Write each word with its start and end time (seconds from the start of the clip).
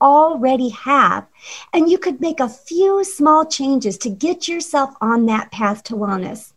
already 0.00 0.70
have, 0.70 1.26
and 1.72 1.90
you 1.90 1.98
could 1.98 2.20
make 2.20 2.40
a 2.40 2.48
few 2.48 3.04
small 3.04 3.44
changes 3.44 3.98
to 3.98 4.10
get 4.10 4.48
yourself 4.48 4.94
on 5.00 5.26
that 5.26 5.50
path 5.50 5.82
to 5.84 5.94
wellness. 5.94 6.52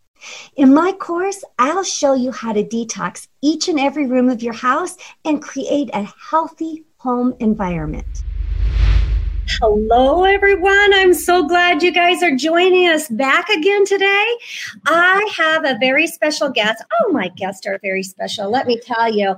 In 0.55 0.73
my 0.73 0.91
course, 0.91 1.43
I'll 1.57 1.83
show 1.83 2.13
you 2.13 2.31
how 2.31 2.53
to 2.53 2.63
detox 2.63 3.27
each 3.41 3.69
and 3.69 3.79
every 3.79 4.05
room 4.05 4.29
of 4.29 4.43
your 4.43 4.53
house 4.53 4.97
and 5.23 5.41
create 5.41 5.89
a 5.93 6.11
healthy 6.29 6.83
home 6.97 7.35
environment. 7.39 8.23
Hello, 9.61 10.25
everyone. 10.25 10.93
I'm 10.93 11.13
so 11.13 11.47
glad 11.47 11.81
you 11.81 11.91
guys 11.91 12.21
are 12.21 12.35
joining 12.35 12.87
us 12.87 13.07
back 13.07 13.49
again 13.49 13.83
today. 13.85 14.37
I 14.85 15.27
have 15.35 15.65
a 15.65 15.77
very 15.79 16.07
special 16.07 16.49
guest. 16.49 16.83
Oh, 17.01 17.11
my 17.11 17.29
guests 17.29 17.65
are 17.65 17.79
very 17.81 18.03
special. 18.03 18.49
Let 18.49 18.67
me 18.67 18.79
tell 18.79 19.11
you. 19.11 19.35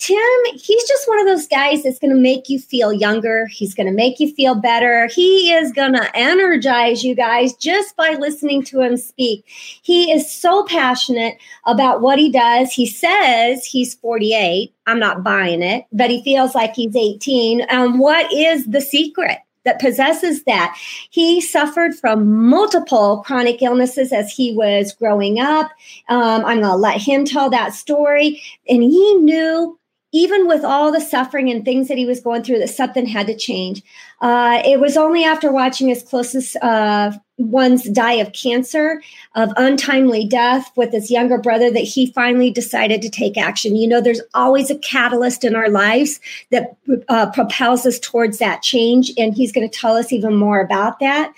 Tim, 0.00 0.18
he's 0.54 0.88
just 0.88 1.06
one 1.06 1.20
of 1.20 1.26
those 1.26 1.46
guys 1.46 1.82
that's 1.82 1.98
going 1.98 2.14
to 2.14 2.18
make 2.18 2.48
you 2.48 2.58
feel 2.58 2.90
younger. 2.90 3.46
He's 3.48 3.74
going 3.74 3.86
to 3.86 3.92
make 3.92 4.18
you 4.18 4.32
feel 4.34 4.54
better. 4.54 5.08
He 5.08 5.52
is 5.52 5.72
going 5.72 5.92
to 5.92 6.16
energize 6.16 7.04
you 7.04 7.14
guys 7.14 7.54
just 7.54 7.94
by 7.96 8.16
listening 8.18 8.64
to 8.64 8.80
him 8.80 8.96
speak. 8.96 9.44
He 9.46 10.10
is 10.10 10.32
so 10.32 10.64
passionate 10.64 11.36
about 11.66 12.00
what 12.00 12.18
he 12.18 12.32
does. 12.32 12.72
He 12.72 12.86
says 12.86 13.66
he's 13.66 13.94
48. 13.96 14.72
I'm 14.86 14.98
not 14.98 15.22
buying 15.22 15.62
it, 15.62 15.84
but 15.92 16.08
he 16.08 16.24
feels 16.24 16.54
like 16.54 16.74
he's 16.74 16.96
18. 16.96 17.60
And 17.60 17.70
um, 17.70 17.98
what 17.98 18.32
is 18.32 18.64
the 18.66 18.80
secret? 18.80 19.38
that 19.64 19.78
possesses 19.78 20.44
that. 20.44 20.74
He 21.10 21.38
suffered 21.40 21.94
from 21.94 22.48
multiple 22.48 23.22
chronic 23.26 23.60
illnesses 23.60 24.10
as 24.10 24.32
he 24.32 24.54
was 24.56 24.94
growing 24.94 25.38
up. 25.38 25.70
Um, 26.08 26.46
I'm 26.46 26.60
going 26.60 26.72
to 26.72 26.76
let 26.76 26.98
him 26.98 27.26
tell 27.26 27.50
that 27.50 27.74
story. 27.74 28.42
And 28.66 28.82
he 28.82 29.14
knew 29.16 29.78
even 30.12 30.48
with 30.48 30.64
all 30.64 30.90
the 30.90 31.00
suffering 31.00 31.50
and 31.50 31.64
things 31.64 31.88
that 31.88 31.96
he 31.96 32.06
was 32.06 32.20
going 32.20 32.42
through, 32.42 32.58
that 32.58 32.68
something 32.68 33.06
had 33.06 33.26
to 33.28 33.36
change. 33.36 33.82
Uh, 34.20 34.60
it 34.64 34.80
was 34.80 34.96
only 34.96 35.24
after 35.24 35.52
watching 35.52 35.88
his 35.88 36.02
closest 36.02 36.56
uh, 36.56 37.12
ones 37.38 37.84
die 37.84 38.14
of 38.14 38.32
cancer, 38.32 39.00
of 39.36 39.52
untimely 39.56 40.26
death 40.26 40.70
with 40.76 40.92
his 40.92 41.10
younger 41.10 41.38
brother, 41.38 41.70
that 41.70 41.80
he 41.80 42.10
finally 42.12 42.50
decided 42.50 43.00
to 43.02 43.08
take 43.08 43.38
action. 43.38 43.76
You 43.76 43.86
know, 43.86 44.00
there's 44.00 44.20
always 44.34 44.68
a 44.68 44.78
catalyst 44.78 45.44
in 45.44 45.54
our 45.54 45.70
lives 45.70 46.20
that 46.50 46.76
uh, 47.08 47.30
propels 47.30 47.86
us 47.86 47.98
towards 48.00 48.38
that 48.38 48.62
change, 48.62 49.12
and 49.16 49.32
he's 49.32 49.52
going 49.52 49.68
to 49.68 49.78
tell 49.78 49.96
us 49.96 50.12
even 50.12 50.34
more 50.34 50.60
about 50.60 50.98
that. 50.98 51.32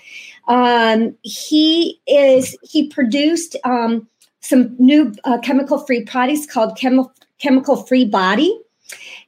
Um, 0.47 1.15
he 1.21 2.01
is 2.07 2.57
he 2.63 2.89
produced 2.89 3.55
um, 3.63 4.07
some 4.41 4.75
new 4.77 5.13
uh, 5.23 5.37
chemical 5.37 5.77
free 5.77 6.03
products 6.03 6.45
called 6.45 6.75
chemical 6.77 7.13
chemical 7.39 7.77
free 7.77 8.05
body 8.05 8.59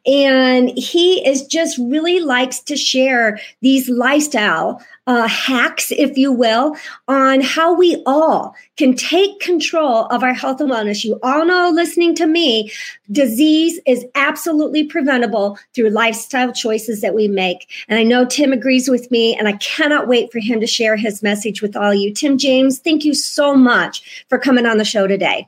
and 0.06 0.70
he 0.78 1.26
is 1.28 1.46
just 1.48 1.78
really 1.78 2.20
likes 2.20 2.60
to 2.62 2.78
share 2.78 3.40
these 3.62 3.90
lifestyle 3.90 4.82
uh, 5.08 5.28
hacks, 5.28 5.92
if 5.92 6.18
you 6.18 6.32
will, 6.32 6.76
on 7.08 7.42
how 7.42 7.74
we 7.74 8.02
all 8.06 8.56
can 8.78 8.96
take 8.96 9.40
control 9.40 10.06
of 10.06 10.24
our 10.24 10.34
health 10.34 10.60
and 10.62 10.72
wellness. 10.72 11.04
You 11.04 11.20
all 11.22 11.46
know, 11.46 11.72
listening 11.74 12.16
to 12.16 12.28
me, 12.28 12.72
disease 13.12 13.80
is 13.86 14.06
absolutely 14.16 14.84
preventable 14.84 15.58
through 15.74 15.90
lifestyle 15.90 16.52
choices 16.52 17.02
that 17.02 17.14
we 17.14 17.28
make. 17.28 17.70
And 17.88 18.00
I 18.00 18.04
know 18.04 18.26
Tim 18.26 18.52
agrees 18.52 18.90
with 18.90 19.10
me, 19.12 19.36
and 19.36 19.48
I 19.48 19.54
cannot 19.54 20.08
wait 20.08 20.32
for 20.32 20.40
him 20.40 20.60
to 20.60 20.68
share 20.68 20.96
his 20.96 21.22
message 21.22 21.62
with 21.62 21.76
all 21.76 21.94
you. 21.94 22.14
Tim 22.14 22.38
James, 22.38 22.80
thank 22.80 23.06
you 23.06 23.14
so 23.14 23.56
much 23.56 24.26
for 24.28 24.40
coming 24.40 24.66
on 24.66 24.78
the 24.78 24.86
show 24.86 25.08
today. 25.08 25.48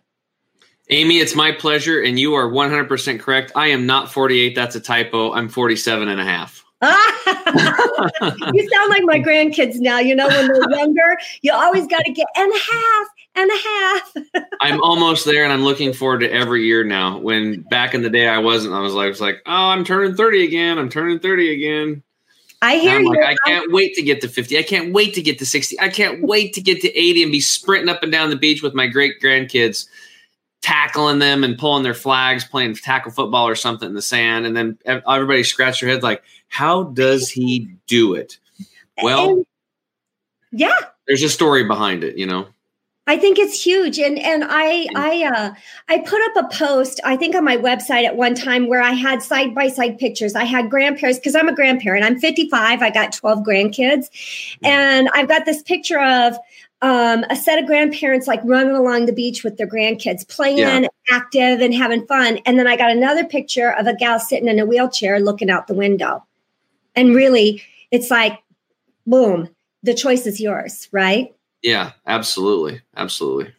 Aimee, 0.89 1.19
it's 1.19 1.35
my 1.35 1.51
pleasure, 1.51 2.01
and 2.01 2.17
you 2.17 2.33
are 2.33 2.49
100% 2.49 3.19
correct. 3.19 3.51
I 3.55 3.67
am 3.67 3.85
not 3.85 4.11
48. 4.11 4.55
That's 4.55 4.75
a 4.75 4.79
typo. 4.79 5.33
I'm 5.33 5.49
47 5.49 6.07
and 6.07 6.21
a 6.21 6.23
half. 6.23 6.63
you 6.81 8.69
sound 8.69 8.89
like 8.89 9.03
my 9.03 9.19
grandkids 9.19 9.79
now. 9.79 9.99
You 9.99 10.15
know, 10.15 10.27
when 10.27 10.47
they're 10.47 10.69
younger, 10.79 11.17
you 11.41 11.51
always 11.51 11.87
got 11.87 12.05
to 12.05 12.11
get 12.13 12.27
and 12.35 12.51
a 12.53 12.59
half 12.71 13.07
and 13.35 13.51
a 13.51 13.57
half. 13.57 14.13
I'm 14.61 14.81
almost 14.81 15.25
there, 15.25 15.43
and 15.43 15.51
I'm 15.51 15.63
looking 15.63 15.91
forward 15.91 16.19
to 16.21 16.31
every 16.31 16.63
year 16.63 16.85
now. 16.85 17.17
When 17.17 17.61
back 17.69 17.93
in 17.93 18.01
the 18.01 18.09
day 18.09 18.27
I 18.29 18.37
wasn't, 18.37 18.73
I 18.73 18.79
was 18.79 18.93
like, 18.93 19.05
I 19.05 19.09
was 19.09 19.21
like, 19.21 19.41
oh, 19.45 19.69
I'm 19.69 19.83
turning 19.83 20.15
30 20.15 20.45
again. 20.45 20.77
I'm 20.77 20.89
turning 20.89 21.19
30 21.19 21.51
again. 21.51 22.03
I 22.61 22.77
hear 22.77 22.99
you. 22.99 23.09
Like, 23.09 23.19
I 23.23 23.35
can't 23.45 23.71
wait 23.73 23.93
to 23.95 24.01
get 24.01 24.21
to 24.21 24.29
50. 24.29 24.57
I 24.57 24.63
can't 24.63 24.93
wait 24.93 25.13
to 25.15 25.21
get 25.21 25.37
to 25.39 25.45
60. 25.45 25.79
I 25.79 25.89
can't 25.89 26.23
wait 26.23 26.53
to 26.53 26.61
get 26.61 26.81
to 26.81 26.97
80 26.97 27.23
and 27.23 27.31
be 27.31 27.41
sprinting 27.41 27.89
up 27.89 28.03
and 28.03 28.11
down 28.11 28.29
the 28.29 28.35
beach 28.35 28.63
with 28.63 28.73
my 28.73 28.87
great 28.87 29.21
grandkids 29.21 29.87
tackling 30.61 31.19
them 31.19 31.43
and 31.43 31.57
pulling 31.57 31.83
their 31.83 31.93
flags, 31.93 32.45
playing 32.45 32.75
tackle 32.75 33.11
football 33.11 33.47
or 33.47 33.55
something 33.55 33.87
in 33.87 33.95
the 33.95 34.01
sand, 34.01 34.45
and 34.45 34.55
then 34.55 34.77
everybody 34.85 35.43
scratch 35.43 35.81
their 35.81 35.89
heads 35.89 36.03
like, 36.03 36.23
"How 36.47 36.83
does 36.83 37.29
he 37.29 37.69
do 37.87 38.13
it?" 38.13 38.37
Well, 39.01 39.29
and, 39.29 39.45
yeah, 40.51 40.77
there's 41.07 41.23
a 41.23 41.29
story 41.29 41.63
behind 41.63 42.03
it, 42.03 42.17
you 42.17 42.25
know. 42.25 42.47
I 43.09 43.15
think 43.17 43.39
it's 43.39 43.63
huge, 43.63 43.99
and 43.99 44.19
and 44.19 44.43
I 44.45 44.85
I 44.93 45.23
uh, 45.33 45.53
I 45.87 45.99
put 45.99 46.21
up 46.21 46.45
a 46.45 46.53
post 46.53 46.99
I 47.05 47.15
think 47.15 47.35
on 47.35 47.45
my 47.45 47.55
website 47.55 48.03
at 48.03 48.17
one 48.17 48.35
time 48.35 48.67
where 48.67 48.81
I 48.81 48.91
had 48.91 49.23
side 49.23 49.55
by 49.55 49.69
side 49.69 49.97
pictures. 49.97 50.35
I 50.35 50.43
had 50.43 50.69
grandparents 50.69 51.17
because 51.17 51.33
I'm 51.33 51.47
a 51.47 51.55
grandparent. 51.55 52.03
I'm 52.03 52.19
55. 52.19 52.81
I 52.81 52.89
got 52.89 53.13
12 53.13 53.45
grandkids, 53.45 54.57
and 54.61 55.07
I've 55.13 55.29
got 55.29 55.45
this 55.45 55.63
picture 55.63 56.01
of 56.01 56.37
um, 56.81 57.25
a 57.29 57.35
set 57.35 57.59
of 57.59 57.65
grandparents 57.65 58.27
like 58.27 58.41
running 58.43 58.75
along 58.75 59.05
the 59.05 59.13
beach 59.13 59.43
with 59.43 59.57
their 59.57 59.67
grandkids, 59.67 60.27
playing, 60.27 60.59
yeah. 60.59 60.87
active, 61.09 61.59
and 61.59 61.73
having 61.73 62.05
fun. 62.05 62.39
And 62.45 62.59
then 62.59 62.67
I 62.67 62.75
got 62.75 62.91
another 62.91 63.25
picture 63.25 63.71
of 63.71 63.87
a 63.87 63.95
gal 63.95 64.19
sitting 64.19 64.47
in 64.47 64.59
a 64.59 64.65
wheelchair 64.65 65.19
looking 65.19 65.49
out 65.49 65.67
the 65.67 65.73
window. 65.73 66.23
And 66.95 67.15
really, 67.15 67.63
it's 67.91 68.11
like, 68.11 68.39
boom, 69.05 69.49
the 69.83 69.93
choice 69.93 70.27
is 70.27 70.39
yours, 70.39 70.87
right? 70.91 71.33
Yeah, 71.63 71.93
absolutely. 72.05 72.81
Absolutely. 72.95 73.53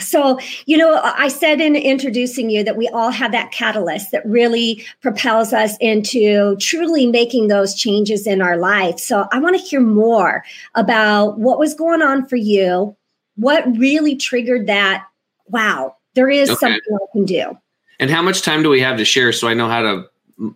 So, 0.00 0.38
you 0.64 0.78
know, 0.78 1.00
I 1.02 1.28
said 1.28 1.60
in 1.60 1.76
introducing 1.76 2.48
you 2.48 2.64
that 2.64 2.76
we 2.76 2.88
all 2.88 3.10
have 3.10 3.32
that 3.32 3.52
catalyst 3.52 4.10
that 4.12 4.24
really 4.24 4.84
propels 5.02 5.52
us 5.52 5.76
into 5.80 6.56
truly 6.56 7.06
making 7.06 7.48
those 7.48 7.74
changes 7.74 8.26
in 8.26 8.40
our 8.40 8.56
life. 8.56 8.98
So, 8.98 9.28
I 9.30 9.38
want 9.38 9.58
to 9.58 9.62
hear 9.62 9.80
more 9.80 10.44
about 10.74 11.38
what 11.38 11.58
was 11.58 11.74
going 11.74 12.00
on 12.00 12.26
for 12.26 12.36
you, 12.36 12.96
what 13.36 13.64
really 13.76 14.16
triggered 14.16 14.66
that. 14.66 15.04
Wow, 15.48 15.96
there 16.14 16.30
is 16.30 16.48
okay. 16.48 16.58
something 16.58 16.80
I 16.94 17.06
can 17.12 17.24
do. 17.26 17.58
And 17.98 18.10
how 18.10 18.22
much 18.22 18.42
time 18.42 18.62
do 18.62 18.70
we 18.70 18.80
have 18.80 18.96
to 18.96 19.04
share 19.04 19.32
so 19.32 19.46
I 19.46 19.54
know 19.54 19.68
how 19.68 19.82
to 19.82 20.09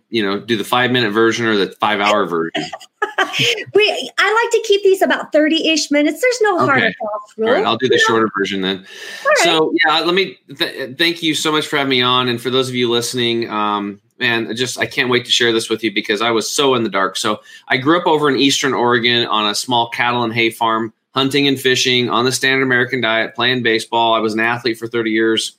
you 0.09 0.23
know, 0.23 0.39
do 0.39 0.57
the 0.57 0.63
five 0.63 0.91
minute 0.91 1.11
version 1.11 1.45
or 1.45 1.55
the 1.55 1.67
five 1.79 1.99
hour 1.99 2.25
version? 2.27 2.63
we 3.73 4.11
I 4.17 4.43
like 4.43 4.51
to 4.51 4.63
keep 4.67 4.83
these 4.83 5.01
about 5.01 5.31
30 5.31 5.69
ish 5.69 5.91
minutes. 5.91 6.21
There's 6.21 6.41
no 6.41 6.57
okay. 6.57 6.65
hard 6.65 6.83
and 6.83 6.95
fast 6.95 7.37
rule. 7.37 7.49
All 7.49 7.53
right, 7.55 7.65
I'll 7.65 7.77
do 7.77 7.87
the 7.87 7.99
shorter 7.99 8.29
version 8.37 8.61
then. 8.61 8.85
Right. 9.25 9.37
So 9.43 9.73
yeah, 9.85 9.99
let 9.99 10.15
me 10.15 10.37
th- 10.57 10.97
thank 10.97 11.21
you 11.21 11.35
so 11.35 11.51
much 11.51 11.67
for 11.67 11.77
having 11.77 11.89
me 11.89 12.01
on. 12.01 12.27
And 12.27 12.41
for 12.41 12.49
those 12.49 12.69
of 12.69 12.75
you 12.75 12.89
listening, 12.89 13.49
um, 13.49 14.01
man, 14.19 14.55
just 14.55 14.79
I 14.79 14.85
can't 14.85 15.09
wait 15.09 15.25
to 15.25 15.31
share 15.31 15.51
this 15.51 15.69
with 15.69 15.83
you 15.83 15.93
because 15.93 16.21
I 16.21 16.31
was 16.31 16.49
so 16.49 16.75
in 16.75 16.83
the 16.83 16.89
dark. 16.89 17.17
So 17.17 17.41
I 17.67 17.77
grew 17.77 17.99
up 17.99 18.07
over 18.07 18.29
in 18.29 18.37
Eastern 18.37 18.73
Oregon 18.73 19.27
on 19.27 19.49
a 19.49 19.55
small 19.55 19.89
cattle 19.89 20.23
and 20.23 20.33
hay 20.33 20.49
farm, 20.49 20.93
hunting 21.13 21.47
and 21.47 21.59
fishing 21.59 22.09
on 22.09 22.25
the 22.25 22.31
standard 22.31 22.63
American 22.63 23.01
diet, 23.01 23.35
playing 23.35 23.63
baseball. 23.63 24.13
I 24.13 24.19
was 24.19 24.33
an 24.33 24.39
athlete 24.39 24.77
for 24.77 24.87
30 24.87 25.11
years 25.11 25.57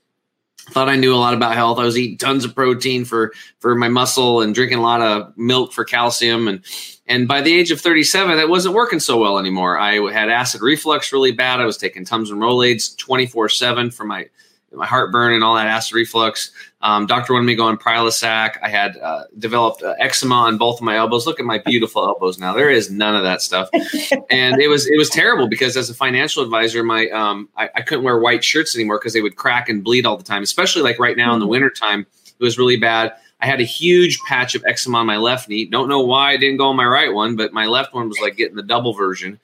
thought 0.70 0.88
I 0.88 0.96
knew 0.96 1.14
a 1.14 1.16
lot 1.16 1.34
about 1.34 1.54
health. 1.54 1.78
I 1.78 1.84
was 1.84 1.96
eating 1.96 2.18
tons 2.18 2.44
of 2.44 2.54
protein 2.54 3.04
for 3.04 3.32
for 3.60 3.74
my 3.74 3.88
muscle 3.88 4.40
and 4.40 4.54
drinking 4.54 4.78
a 4.78 4.82
lot 4.82 5.00
of 5.00 5.36
milk 5.36 5.72
for 5.72 5.84
calcium 5.84 6.48
and 6.48 6.62
and 7.08 7.28
by 7.28 7.40
the 7.40 7.54
age 7.54 7.70
of 7.70 7.80
37, 7.80 8.36
it 8.38 8.48
wasn't 8.48 8.74
working 8.74 8.98
so 8.98 9.16
well 9.16 9.38
anymore. 9.38 9.78
I 9.78 9.94
had 10.10 10.28
acid 10.28 10.60
reflux 10.60 11.12
really 11.12 11.30
bad. 11.30 11.60
I 11.60 11.64
was 11.64 11.76
taking 11.76 12.04
Tums 12.04 12.30
and 12.30 12.40
Rolaids 12.40 12.96
24 12.96 13.48
7 13.48 13.90
for 13.90 14.04
my 14.04 14.28
my 14.76 14.87
heartburn 14.87 15.32
and 15.32 15.43
all 15.43 15.55
that 15.55 15.67
acid 15.67 15.94
reflux. 15.94 16.50
Um, 16.82 17.06
doctor 17.06 17.32
wanted 17.32 17.46
me 17.46 17.52
to 17.52 17.56
go 17.56 17.64
on 17.64 17.78
Prilosec. 17.78 18.58
I 18.62 18.69
had 18.69 18.96
uh, 18.99 19.25
developed 19.38 19.82
uh, 19.82 19.94
eczema 19.99 20.34
on 20.34 20.58
both 20.58 20.78
of 20.78 20.82
my 20.82 20.96
elbows. 20.96 21.26
Look 21.26 21.40
at 21.40 21.46
my 21.46 21.58
beautiful 21.58 22.05
elbows 22.05 22.38
now. 22.38 22.52
There 22.52 22.70
is 22.70 22.90
none 22.90 23.17
of 23.17 23.23
that 23.23 23.43
stuff, 23.43 23.69
and 24.31 24.61
it 24.61 24.69
was 24.69 24.87
it 24.87 24.96
was 24.96 25.08
terrible 25.08 25.49
because 25.49 25.76
as 25.76 25.90
a 25.90 25.94
financial 25.94 26.43
advisor, 26.43 26.82
my 26.84 27.08
um, 27.08 27.49
I, 27.56 27.70
I 27.75 27.82
couldn't 27.82 28.05
wear 28.05 28.19
white 28.19 28.44
shirts 28.44 28.75
anymore 28.76 28.99
because 28.99 29.14
they 29.14 29.23
would 29.23 29.37
crack 29.37 29.69
and 29.69 29.82
bleed 29.82 30.06
all 30.06 30.17
the 30.17 30.25
time. 30.25 30.43
Especially 30.43 30.82
like 30.82 30.99
right 30.99 31.17
now 31.17 31.32
in 31.32 31.40
the 31.40 31.44
mm-hmm. 31.44 31.52
wintertime, 31.52 32.06
it 32.38 32.44
was 32.44 32.58
really 32.58 32.76
bad. 32.76 33.14
I 33.40 33.46
had 33.46 33.61
a 33.61 33.64
huge 33.64 34.19
patch 34.20 34.55
of 34.55 34.64
eczema 34.67 34.99
on 34.99 35.06
my 35.06 35.17
left 35.17 35.49
knee. 35.49 35.67
Don't 35.67 35.88
know 35.88 36.00
why 36.00 36.32
I 36.32 36.37
didn't 36.37 36.56
go 36.56 36.69
on 36.69 36.76
my 36.76 36.87
right 36.87 37.12
one, 37.12 37.37
but 37.37 37.52
my 37.52 37.67
left 37.67 37.94
one 37.94 38.08
was 38.08 38.19
like 38.20 38.37
getting 38.37 38.56
the 38.56 38.62
double 38.62 38.94
version. 38.94 39.38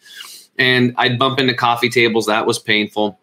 And 0.58 0.94
I'd 0.96 1.19
bump 1.19 1.40
into 1.40 1.55
coffee 1.55 1.90
tables. 1.90 2.26
That 2.26 2.46
was 2.46 2.58
painful 2.58 3.19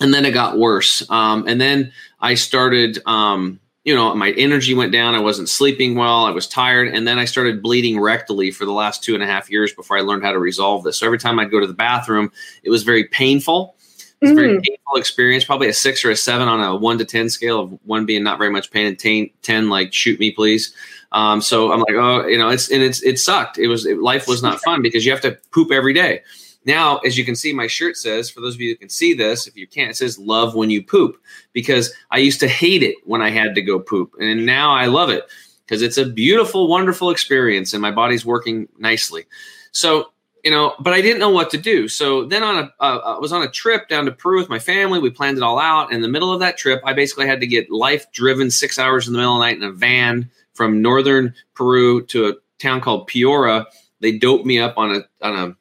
and 0.00 0.12
then 0.12 0.24
it 0.24 0.32
got 0.32 0.58
worse. 0.58 1.08
Um, 1.10 1.46
and 1.46 1.60
then 1.60 1.92
I 2.20 2.34
started, 2.34 2.98
um, 3.06 3.60
you 3.84 3.94
know, 3.94 4.14
my 4.14 4.32
energy 4.32 4.74
went 4.74 4.92
down. 4.92 5.14
I 5.14 5.20
wasn't 5.20 5.48
sleeping 5.48 5.94
well. 5.94 6.24
I 6.24 6.30
was 6.30 6.46
tired. 6.46 6.88
And 6.88 7.06
then 7.06 7.18
I 7.18 7.24
started 7.24 7.62
bleeding 7.62 7.96
rectally 7.96 8.54
for 8.54 8.64
the 8.64 8.72
last 8.72 9.02
two 9.02 9.14
and 9.14 9.22
a 9.22 9.26
half 9.26 9.50
years 9.50 9.72
before 9.72 9.96
I 9.96 10.02
learned 10.02 10.24
how 10.24 10.32
to 10.32 10.38
resolve 10.38 10.84
this. 10.84 10.98
So 10.98 11.06
every 11.06 11.18
time 11.18 11.38
I'd 11.38 11.50
go 11.50 11.60
to 11.60 11.66
the 11.66 11.74
bathroom, 11.74 12.30
it 12.62 12.70
was 12.70 12.82
very 12.82 13.04
painful. 13.04 13.76
It 14.20 14.26
was 14.26 14.32
a 14.32 14.34
very 14.34 14.58
mm. 14.58 14.62
painful 14.62 14.96
experience, 14.96 15.44
probably 15.44 15.68
a 15.68 15.72
six 15.72 16.04
or 16.04 16.10
a 16.10 16.16
seven 16.16 16.48
on 16.48 16.60
a 16.60 16.74
one 16.74 16.98
to 16.98 17.04
10 17.04 17.30
scale 17.30 17.60
of 17.60 17.78
one 17.84 18.04
being 18.04 18.24
not 18.24 18.38
very 18.38 18.50
much 18.50 18.70
pain 18.72 18.86
and 18.86 18.98
10, 18.98 19.30
10 19.42 19.68
like 19.70 19.94
shoot 19.94 20.18
me, 20.18 20.32
please. 20.32 20.74
Um, 21.12 21.40
so 21.40 21.72
I'm 21.72 21.78
like, 21.80 21.94
oh, 21.94 22.26
you 22.26 22.36
know, 22.36 22.48
it's, 22.48 22.70
and 22.70 22.82
it's, 22.82 23.00
it 23.02 23.18
sucked. 23.18 23.58
It 23.58 23.68
was, 23.68 23.86
it, 23.86 24.02
life 24.02 24.26
was 24.26 24.42
not 24.42 24.60
fun 24.64 24.82
because 24.82 25.06
you 25.06 25.12
have 25.12 25.20
to 25.20 25.38
poop 25.52 25.70
every 25.70 25.92
day. 25.92 26.22
Now, 26.64 26.98
as 26.98 27.16
you 27.16 27.24
can 27.24 27.36
see, 27.36 27.52
my 27.52 27.66
shirt 27.66 27.96
says, 27.96 28.28
for 28.28 28.40
those 28.40 28.54
of 28.54 28.60
you 28.60 28.70
who 28.70 28.76
can 28.76 28.88
see 28.88 29.14
this, 29.14 29.46
if 29.46 29.56
you 29.56 29.66
can't, 29.66 29.90
it 29.90 29.96
says 29.96 30.18
love 30.18 30.54
when 30.54 30.70
you 30.70 30.82
poop 30.82 31.16
because 31.52 31.92
I 32.10 32.18
used 32.18 32.40
to 32.40 32.48
hate 32.48 32.82
it 32.82 32.96
when 33.04 33.22
I 33.22 33.30
had 33.30 33.54
to 33.54 33.62
go 33.62 33.78
poop. 33.78 34.14
And 34.20 34.44
now 34.44 34.72
I 34.72 34.86
love 34.86 35.10
it 35.10 35.24
because 35.64 35.82
it's 35.82 35.98
a 35.98 36.04
beautiful, 36.04 36.68
wonderful 36.68 37.10
experience 37.10 37.72
and 37.72 37.80
my 37.80 37.90
body's 37.90 38.26
working 38.26 38.68
nicely. 38.78 39.26
So, 39.72 40.12
you 40.44 40.50
know, 40.50 40.74
but 40.80 40.92
I 40.92 41.00
didn't 41.00 41.20
know 41.20 41.30
what 41.30 41.50
to 41.50 41.58
do. 41.58 41.88
So 41.88 42.24
then 42.24 42.42
on 42.42 42.58
a, 42.58 42.82
uh, 42.82 43.16
I 43.16 43.18
was 43.18 43.32
on 43.32 43.42
a 43.42 43.50
trip 43.50 43.88
down 43.88 44.04
to 44.06 44.12
Peru 44.12 44.38
with 44.38 44.48
my 44.48 44.58
family. 44.58 44.98
We 44.98 45.10
planned 45.10 45.36
it 45.36 45.42
all 45.42 45.58
out. 45.58 45.92
In 45.92 46.00
the 46.02 46.08
middle 46.08 46.32
of 46.32 46.40
that 46.40 46.56
trip, 46.56 46.80
I 46.84 46.92
basically 46.92 47.26
had 47.26 47.40
to 47.40 47.46
get 47.46 47.70
life 47.70 48.10
driven 48.12 48.50
six 48.50 48.78
hours 48.78 49.06
in 49.06 49.12
the 49.12 49.18
middle 49.18 49.34
of 49.34 49.40
the 49.40 49.46
night 49.46 49.56
in 49.56 49.64
a 49.64 49.72
van 49.72 50.30
from 50.54 50.82
northern 50.82 51.34
Peru 51.54 52.04
to 52.06 52.28
a 52.28 52.34
town 52.58 52.80
called 52.80 53.08
Piura. 53.08 53.66
They 54.00 54.16
doped 54.16 54.46
me 54.46 54.58
up 54.58 54.76
on 54.76 54.94
a 54.94 55.26
on 55.26 55.34
a 55.34 55.56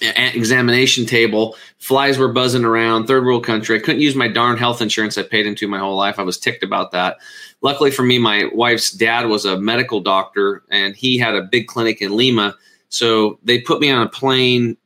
examination 0.00 1.06
table. 1.06 1.56
Flies 1.78 2.18
were 2.18 2.32
buzzing 2.32 2.64
around. 2.64 3.06
Third 3.06 3.24
world 3.24 3.44
country. 3.44 3.76
I 3.76 3.80
couldn't 3.80 4.00
use 4.00 4.14
my 4.14 4.28
darn 4.28 4.56
health 4.56 4.80
insurance 4.80 5.18
I 5.18 5.22
paid 5.22 5.46
into 5.46 5.68
my 5.68 5.78
whole 5.78 5.96
life. 5.96 6.18
I 6.18 6.22
was 6.22 6.38
ticked 6.38 6.62
about 6.62 6.92
that. 6.92 7.18
Luckily 7.62 7.90
for 7.90 8.02
me, 8.02 8.18
my 8.18 8.48
wife's 8.52 8.90
dad 8.90 9.26
was 9.26 9.44
a 9.44 9.60
medical 9.60 10.00
doctor, 10.00 10.62
and 10.70 10.96
he 10.96 11.18
had 11.18 11.34
a 11.34 11.42
big 11.42 11.66
clinic 11.66 12.00
in 12.00 12.16
Lima. 12.16 12.56
So 12.88 13.38
they 13.44 13.60
put 13.60 13.80
me 13.80 13.90
on 13.90 14.02
a 14.02 14.08
plane, 14.08 14.76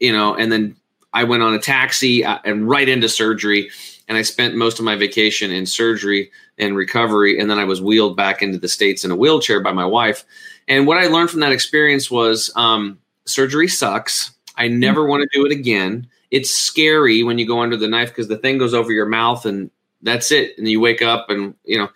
you 0.00 0.12
know, 0.12 0.34
and 0.34 0.50
then 0.50 0.76
I 1.12 1.24
went 1.24 1.42
on 1.42 1.54
a 1.54 1.58
taxi 1.58 2.24
uh, 2.24 2.38
and 2.44 2.68
right 2.68 2.88
into 2.88 3.08
surgery. 3.08 3.70
And 4.08 4.18
I 4.18 4.22
spent 4.22 4.54
most 4.54 4.78
of 4.78 4.84
my 4.84 4.96
vacation 4.96 5.50
in 5.50 5.64
surgery 5.64 6.30
and 6.58 6.76
recovery. 6.76 7.38
And 7.38 7.48
then 7.48 7.58
I 7.58 7.64
was 7.64 7.80
wheeled 7.80 8.16
back 8.16 8.42
into 8.42 8.58
the 8.58 8.68
States 8.68 9.04
in 9.04 9.10
a 9.10 9.16
wheelchair 9.16 9.60
by 9.60 9.72
my 9.72 9.86
wife. 9.86 10.24
And 10.68 10.86
what 10.86 10.98
I 10.98 11.06
learned 11.06 11.30
from 11.30 11.40
that 11.40 11.52
experience 11.52 12.10
was 12.10 12.52
um, 12.56 12.98
surgery 13.26 13.68
sucks 13.68 14.33
I 14.56 14.68
never 14.68 15.06
want 15.06 15.22
to 15.22 15.38
do 15.38 15.44
it 15.44 15.52
again. 15.52 16.06
It's 16.30 16.50
scary 16.50 17.22
when 17.22 17.38
you 17.38 17.46
go 17.46 17.60
under 17.60 17.76
the 17.76 17.88
knife 17.88 18.08
because 18.08 18.28
the 18.28 18.38
thing 18.38 18.58
goes 18.58 18.74
over 18.74 18.92
your 18.92 19.06
mouth 19.06 19.46
and 19.46 19.70
that's 20.02 20.30
it. 20.30 20.56
And 20.58 20.68
you 20.68 20.80
wake 20.80 21.02
up 21.02 21.30
and 21.30 21.54
you 21.64 21.78
know 21.78 21.88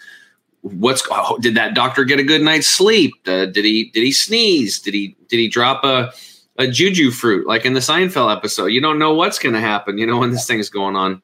what's 0.63 1.03
oh, 1.11 1.39
did 1.39 1.55
that 1.55 1.75
doctor 1.75 2.05
get 2.05 2.19
a 2.19 2.25
good 2.25 2.43
night's 2.43 2.67
sleep? 2.67 3.15
Uh, 3.27 3.47
did 3.47 3.65
he 3.65 3.91
did 3.91 4.03
he 4.03 4.13
sneeze? 4.13 4.81
Did 4.81 4.95
he 4.95 5.17
did 5.29 5.39
he 5.39 5.49
drop 5.49 5.85
a 5.85 6.13
a 6.57 6.67
juju 6.67 7.11
fruit 7.11 7.47
like 7.47 7.65
in 7.65 7.75
the 7.75 7.81
Seinfeld 7.81 8.35
episode? 8.35 8.67
You 8.67 8.81
don't 8.81 8.99
know 8.99 9.15
what's 9.15 9.39
going 9.39 9.55
to 9.55 9.61
happen. 9.61 9.99
You 9.99 10.07
know 10.07 10.19
when 10.19 10.31
this 10.31 10.47
thing's 10.47 10.71
going 10.71 10.97
on. 10.97 11.23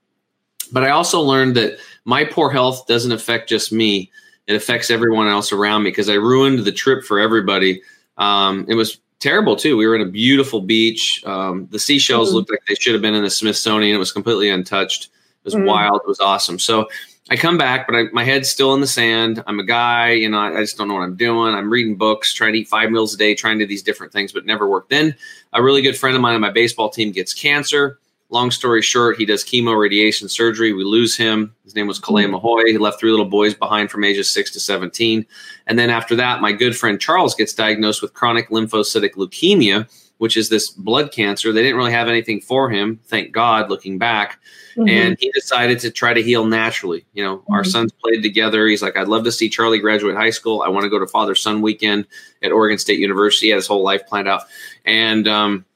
But 0.73 0.85
I 0.85 0.91
also 0.91 1.21
learned 1.21 1.57
that 1.57 1.79
my 2.05 2.25
poor 2.25 2.51
health 2.51 2.87
doesn't 2.87 3.13
affect 3.13 3.49
just 3.49 3.73
me; 3.73 4.11
it 4.47 4.57
affects 4.57 4.91
everyone 4.91 5.29
else 5.29 5.53
around 5.53 5.83
me 5.83 5.91
because 5.91 6.09
I 6.09 6.15
ruined 6.15 6.61
the 6.61 6.73
trip 6.73 7.05
for 7.05 7.19
everybody. 7.19 7.83
Um, 8.17 8.67
it 8.69 8.75
was 8.75 9.01
terrible 9.25 9.57
too. 9.57 9.77
We 9.79 9.87
were 9.87 9.95
in 9.97 10.03
a 10.03 10.11
beautiful 10.11 10.61
beach. 10.61 11.25
Um, 11.25 11.67
the 11.71 11.79
seashells 11.79 12.29
mm-hmm. 12.29 12.37
looked 12.37 12.51
like 12.51 12.61
they 12.69 12.75
should 12.75 12.93
have 12.93 13.01
been 13.01 13.15
in 13.15 13.25
the 13.25 13.31
Smithsonian. 13.31 13.97
It 13.97 13.99
was 13.99 14.13
completely 14.13 14.51
untouched. 14.51 15.05
It 15.05 15.45
was 15.45 15.55
mm-hmm. 15.55 15.65
wild. 15.65 16.03
It 16.05 16.09
was 16.09 16.21
awesome. 16.21 16.59
So 16.59 16.89
I 17.31 17.37
come 17.37 17.57
back, 17.57 17.87
but 17.87 17.97
I, 17.97 18.03
my 18.13 18.23
head's 18.23 18.51
still 18.51 18.75
in 18.75 18.83
the 18.83 18.87
sand. 18.87 19.43
I'm 19.47 19.59
a 19.59 19.65
guy, 19.65 20.11
you 20.11 20.29
know, 20.29 20.39
I, 20.39 20.59
I, 20.59 20.61
just 20.61 20.77
don't 20.77 20.89
know 20.89 20.95
what 20.95 21.05
I'm 21.05 21.17
doing. 21.17 21.55
I'm 21.55 21.71
reading 21.71 21.97
books, 21.97 22.35
trying 22.35 22.53
to 22.53 22.59
eat 22.59 22.69
five 22.69 22.91
meals 22.91 23.15
a 23.15 23.17
day, 23.17 23.35
trying 23.35 23.59
to 23.59 23.65
do 23.65 23.69
these 23.69 23.83
different 23.83 24.13
things, 24.13 24.31
but 24.31 24.45
never 24.45 24.69
worked. 24.69 24.91
Then 24.91 25.17
a 25.55 25.63
really 25.63 25.81
good 25.81 25.97
friend 25.97 26.15
of 26.15 26.21
mine 26.21 26.35
on 26.35 26.43
my 26.43 26.51
baseball 26.51 26.91
team 26.91 27.11
gets 27.11 27.33
cancer. 27.33 27.99
Long 28.31 28.51
story 28.51 28.83
short, 28.83 29.19
he 29.19 29.27
does 29.27 29.45
chemo 29.45 29.79
radiation 29.79 30.29
surgery. 30.29 30.73
We 30.73 30.83
lose 30.83 31.17
him. 31.17 31.55
His 31.63 31.75
name 31.75 31.87
was 31.87 32.01
Kalei 32.01 32.25
mm-hmm. 32.25 32.35
Mahoy. 32.35 32.67
He 32.67 32.79
left 32.79 32.99
three 32.99 33.11
little 33.11 33.27
boys 33.27 33.55
behind 33.55 33.91
from 33.91 34.03
ages 34.03 34.31
six 34.31 34.51
to 34.53 34.61
17. 34.61 35.27
And 35.67 35.79
then 35.79 35.91
after 35.91 36.17
that, 36.17 36.41
my 36.41 36.51
good 36.51 36.77
friend 36.77 37.01
Charles 37.01 37.35
gets 37.35 37.53
diagnosed 37.53 38.01
with 38.01 38.15
chronic 38.15 38.49
lymphocytic 38.49 39.13
leukemia, 39.13 39.89
which 40.19 40.39
is 40.39 40.49
this 40.49 40.71
blood 40.71 41.13
cancer. 41.13 41.53
They 41.53 41.63
didn't 41.63 41.77
really 41.77 41.93
have 41.93 42.09
anything 42.09 42.41
for 42.41 42.71
him, 42.71 42.99
thank 43.05 43.31
God, 43.31 43.69
looking 43.69 43.99
back. 43.99 44.41
Mm-hmm. 44.75 44.89
And 44.89 45.17
he 45.21 45.31
decided 45.33 45.79
to 45.81 45.91
try 45.91 46.15
to 46.15 46.23
heal 46.23 46.47
naturally. 46.47 47.05
You 47.13 47.25
know, 47.25 47.37
mm-hmm. 47.37 47.53
our 47.53 47.63
sons 47.63 47.93
played 47.93 48.23
together. 48.23 48.67
He's 48.67 48.83
like, 48.83 48.97
I'd 48.97 49.07
love 49.07 49.25
to 49.25 49.33
see 49.33 49.51
Charlie 49.51 49.79
graduate 49.79 50.17
high 50.17 50.31
school. 50.31 50.63
I 50.63 50.69
want 50.69 50.85
to 50.85 50.91
go 50.91 50.99
to 50.99 51.07
father 51.07 51.35
son 51.35 51.61
weekend 51.61 52.07
at 52.43 52.53
Oregon 52.53 52.79
State 52.79 52.99
University. 52.99 53.47
He 53.47 53.51
had 53.51 53.57
his 53.57 53.67
whole 53.67 53.83
life 53.83 54.07
planned 54.07 54.29
out. 54.29 54.45
And, 54.87 55.29
um, 55.29 55.67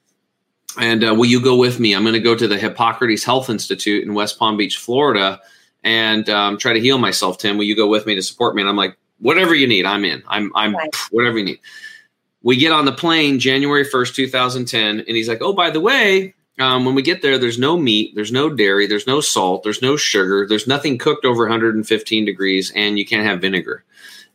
and 0.77 1.03
uh, 1.03 1.13
will 1.15 1.25
you 1.25 1.41
go 1.41 1.55
with 1.55 1.79
me? 1.79 1.95
I'm 1.95 2.03
going 2.03 2.13
to 2.13 2.19
go 2.19 2.35
to 2.35 2.47
the 2.47 2.57
Hippocrates 2.57 3.23
Health 3.23 3.49
Institute 3.49 4.03
in 4.03 4.13
West 4.13 4.37
Palm 4.37 4.57
Beach, 4.57 4.77
Florida, 4.77 5.39
and 5.83 6.29
um, 6.29 6.57
try 6.57 6.73
to 6.73 6.79
heal 6.79 6.97
myself. 6.97 7.37
Tim, 7.37 7.57
will 7.57 7.65
you 7.65 7.75
go 7.75 7.87
with 7.87 8.05
me 8.05 8.15
to 8.15 8.21
support 8.21 8.55
me? 8.55 8.61
And 8.61 8.69
I'm 8.69 8.75
like, 8.75 8.97
whatever 9.19 9.55
you 9.55 9.67
need, 9.67 9.85
I'm 9.85 10.05
in. 10.05 10.23
I'm, 10.27 10.51
I'm 10.55 10.75
right. 10.75 10.95
whatever 11.11 11.37
you 11.37 11.45
need. 11.45 11.59
We 12.41 12.55
get 12.55 12.71
on 12.71 12.85
the 12.85 12.91
plane 12.91 13.39
January 13.39 13.85
1st, 13.85 14.15
2010, 14.15 14.99
and 14.99 15.07
he's 15.07 15.27
like, 15.27 15.41
oh, 15.41 15.53
by 15.53 15.69
the 15.69 15.81
way, 15.81 16.33
um, 16.59 16.85
when 16.85 16.95
we 16.95 17.01
get 17.01 17.21
there, 17.21 17.37
there's 17.37 17.57
no 17.57 17.77
meat, 17.77 18.13
there's 18.15 18.31
no 18.31 18.49
dairy, 18.49 18.85
there's 18.85 19.07
no 19.07 19.21
salt, 19.21 19.63
there's 19.63 19.81
no 19.81 19.95
sugar, 19.97 20.45
there's 20.47 20.67
nothing 20.67 20.97
cooked 20.97 21.25
over 21.25 21.43
115 21.43 22.25
degrees, 22.25 22.71
and 22.75 22.99
you 22.99 23.05
can't 23.05 23.25
have 23.25 23.41
vinegar. 23.41 23.83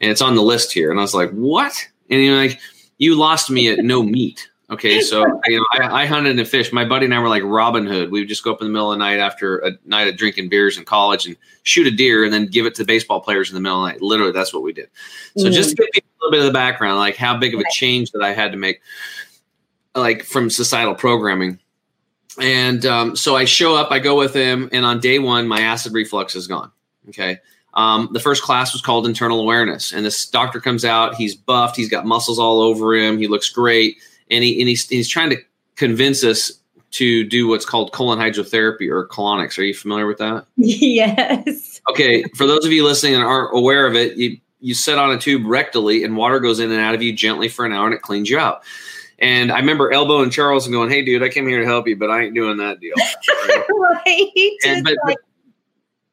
And 0.01 0.11
it's 0.11 0.23
on 0.23 0.35
the 0.35 0.43
list 0.43 0.73
here. 0.73 0.91
And 0.91 0.99
I 0.99 1.03
was 1.03 1.15
like, 1.15 1.31
what? 1.31 1.73
And 2.11 2.23
you're 2.23 2.37
like, 2.37 2.61
you 2.99 3.15
lost 3.15 3.51
me 3.51 3.69
at 3.69 3.85
no 3.85 4.03
meat. 4.03 4.49
Okay, 4.75 5.01
so 5.01 5.25
you 5.47 5.59
know, 5.59 5.67
I, 5.73 6.03
I, 6.03 6.07
hunted 6.07 6.37
and 6.37 6.49
fished. 6.49 6.73
My 6.73 6.85
buddy 6.85 7.05
and 7.05 7.15
I 7.15 7.21
were 7.21 7.29
like 7.29 7.45
Robin 7.45 7.87
Hood. 7.87 8.11
We 8.11 8.21
would 8.21 8.29
just 8.29 8.43
go 8.43 8.53
up 8.53 8.61
in 8.61 8.67
the 8.67 8.73
middle 8.73 8.91
of 8.91 8.99
the 8.99 9.05
night 9.05 9.21
after 9.21 9.59
a 9.59 9.71
night 9.85 10.09
of 10.09 10.17
drinking 10.17 10.49
beers 10.49 10.77
in 10.77 10.85
college 10.85 11.27
and 11.27 11.37
shoot 11.63 11.87
a 11.87 11.93
deer, 11.93 12.25
and 12.25 12.33
then 12.33 12.47
give 12.49 12.67
it 12.67 12.75
to 12.77 12.85
baseball 12.85 13.21
players 13.21 13.51
in 13.51 13.55
the 13.55 13.61
middle 13.61 13.79
of 13.79 13.87
the 13.87 13.93
night. 13.93 14.03
Literally, 14.03 14.33
that's 14.33 14.53
what 14.53 14.65
we 14.65 14.73
did. 14.73 14.89
So 15.37 15.47
mm. 15.47 15.53
just 15.53 15.71
to 15.71 15.77
give 15.77 15.87
people 15.93 16.11
a 16.11 16.19
little 16.25 16.33
bit 16.33 16.41
of 16.41 16.47
the 16.47 16.59
background, 16.59 16.99
like 16.99 17.15
how 17.15 17.37
big 17.37 17.55
of 17.55 17.61
a 17.61 17.65
change 17.71 18.11
that 18.11 18.23
I 18.23 18.33
had 18.33 18.51
to 18.51 18.59
make, 18.59 18.81
like 19.95 20.25
from 20.25 20.51
societal 20.51 20.97
programming. 20.97 21.61
And 22.41 22.85
um, 22.85 23.15
so 23.15 23.37
I 23.37 23.45
show 23.45 23.77
up, 23.77 23.93
I 23.93 24.01
go 24.01 24.19
with 24.19 24.35
him, 24.35 24.69
and 24.73 24.85
on 24.85 24.99
day 24.99 25.21
one, 25.21 25.47
my 25.47 25.61
acid 25.61 25.93
reflux 25.93 26.35
is 26.35 26.49
gone. 26.49 26.73
Okay. 27.11 27.39
Um, 27.75 28.09
the 28.13 28.21
first 28.21 28.43
class 28.43 28.73
was 28.73 28.83
called 28.83 29.07
internal 29.07 29.41
awareness, 29.41 29.93
and 29.93 30.05
this 30.05 30.27
doctor 30.27 30.59
comes 30.59 30.85
out. 30.85 31.15
He's 31.15 31.37
buffed. 31.37 31.77
He's 31.77 31.89
got 31.89 32.07
muscles 32.07 32.41
all 32.41 32.61
over 32.61 32.97
him. 32.97 33.19
He 33.19 33.29
looks 33.29 33.49
great 33.49 33.99
and 34.31 34.45
he 34.45 34.61
and 34.61 34.69
he's 34.69 34.89
he's 34.89 35.09
trying 35.09 35.31
to 35.31 35.37
convince 35.77 36.25
us 36.25 36.53
to 36.93 37.25
do 37.25 37.49
what's 37.49 37.65
called 37.65 37.93
colon 37.93 38.19
hydrotherapy 38.19 38.89
or 38.89 39.09
colonics. 39.09 39.59
Are 39.59 39.63
you 39.63 39.75
familiar 39.75 40.07
with 40.07 40.19
that? 40.19 40.47
Yes. 40.57 41.81
Okay, 41.91 42.23
for 42.35 42.47
those 42.47 42.65
of 42.65 42.73
you 42.73 42.85
listening 42.85 43.15
and 43.15 43.25
aren't 43.25 43.57
aware 43.57 43.87
of 43.87 43.95
it, 43.95 44.17
you 44.17 44.39
you 44.61 44.75
set 44.75 44.99
on 44.99 45.11
a 45.11 45.19
tube 45.19 45.43
rectally 45.43 46.05
and 46.05 46.17
water 46.17 46.41
goes 46.41 46.59
in 46.59 46.71
and 46.71 46.81
out 46.81 46.95
of 46.95 47.03
you 47.03 47.13
gently 47.13 47.49
for 47.49 47.67
an 47.67 47.73
hour 47.73 47.85
and 47.85 47.95
it 47.95 48.01
cleans 48.01 48.31
you 48.31 48.39
out. 48.39 48.63
And 49.19 49.53
I 49.53 49.59
remember 49.59 49.93
elbowing 49.93 50.31
Charles 50.31 50.67
and 50.67 50.73
going, 50.73 50.91
"Hey, 50.91 51.05
dude, 51.05 51.23
I 51.23 51.29
came 51.29 51.47
here 51.47 51.61
to 51.61 51.67
help 51.67 51.87
you, 51.87 51.97
but 51.97 52.11
I 52.11 52.23
ain't 52.23 52.35
doing 52.35 52.57
that 52.59 52.81
deal." 52.81 52.95
right. 53.69 54.57
And, 54.65 54.85
but, 54.85 54.97
but, 55.05 55.17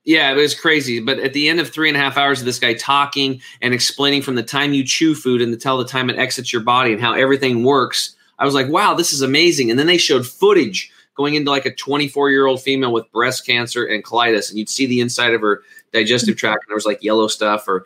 yeah, 0.03 0.31
it 0.31 0.35
was 0.35 0.55
crazy. 0.55 0.99
But 0.99 1.19
at 1.19 1.33
the 1.33 1.47
end 1.47 1.59
of 1.59 1.69
three 1.69 1.87
and 1.87 1.97
a 1.97 1.99
half 1.99 2.17
hours 2.17 2.39
of 2.39 2.45
this 2.45 2.59
guy 2.59 2.73
talking 2.73 3.41
and 3.61 3.73
explaining 3.73 4.21
from 4.21 4.35
the 4.35 4.43
time 4.43 4.73
you 4.73 4.83
chew 4.83 5.13
food 5.13 5.41
and 5.41 5.53
until 5.53 5.77
the 5.77 5.85
time 5.85 6.09
it 6.09 6.17
exits 6.17 6.51
your 6.51 6.63
body 6.63 6.91
and 6.91 7.01
how 7.01 7.13
everything 7.13 7.63
works, 7.63 8.15
I 8.39 8.45
was 8.45 8.55
like, 8.55 8.69
wow, 8.69 8.95
this 8.95 9.13
is 9.13 9.21
amazing. 9.21 9.69
And 9.69 9.79
then 9.79 9.87
they 9.87 9.97
showed 9.97 10.25
footage 10.25 10.91
going 11.15 11.35
into 11.35 11.51
like 11.51 11.65
a 11.65 11.75
24 11.75 12.31
year 12.31 12.47
old 12.47 12.61
female 12.61 12.91
with 12.91 13.11
breast 13.11 13.45
cancer 13.45 13.85
and 13.85 14.03
colitis, 14.03 14.49
and 14.49 14.57
you'd 14.57 14.69
see 14.69 14.85
the 14.85 15.01
inside 15.01 15.33
of 15.33 15.41
her 15.41 15.61
digestive 15.93 16.37
tract, 16.37 16.63
and 16.63 16.69
there 16.69 16.75
was 16.75 16.85
like 16.85 17.03
yellow 17.03 17.27
stuff, 17.27 17.67
or 17.67 17.85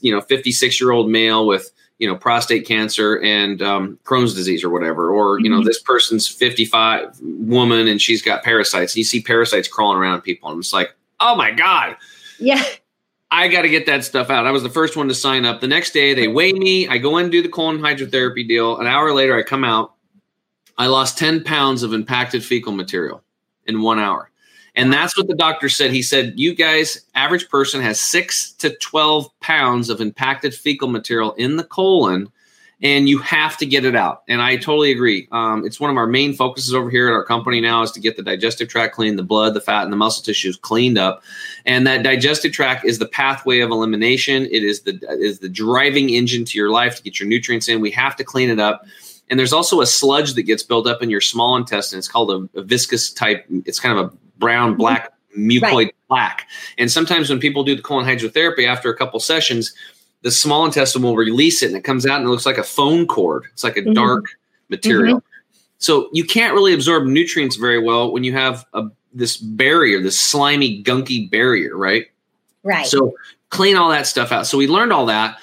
you 0.00 0.12
know, 0.12 0.20
56 0.20 0.80
year 0.80 0.90
old 0.90 1.08
male 1.10 1.46
with 1.46 1.70
you 1.98 2.08
know 2.08 2.16
prostate 2.16 2.66
cancer 2.66 3.20
and 3.22 3.62
um, 3.62 3.98
Crohn's 4.04 4.34
disease 4.34 4.64
or 4.64 4.70
whatever, 4.70 5.10
or 5.10 5.38
you 5.38 5.48
know, 5.48 5.58
mm-hmm. 5.58 5.66
this 5.66 5.80
person's 5.80 6.26
55 6.26 7.18
woman 7.20 7.86
and 7.86 8.00
she's 8.00 8.22
got 8.22 8.42
parasites. 8.42 8.94
And 8.94 8.98
you 8.98 9.04
see 9.04 9.22
parasites 9.22 9.68
crawling 9.68 9.98
around 9.98 10.22
people, 10.22 10.50
and 10.50 10.58
it's 10.58 10.72
like, 10.72 10.94
oh 11.20 11.34
my 11.36 11.50
god, 11.50 11.96
yeah. 12.38 12.62
I 13.30 13.48
got 13.48 13.62
to 13.62 13.68
get 13.68 13.84
that 13.86 14.04
stuff 14.04 14.30
out. 14.30 14.46
I 14.46 14.50
was 14.52 14.62
the 14.62 14.70
first 14.70 14.96
one 14.96 15.08
to 15.08 15.14
sign 15.14 15.44
up. 15.44 15.60
The 15.60 15.68
next 15.68 15.90
day, 15.90 16.14
they 16.14 16.28
weigh 16.28 16.52
me. 16.52 16.88
I 16.88 16.96
go 16.96 17.18
in 17.18 17.24
and 17.24 17.32
do 17.32 17.42
the 17.42 17.48
colon 17.48 17.78
hydrotherapy 17.78 18.48
deal. 18.48 18.78
An 18.78 18.86
hour 18.86 19.12
later, 19.12 19.36
I 19.36 19.42
come 19.42 19.64
out. 19.64 19.94
I 20.78 20.86
lost 20.86 21.18
10 21.18 21.44
pounds 21.44 21.82
of 21.82 21.92
impacted 21.92 22.42
fecal 22.42 22.72
material 22.72 23.22
in 23.66 23.82
one 23.82 23.98
hour. 23.98 24.30
And 24.74 24.92
that's 24.92 25.16
what 25.16 25.26
the 25.26 25.34
doctor 25.34 25.68
said. 25.68 25.90
He 25.90 26.02
said, 26.02 26.34
You 26.36 26.54
guys, 26.54 27.04
average 27.14 27.48
person 27.48 27.82
has 27.82 28.00
six 28.00 28.52
to 28.52 28.70
12 28.76 29.28
pounds 29.40 29.90
of 29.90 30.00
impacted 30.00 30.54
fecal 30.54 30.88
material 30.88 31.34
in 31.34 31.56
the 31.56 31.64
colon 31.64 32.30
and 32.80 33.08
you 33.08 33.18
have 33.18 33.56
to 33.56 33.66
get 33.66 33.84
it 33.84 33.96
out. 33.96 34.22
And 34.28 34.40
I 34.40 34.56
totally 34.56 34.92
agree. 34.92 35.26
Um, 35.32 35.66
it's 35.66 35.80
one 35.80 35.90
of 35.90 35.96
our 35.96 36.06
main 36.06 36.32
focuses 36.32 36.72
over 36.72 36.90
here 36.90 37.08
at 37.08 37.12
our 37.12 37.24
company 37.24 37.60
now 37.60 37.82
is 37.82 37.90
to 37.92 38.00
get 38.00 38.16
the 38.16 38.22
digestive 38.22 38.68
tract 38.68 38.94
clean, 38.94 39.16
the 39.16 39.24
blood, 39.24 39.54
the 39.54 39.60
fat, 39.60 39.82
and 39.82 39.92
the 39.92 39.96
muscle 39.96 40.22
tissues 40.22 40.56
cleaned 40.56 40.96
up. 40.96 41.22
And 41.66 41.86
that 41.86 42.04
digestive 42.04 42.52
tract 42.52 42.84
is 42.84 42.98
the 42.98 43.08
pathway 43.08 43.60
of 43.60 43.70
elimination. 43.70 44.44
It 44.46 44.62
is 44.62 44.82
the 44.82 44.98
is 45.18 45.40
the 45.40 45.48
driving 45.48 46.10
engine 46.10 46.44
to 46.44 46.58
your 46.58 46.70
life 46.70 46.96
to 46.96 47.02
get 47.02 47.18
your 47.18 47.28
nutrients 47.28 47.68
in. 47.68 47.80
We 47.80 47.90
have 47.92 48.14
to 48.16 48.24
clean 48.24 48.50
it 48.50 48.60
up. 48.60 48.86
And 49.30 49.38
there's 49.38 49.52
also 49.52 49.80
a 49.80 49.86
sludge 49.86 50.34
that 50.34 50.44
gets 50.44 50.62
built 50.62 50.86
up 50.86 51.02
in 51.02 51.10
your 51.10 51.20
small 51.20 51.56
intestine. 51.56 51.98
It's 51.98 52.08
called 52.08 52.30
a, 52.30 52.58
a 52.58 52.62
viscous 52.62 53.12
type. 53.12 53.44
It's 53.66 53.80
kind 53.80 53.98
of 53.98 54.06
a 54.06 54.16
brown 54.38 54.76
black 54.76 55.12
mucoid 55.36 55.62
right. 55.62 55.94
plaque. 56.08 56.46
And 56.78 56.90
sometimes 56.90 57.28
when 57.28 57.40
people 57.40 57.64
do 57.64 57.76
the 57.76 57.82
colon 57.82 58.06
hydrotherapy 58.06 58.66
after 58.66 58.90
a 58.90 58.96
couple 58.96 59.20
sessions 59.20 59.74
the 60.22 60.30
small 60.30 60.64
intestine 60.64 61.02
will 61.02 61.16
release 61.16 61.62
it 61.62 61.68
and 61.68 61.76
it 61.76 61.84
comes 61.84 62.06
out 62.06 62.18
and 62.18 62.26
it 62.26 62.30
looks 62.30 62.46
like 62.46 62.58
a 62.58 62.64
phone 62.64 63.06
cord. 63.06 63.44
It's 63.52 63.64
like 63.64 63.76
a 63.76 63.82
mm-hmm. 63.82 63.92
dark 63.92 64.26
material. 64.68 65.18
Mm-hmm. 65.18 65.58
So 65.78 66.08
you 66.12 66.24
can't 66.24 66.54
really 66.54 66.74
absorb 66.74 67.06
nutrients 67.06 67.56
very 67.56 67.80
well 67.80 68.12
when 68.12 68.24
you 68.24 68.32
have 68.32 68.64
a, 68.74 68.84
this 69.12 69.36
barrier, 69.36 70.02
this 70.02 70.20
slimy, 70.20 70.82
gunky 70.82 71.30
barrier, 71.30 71.76
right? 71.76 72.06
Right. 72.64 72.86
So 72.86 73.14
clean 73.50 73.76
all 73.76 73.90
that 73.90 74.06
stuff 74.06 74.32
out. 74.32 74.46
So 74.46 74.58
we 74.58 74.66
learned 74.66 74.92
all 74.92 75.06
that. 75.06 75.38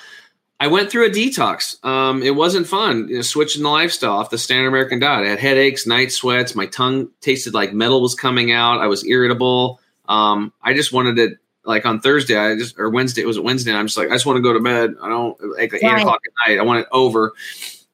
I 0.59 0.67
went 0.67 0.89
through 0.89 1.05
a 1.07 1.09
detox. 1.09 1.83
Um, 1.83 2.23
it 2.23 2.35
wasn't 2.35 2.67
fun, 2.67 3.09
you 3.09 3.17
know, 3.17 3.21
switching 3.21 3.63
the 3.63 3.69
lifestyle 3.69 4.13
off 4.13 4.29
the 4.29 4.37
standard 4.37 4.69
American 4.69 4.99
diet. 4.99 5.25
I 5.25 5.29
had 5.29 5.39
headaches, 5.39 5.85
night 5.85 6.11
sweats. 6.11 6.55
My 6.55 6.65
tongue 6.65 7.09
tasted 7.19 7.53
like 7.53 7.73
metal 7.73 8.01
was 8.01 8.15
coming 8.15 8.51
out. 8.51 8.79
I 8.79 8.87
was 8.87 9.05
irritable. 9.05 9.81
Um, 10.07 10.53
I 10.61 10.73
just 10.73 10.93
wanted 10.93 11.15
to 11.17 11.35
like 11.65 11.85
on 11.85 11.99
Thursday, 11.99 12.37
I 12.37 12.55
just 12.55 12.79
or 12.79 12.89
Wednesday, 12.89 13.21
it 13.21 13.27
was 13.27 13.39
Wednesday. 13.39 13.71
And 13.71 13.79
I'm 13.79 13.87
just 13.87 13.97
like, 13.97 14.09
I 14.09 14.13
just 14.13 14.25
want 14.25 14.37
to 14.37 14.41
go 14.41 14.53
to 14.53 14.59
bed. 14.59 14.95
I 15.01 15.09
don't 15.09 15.39
like 15.57 15.73
right. 15.73 15.83
eight 15.83 16.01
o'clock 16.01 16.21
at 16.25 16.49
night. 16.49 16.59
I 16.59 16.63
want 16.63 16.79
it 16.79 16.87
over. 16.91 17.33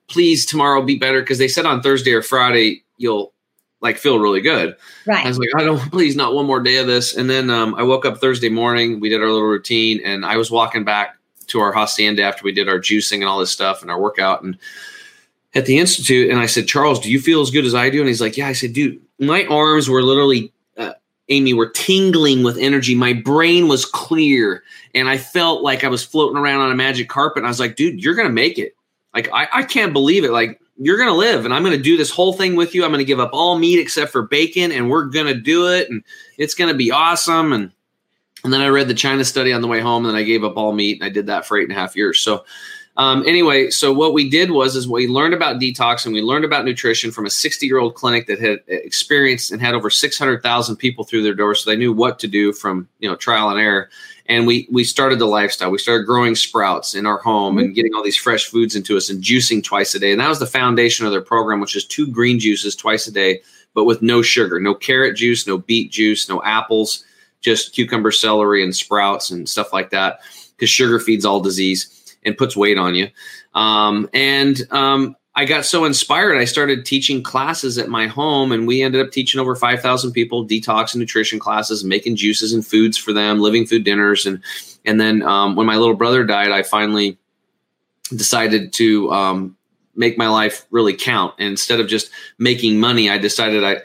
Please, 0.08 0.46
tomorrow 0.46 0.82
be 0.82 0.98
better 0.98 1.22
because 1.22 1.38
they 1.38 1.48
said 1.48 1.66
on 1.66 1.82
Thursday 1.82 2.12
or 2.12 2.22
Friday 2.22 2.84
you'll 2.98 3.34
like 3.82 3.98
feel 3.98 4.20
really 4.20 4.42
good. 4.42 4.76
Right. 5.06 5.26
I 5.26 5.28
was 5.28 5.40
like, 5.40 5.50
I 5.58 5.64
don't 5.64 5.92
please 5.92 6.16
not 6.16 6.34
one 6.34 6.46
more 6.46 6.62
day 6.62 6.78
of 6.78 6.88
this. 6.88 7.16
And 7.16 7.30
then 7.30 7.50
um, 7.50 7.76
I 7.76 7.84
woke 7.84 8.06
up 8.06 8.20
Thursday 8.20 8.50
morning. 8.50 9.00
We 9.00 9.10
did 9.10 9.22
our 9.22 9.30
little 9.30 9.48
routine, 9.48 10.02
and 10.06 10.26
I 10.26 10.38
was 10.38 10.52
walking 10.52 10.84
back 10.84 11.18
to 11.48 11.60
our 11.60 11.74
hacienda 11.74 12.24
after 12.24 12.44
we 12.44 12.52
did 12.52 12.70
our 12.70 12.80
juicing 12.80 13.16
and 13.16 13.26
all 13.26 13.40
this 13.40 13.52
stuff 13.52 13.82
and 13.82 13.92
our 13.92 14.00
workout 14.00 14.44
and 14.44 14.58
at 15.54 15.66
the 15.66 15.78
institute. 15.80 16.30
And 16.30 16.40
I 16.40 16.46
said, 16.46 16.68
Charles, 16.68 17.00
do 17.00 17.12
you 17.12 17.20
feel 17.20 17.42
as 17.42 17.52
good 17.52 17.66
as 17.66 17.76
I 17.76 17.90
do? 17.90 18.00
And 18.00 18.08
he's 18.08 18.22
like, 18.22 18.38
Yeah. 18.38 18.48
I 18.48 18.54
said, 18.54 18.74
Dude, 18.74 19.02
my 19.20 19.46
arms 19.46 19.90
were 19.90 20.04
literally 20.04 20.54
Aimee, 21.32 21.54
were 21.54 21.70
tingling 21.70 22.44
with 22.44 22.58
energy. 22.58 22.94
My 22.94 23.14
brain 23.14 23.68
was 23.68 23.86
clear 23.86 24.64
and 24.94 25.10
I 25.10 25.18
felt 25.18 25.64
like 25.64 25.84
I 25.84 25.88
was 25.88 26.04
floating 26.04 26.38
around 26.38 26.62
on 26.62 26.72
a 26.72 26.76
magic 26.76 27.10
carpet. 27.10 27.38
And 27.38 27.48
I 27.48 27.50
was 27.50 27.60
like, 27.60 27.76
dude, 27.76 28.04
you're 28.04 28.16
going 28.16 28.28
to 28.28 28.34
make 28.34 28.60
it. 28.60 28.76
Like, 29.14 29.30
I, 29.34 29.48
I 29.52 29.64
can't 29.64 29.94
believe 29.94 30.24
it. 30.24 30.32
Like, 30.32 30.60
you're 30.78 30.98
going 30.98 31.10
to 31.10 31.16
live 31.16 31.46
and 31.46 31.54
I'm 31.54 31.64
going 31.64 31.78
to 31.78 31.82
do 31.82 31.98
this 31.98 32.10
whole 32.10 32.34
thing 32.34 32.56
with 32.56 32.74
you. 32.74 32.84
I'm 32.84 32.92
going 32.92 33.00
to 33.00 33.06
give 33.06 33.20
up 33.20 33.32
all 33.34 33.58
meat 33.58 33.80
except 33.80 34.12
for 34.12 34.24
bacon 34.24 34.72
and 34.72 34.90
we're 34.90 35.06
going 35.06 35.28
to 35.28 35.36
do 35.36 35.72
it. 35.72 35.90
And 35.90 36.04
it's 36.38 36.56
going 36.56 36.72
to 36.72 36.78
be 36.78 36.92
awesome. 36.92 37.54
And, 37.54 37.72
and 38.44 38.52
then 38.52 38.62
I 38.62 38.68
read 38.68 38.88
the 38.88 38.94
China 38.94 39.24
study 39.24 39.54
on 39.54 39.62
the 39.62 39.68
way 39.68 39.80
home 39.80 40.06
and 40.06 40.14
then 40.14 40.20
I 40.20 40.24
gave 40.24 40.44
up 40.44 40.58
all 40.58 40.74
meat. 40.74 41.00
And 41.00 41.06
I 41.06 41.10
did 41.10 41.28
that 41.28 41.46
for 41.46 41.58
eight 41.58 41.70
and 41.70 41.72
a 41.72 41.80
half 41.80 41.96
years. 41.96 42.20
So, 42.20 42.46
um, 43.02 43.24
anyway, 43.26 43.72
so 43.72 43.92
what 43.92 44.14
we 44.14 44.30
did 44.30 44.52
was 44.52 44.76
is 44.76 44.88
we 44.88 45.08
learned 45.08 45.34
about 45.34 45.60
detox 45.60 46.06
and 46.06 46.14
we 46.14 46.22
learned 46.22 46.46
about 46.46 46.66
nutrition 46.66 47.10
from 47.10 47.26
a 47.26 47.32
60 47.32 47.66
year 47.66 47.80
old 47.80 47.96
clinic 47.96 48.28
that 48.28 48.40
had 48.40 48.60
experienced 48.68 49.52
and 49.52 49.60
had 49.60 49.74
over 49.74 49.90
600,000 49.90 50.76
people 50.76 51.04
through 51.04 51.24
their 51.24 51.34
doors. 51.34 51.64
So 51.64 51.72
they 51.72 51.76
knew 51.76 51.92
what 51.92 52.20
to 52.20 52.28
do 52.28 52.54
from 52.54 52.88
you 53.00 53.10
know 53.10 53.16
trial 53.16 53.50
and 53.50 53.60
error. 53.60 53.90
And 54.28 54.46
we 54.46 54.68
we 54.72 54.84
started 54.84 55.18
the 55.18 55.26
lifestyle. 55.26 55.72
We 55.72 55.80
started 55.80 56.06
growing 56.06 56.36
sprouts 56.36 56.94
in 56.94 57.08
our 57.08 57.18
home 57.18 57.58
and 57.58 57.74
getting 57.74 57.96
all 57.96 58.04
these 58.04 58.18
fresh 58.18 58.46
foods 58.46 58.76
into 58.76 58.96
us 58.98 59.10
and 59.10 59.24
juicing 59.24 59.64
twice 59.64 59.96
a 59.96 60.00
day. 60.00 60.12
And 60.12 60.22
that 60.22 60.30
was 60.30 60.38
the 60.38 60.46
foundation 60.46 61.08
of 61.08 61.12
their 61.12 61.22
program, 61.22 61.60
which 61.60 61.76
is 61.76 61.86
two 61.86 62.06
green 62.06 62.38
juices 62.38 62.76
twice 62.76 63.08
a 63.08 63.12
day, 63.12 63.42
but 63.74 63.86
with 63.86 64.04
no 64.04 64.22
sugar, 64.22 64.60
no 64.60 64.76
carrot 64.76 65.18
juice, 65.18 65.48
no 65.48 65.58
beet 65.58 65.92
juice, 65.92 66.30
no 66.30 66.44
apples, 66.44 67.04
just 67.42 67.74
cucumber, 67.74 68.12
celery, 68.12 68.64
and 68.64 68.76
sprouts 68.76 69.32
and 69.32 69.50
stuff 69.50 69.74
like 69.74 69.90
that. 69.90 70.20
Because 70.56 70.70
sugar 70.70 71.00
feeds 71.00 71.26
all 71.26 71.40
disease 71.40 71.98
and 72.24 72.38
puts 72.38 72.56
weight 72.56 72.78
on 72.78 72.96
you. 72.96 73.10
Um, 73.54 74.10
and 74.14 74.62
um, 74.72 75.16
I 75.34 75.46
got 75.46 75.66
so 75.66 75.86
inspired, 75.86 76.38
I 76.38 76.46
started 76.46 76.86
teaching 76.86 77.24
classes 77.24 77.78
at 77.78 77.88
my 77.88 78.08
home, 78.08 78.52
and 78.52 78.68
we 78.68 78.82
ended 78.82 79.06
up 79.06 79.12
teaching 79.12 79.40
over 79.40 79.56
5,000 79.56 80.12
people 80.12 80.46
detox 80.46 80.94
and 80.94 81.00
nutrition 81.00 81.40
classes, 81.40 81.84
making 81.84 82.18
juices 82.18 82.54
and 82.54 82.66
foods 82.66 82.98
for 82.98 83.14
them, 83.14 83.40
living 83.40 83.66
food 83.66 83.84
dinners. 83.84 84.26
And, 84.26 84.42
and 84.86 85.00
then 85.00 85.22
um, 85.24 85.56
when 85.56 85.66
my 85.66 85.78
little 85.78 85.96
brother 85.96 86.26
died, 86.26 86.52
I 86.52 86.64
finally 86.64 87.18
decided 88.10 88.74
to 88.74 89.12
um, 89.12 89.58
make 89.96 90.18
my 90.18 90.28
life 90.28 90.66
really 90.70 90.94
count. 90.94 91.34
And 91.40 91.50
instead 91.50 91.80
of 91.80 91.88
just 91.88 92.12
making 92.38 92.80
money, 92.80 93.10
I 93.10 93.18
decided 93.18 93.64
I, 93.64 93.78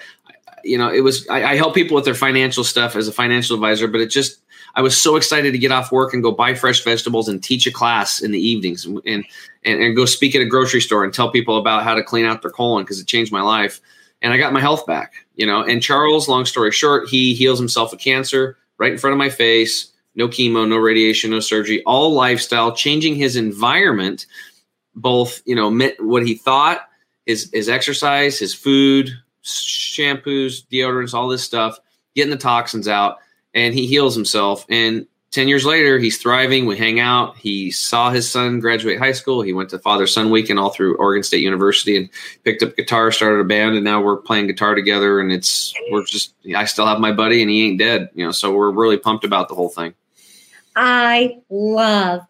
you 0.64 0.76
know, 0.76 0.92
it 0.92 1.00
was, 1.00 1.28
I, 1.28 1.52
I 1.52 1.56
help 1.56 1.76
people 1.76 1.94
with 1.94 2.04
their 2.04 2.14
financial 2.14 2.64
stuff 2.64 2.96
as 2.96 3.06
a 3.06 3.12
financial 3.12 3.54
advisor, 3.54 3.86
but 3.86 4.00
it 4.00 4.08
just, 4.08 4.40
I 4.76 4.82
was 4.82 4.96
so 4.96 5.16
excited 5.16 5.52
to 5.52 5.58
get 5.58 5.72
off 5.72 5.90
work 5.90 6.12
and 6.12 6.22
go 6.22 6.30
buy 6.30 6.54
fresh 6.54 6.84
vegetables 6.84 7.28
and 7.28 7.42
teach 7.42 7.66
a 7.66 7.72
class 7.72 8.20
in 8.20 8.30
the 8.30 8.38
evenings 8.38 8.84
and 8.84 9.00
and, 9.06 9.24
and 9.64 9.96
go 9.96 10.04
speak 10.04 10.34
at 10.34 10.42
a 10.42 10.46
grocery 10.46 10.82
store 10.82 11.02
and 11.02 11.12
tell 11.12 11.30
people 11.30 11.56
about 11.56 11.82
how 11.82 11.94
to 11.94 12.02
clean 12.02 12.26
out 12.26 12.42
their 12.42 12.50
colon 12.50 12.84
because 12.84 13.00
it 13.00 13.06
changed 13.06 13.32
my 13.32 13.40
life. 13.40 13.80
And 14.20 14.32
I 14.32 14.36
got 14.36 14.52
my 14.52 14.60
health 14.60 14.86
back, 14.86 15.14
you 15.34 15.46
know. 15.46 15.62
And 15.62 15.82
Charles, 15.82 16.28
long 16.28 16.44
story 16.44 16.70
short, 16.72 17.08
he 17.08 17.34
heals 17.34 17.58
himself 17.58 17.92
of 17.92 17.98
cancer 17.98 18.58
right 18.78 18.92
in 18.92 18.98
front 18.98 19.12
of 19.12 19.18
my 19.18 19.30
face. 19.30 19.92
No 20.14 20.28
chemo, 20.28 20.68
no 20.68 20.76
radiation, 20.76 21.30
no 21.30 21.40
surgery, 21.40 21.82
all 21.84 22.12
lifestyle, 22.12 22.74
changing 22.74 23.16
his 23.16 23.36
environment, 23.36 24.26
both, 24.94 25.42
you 25.44 25.54
know, 25.54 25.70
what 26.00 26.26
he 26.26 26.34
thought, 26.34 26.88
his 27.24 27.50
his 27.52 27.68
exercise, 27.70 28.38
his 28.38 28.54
food, 28.54 29.10
shampoos, 29.42 30.66
deodorants, 30.70 31.14
all 31.14 31.28
this 31.28 31.44
stuff, 31.44 31.78
getting 32.14 32.30
the 32.30 32.36
toxins 32.36 32.88
out 32.88 33.18
and 33.56 33.74
he 33.74 33.86
heals 33.86 34.14
himself. 34.14 34.64
And 34.68 35.06
10 35.32 35.48
years 35.48 35.64
later, 35.64 35.98
he's 35.98 36.18
thriving. 36.18 36.66
We 36.66 36.76
hang 36.76 37.00
out. 37.00 37.36
He 37.36 37.70
saw 37.70 38.10
his 38.10 38.30
son 38.30 38.60
graduate 38.60 38.98
high 38.98 39.12
school. 39.12 39.42
He 39.42 39.52
went 39.52 39.70
to 39.70 39.78
father 39.78 40.06
son 40.06 40.30
weekend 40.30 40.58
all 40.58 40.70
through 40.70 40.96
Oregon 40.98 41.24
State 41.24 41.42
University 41.42 41.96
and 41.96 42.08
picked 42.44 42.62
up 42.62 42.76
guitar, 42.76 43.10
started 43.10 43.40
a 43.40 43.44
band, 43.44 43.74
and 43.74 43.84
now 43.84 44.00
we're 44.00 44.18
playing 44.18 44.46
guitar 44.46 44.74
together. 44.74 45.18
And 45.18 45.32
it's, 45.32 45.74
we're 45.90 46.04
just, 46.04 46.34
I 46.54 46.66
still 46.66 46.86
have 46.86 47.00
my 47.00 47.12
buddy 47.12 47.42
and 47.42 47.50
he 47.50 47.66
ain't 47.66 47.78
dead, 47.78 48.10
you 48.14 48.24
know, 48.24 48.30
so 48.30 48.54
we're 48.54 48.70
really 48.70 48.98
pumped 48.98 49.24
about 49.24 49.48
the 49.48 49.54
whole 49.54 49.70
thing. 49.70 49.94
I 50.76 51.38
love 51.48 52.20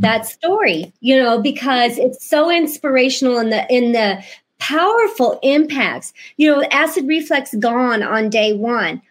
that 0.00 0.26
story, 0.26 0.92
you 1.00 1.16
know, 1.16 1.40
because 1.40 1.98
it's 1.98 2.28
so 2.28 2.50
inspirational 2.50 3.38
in 3.38 3.50
the, 3.50 3.66
in 3.72 3.92
the, 3.92 4.22
powerful 4.60 5.38
impacts 5.42 6.14
you 6.38 6.50
know 6.50 6.62
acid 6.70 7.06
reflux 7.06 7.54
gone 7.56 8.02
on 8.02 8.30
day 8.30 8.54
one 8.54 9.02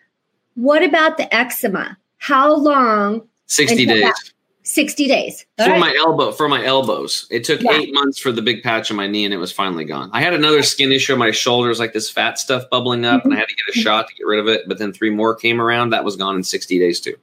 what 0.56 0.84
about 0.84 1.18
the 1.18 1.34
eczema? 1.34 1.98
How 2.18 2.56
long? 2.56 3.28
60 3.48 3.86
days. 3.86 4.02
That? 4.02 4.16
60 4.64 5.08
days. 5.08 5.46
All 5.60 5.66
for 5.66 5.72
right. 5.72 5.80
my 5.80 5.96
elbow, 5.98 6.32
for 6.32 6.48
my 6.48 6.64
elbows. 6.64 7.28
It 7.30 7.44
took 7.44 7.62
yeah. 7.62 7.74
eight 7.74 7.94
months 7.94 8.18
for 8.18 8.32
the 8.32 8.42
big 8.42 8.64
patch 8.64 8.90
on 8.92 8.98
my 8.98 9.08
knee 9.08 9.26
and 9.26 9.34
it 9.34 9.38
was 9.38 9.52
finally 9.52 9.84
gone. 9.84 10.10
I 10.14 10.22
had 10.22 10.34
another 10.34 10.64
skin 10.64 10.92
issue 10.92 11.14
on 11.14 11.20
my 11.20 11.32
shoulders, 11.32 11.80
like 11.80 11.92
this 11.92 12.10
fat 12.10 12.40
stuff 12.40 12.64
bubbling 12.72 13.04
up, 13.04 13.20
mm-hmm. 13.20 13.30
and 13.30 13.36
I 13.36 13.40
had 13.40 13.50
to 13.50 13.56
get 13.56 13.76
a 13.76 13.80
shot 13.80 14.08
to 14.08 14.16
get 14.16 14.26
rid 14.26 14.40
of 14.40 14.48
it. 14.48 14.62
But 14.68 14.80
then 14.80 14.94
three 14.94 15.10
more 15.10 15.36
came 15.36 15.62
around. 15.62 15.90
That 15.90 16.06
was 16.06 16.16
gone 16.16 16.38
in 16.38 16.44
60 16.44 16.80
days 16.80 17.02
too. 17.02 17.16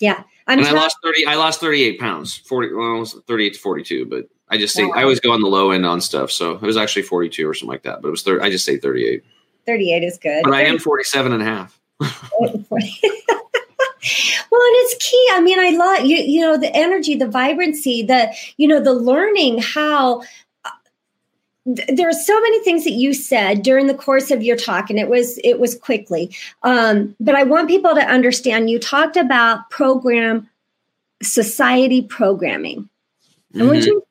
Yeah. 0.00 0.22
I'm 0.46 0.58
and 0.58 0.68
I 0.68 0.72
lost 0.72 0.96
30, 1.02 1.26
I 1.26 1.34
lost 1.34 1.60
38 1.60 2.00
pounds, 2.00 2.36
40, 2.36 2.74
well, 2.74 3.04
38 3.04 3.54
to 3.54 3.60
42, 3.60 4.06
but 4.06 4.28
I 4.48 4.56
just 4.56 4.74
say, 4.74 4.90
I 4.94 5.02
always 5.02 5.20
go 5.20 5.30
on 5.30 5.42
the 5.42 5.46
low 5.46 5.72
end 5.72 5.84
on 5.84 6.00
stuff. 6.00 6.30
So 6.30 6.52
it 6.52 6.62
was 6.62 6.78
actually 6.78 7.02
42 7.02 7.46
or 7.46 7.52
something 7.52 7.68
like 7.68 7.82
that, 7.82 8.00
but 8.00 8.08
it 8.08 8.10
was 8.10 8.22
30, 8.22 8.42
I 8.42 8.50
just 8.50 8.64
say 8.64 8.78
38. 8.78 9.22
38 9.66 10.02
is 10.02 10.16
good. 10.16 10.42
But 10.44 10.54
I 10.54 10.62
am 10.62 10.78
47 10.78 11.32
and 11.32 11.42
a 11.42 11.44
half. 11.44 11.77
well, 12.00 12.10
and 14.62 14.76
it's 14.80 14.94
key. 15.04 15.28
I 15.32 15.40
mean, 15.40 15.58
I 15.58 15.70
love 15.70 16.04
you. 16.04 16.16
You 16.16 16.40
know, 16.42 16.56
the 16.56 16.74
energy, 16.74 17.14
the 17.14 17.28
vibrancy, 17.28 18.02
the 18.02 18.32
you 18.56 18.68
know, 18.68 18.80
the 18.80 18.92
learning 18.92 19.58
how 19.58 20.22
there 21.88 22.08
are 22.08 22.12
so 22.12 22.40
many 22.40 22.64
things 22.64 22.84
that 22.84 22.92
you 22.92 23.12
said 23.12 23.62
during 23.62 23.88
the 23.88 23.94
course 23.94 24.30
of 24.30 24.42
your 24.42 24.56
talk 24.56 24.88
and 24.88 24.98
it 24.98 25.08
was 25.08 25.38
it 25.44 25.60
was 25.60 25.74
quickly 25.74 26.34
um, 26.62 27.14
but 27.20 27.34
i 27.34 27.42
want 27.42 27.68
people 27.68 27.94
to 27.94 28.00
understand 28.00 28.70
you 28.70 28.78
talked 28.78 29.16
about 29.16 29.68
program 29.68 30.48
society 31.22 32.00
programming 32.00 32.88
mm-hmm. 33.52 33.62
i 33.62 33.64
want 33.66 33.78
mm-hmm. 33.78 33.88
you 33.88 34.06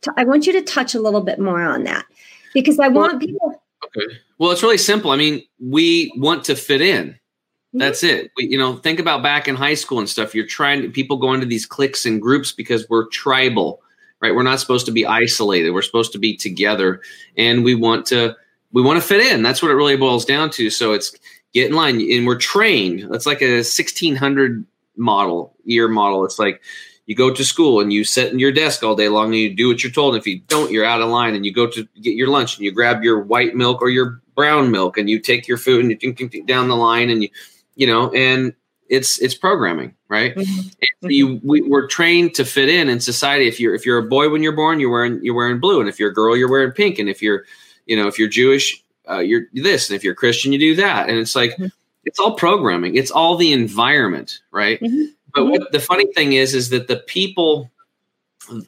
to, 0.00 0.12
i 0.16 0.24
want 0.24 0.46
you 0.46 0.52
to 0.52 0.62
touch 0.62 0.94
a 0.94 1.00
little 1.00 1.20
bit 1.20 1.38
more 1.38 1.62
on 1.62 1.84
that 1.84 2.04
because 2.52 2.80
i 2.80 2.88
want 2.88 3.20
people 3.20 3.62
okay 3.84 4.18
well 4.38 4.50
it's 4.50 4.62
really 4.62 4.78
simple 4.78 5.10
i 5.10 5.16
mean 5.16 5.42
we 5.60 6.12
want 6.16 6.44
to 6.44 6.54
fit 6.54 6.80
in 6.80 7.08
mm-hmm. 7.08 7.78
that's 7.78 8.02
it 8.02 8.30
we, 8.36 8.46
you 8.46 8.58
know 8.58 8.76
think 8.76 8.98
about 8.98 9.22
back 9.22 9.48
in 9.48 9.54
high 9.54 9.74
school 9.74 9.98
and 9.98 10.08
stuff 10.08 10.34
you're 10.34 10.46
trying 10.46 10.82
to 10.82 10.88
people 10.88 11.16
go 11.16 11.32
into 11.32 11.46
these 11.46 11.66
cliques 11.66 12.06
and 12.06 12.22
groups 12.22 12.52
because 12.52 12.88
we're 12.88 13.06
tribal 13.08 13.80
right? 14.20 14.34
We're 14.34 14.42
not 14.42 14.60
supposed 14.60 14.86
to 14.86 14.92
be 14.92 15.06
isolated. 15.06 15.70
We're 15.70 15.82
supposed 15.82 16.12
to 16.12 16.18
be 16.18 16.36
together, 16.36 17.00
and 17.36 17.64
we 17.64 17.74
want 17.74 18.06
to 18.06 18.36
we 18.72 18.82
want 18.82 19.00
to 19.00 19.06
fit 19.06 19.20
in. 19.20 19.42
That's 19.42 19.62
what 19.62 19.70
it 19.70 19.74
really 19.74 19.96
boils 19.96 20.24
down 20.24 20.50
to. 20.50 20.70
So 20.70 20.92
it's 20.92 21.14
get 21.54 21.70
in 21.70 21.76
line, 21.76 22.00
and 22.00 22.26
we're 22.26 22.38
trained. 22.38 23.08
It's 23.14 23.26
like 23.26 23.42
a 23.42 23.62
sixteen 23.62 24.16
hundred 24.16 24.64
model 24.96 25.54
year 25.64 25.88
model. 25.88 26.24
It's 26.24 26.38
like 26.38 26.60
you 27.06 27.14
go 27.14 27.32
to 27.32 27.44
school 27.44 27.80
and 27.80 27.92
you 27.92 28.04
sit 28.04 28.32
in 28.32 28.38
your 28.38 28.52
desk 28.52 28.82
all 28.82 28.94
day 28.94 29.08
long 29.08 29.26
and 29.26 29.36
you 29.36 29.54
do 29.54 29.68
what 29.68 29.82
you're 29.82 29.92
told. 29.92 30.14
And 30.14 30.20
if 30.20 30.26
you 30.26 30.40
don't, 30.40 30.70
you're 30.70 30.84
out 30.84 31.00
of 31.00 31.08
line. 31.08 31.34
And 31.34 31.46
you 31.46 31.54
go 31.54 31.66
to 31.66 31.88
get 32.02 32.14
your 32.14 32.28
lunch 32.28 32.56
and 32.56 32.66
you 32.66 32.70
grab 32.70 33.02
your 33.02 33.22
white 33.22 33.54
milk 33.54 33.80
or 33.80 33.88
your 33.88 34.20
brown 34.38 34.70
milk 34.70 34.96
and 34.96 35.10
you 35.10 35.18
take 35.18 35.48
your 35.48 35.56
food 35.56 35.84
and 35.84 36.00
you 36.00 36.44
down 36.44 36.68
the 36.68 36.76
line 36.76 37.10
and 37.10 37.24
you 37.24 37.28
you 37.74 37.88
know 37.88 38.08
and 38.12 38.54
it's 38.88 39.18
it's 39.20 39.34
programming, 39.34 39.94
right? 40.08 40.32
Mm-hmm. 40.36 41.10
You 41.10 41.40
we, 41.42 41.60
we're 41.62 41.88
trained 41.88 42.34
to 42.36 42.44
fit 42.44 42.68
in 42.68 42.88
in 42.88 43.00
society. 43.00 43.48
If 43.48 43.58
you're 43.58 43.74
if 43.74 43.84
you're 43.84 43.98
a 43.98 44.08
boy 44.08 44.30
when 44.30 44.44
you're 44.44 44.54
born, 44.54 44.78
you're 44.78 44.92
wearing 44.92 45.18
you're 45.24 45.34
wearing 45.34 45.58
blue, 45.58 45.80
and 45.80 45.88
if 45.88 45.98
you're 45.98 46.10
a 46.10 46.14
girl, 46.14 46.36
you're 46.36 46.48
wearing 46.48 46.70
pink, 46.70 47.00
and 47.00 47.08
if 47.08 47.20
you're 47.20 47.46
you 47.86 47.96
know 47.96 48.06
if 48.06 48.16
you're 48.16 48.28
Jewish, 48.28 48.80
uh, 49.10 49.18
you're 49.18 49.42
this, 49.52 49.90
and 49.90 49.96
if 49.96 50.04
you're 50.04 50.14
Christian, 50.14 50.52
you 50.52 50.58
do 50.60 50.76
that, 50.76 51.08
and 51.08 51.18
it's 51.18 51.34
like 51.34 51.50
mm-hmm. 51.54 51.66
it's 52.04 52.20
all 52.20 52.36
programming. 52.36 52.94
It's 52.94 53.10
all 53.10 53.36
the 53.36 53.52
environment, 53.52 54.40
right? 54.52 54.80
Mm-hmm. 54.80 55.06
But 55.34 55.46
what 55.46 55.72
the 55.72 55.80
funny 55.80 56.06
thing 56.12 56.34
is, 56.34 56.54
is 56.54 56.70
that 56.70 56.86
the 56.86 56.96
people, 56.96 57.70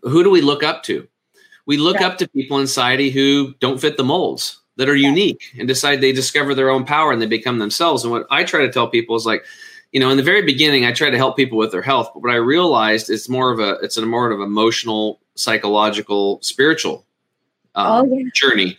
who 0.02 0.24
do 0.24 0.30
we 0.30 0.40
look 0.40 0.64
up 0.64 0.82
to? 0.84 1.06
We 1.64 1.76
look 1.76 2.00
up 2.00 2.18
to 2.18 2.28
people 2.28 2.58
in 2.58 2.66
society 2.66 3.10
who 3.10 3.54
don't 3.60 3.80
fit 3.80 3.96
the 3.96 4.04
molds 4.04 4.59
that 4.80 4.88
are 4.88 4.96
unique 4.96 5.54
and 5.58 5.68
decide 5.68 6.00
they 6.00 6.10
discover 6.10 6.54
their 6.54 6.70
own 6.70 6.84
power 6.84 7.12
and 7.12 7.20
they 7.20 7.26
become 7.26 7.58
themselves. 7.58 8.02
And 8.02 8.10
what 8.10 8.26
I 8.30 8.44
try 8.44 8.62
to 8.62 8.72
tell 8.72 8.88
people 8.88 9.14
is 9.14 9.26
like 9.26 9.44
you 9.92 9.99
know, 9.99 10.10
in 10.10 10.16
the 10.16 10.22
very 10.22 10.42
beginning, 10.42 10.87
I 10.87 10.92
tried 10.92 11.10
to 11.10 11.16
help 11.16 11.37
people 11.37 11.58
with 11.58 11.72
their 11.72 11.82
health, 11.82 12.10
but 12.14 12.22
what 12.22 12.30
I 12.30 12.37
realized 12.37 13.10
it's 13.10 13.28
more 13.28 13.50
of 13.50 13.58
a 13.58 13.72
it's 13.82 13.96
a 13.96 14.06
more 14.06 14.30
of 14.30 14.40
emotional, 14.40 15.20
psychological, 15.34 16.40
spiritual 16.42 17.04
um, 17.75 18.10
oh, 18.10 18.16
yeah. 18.16 18.25
journey. 18.34 18.78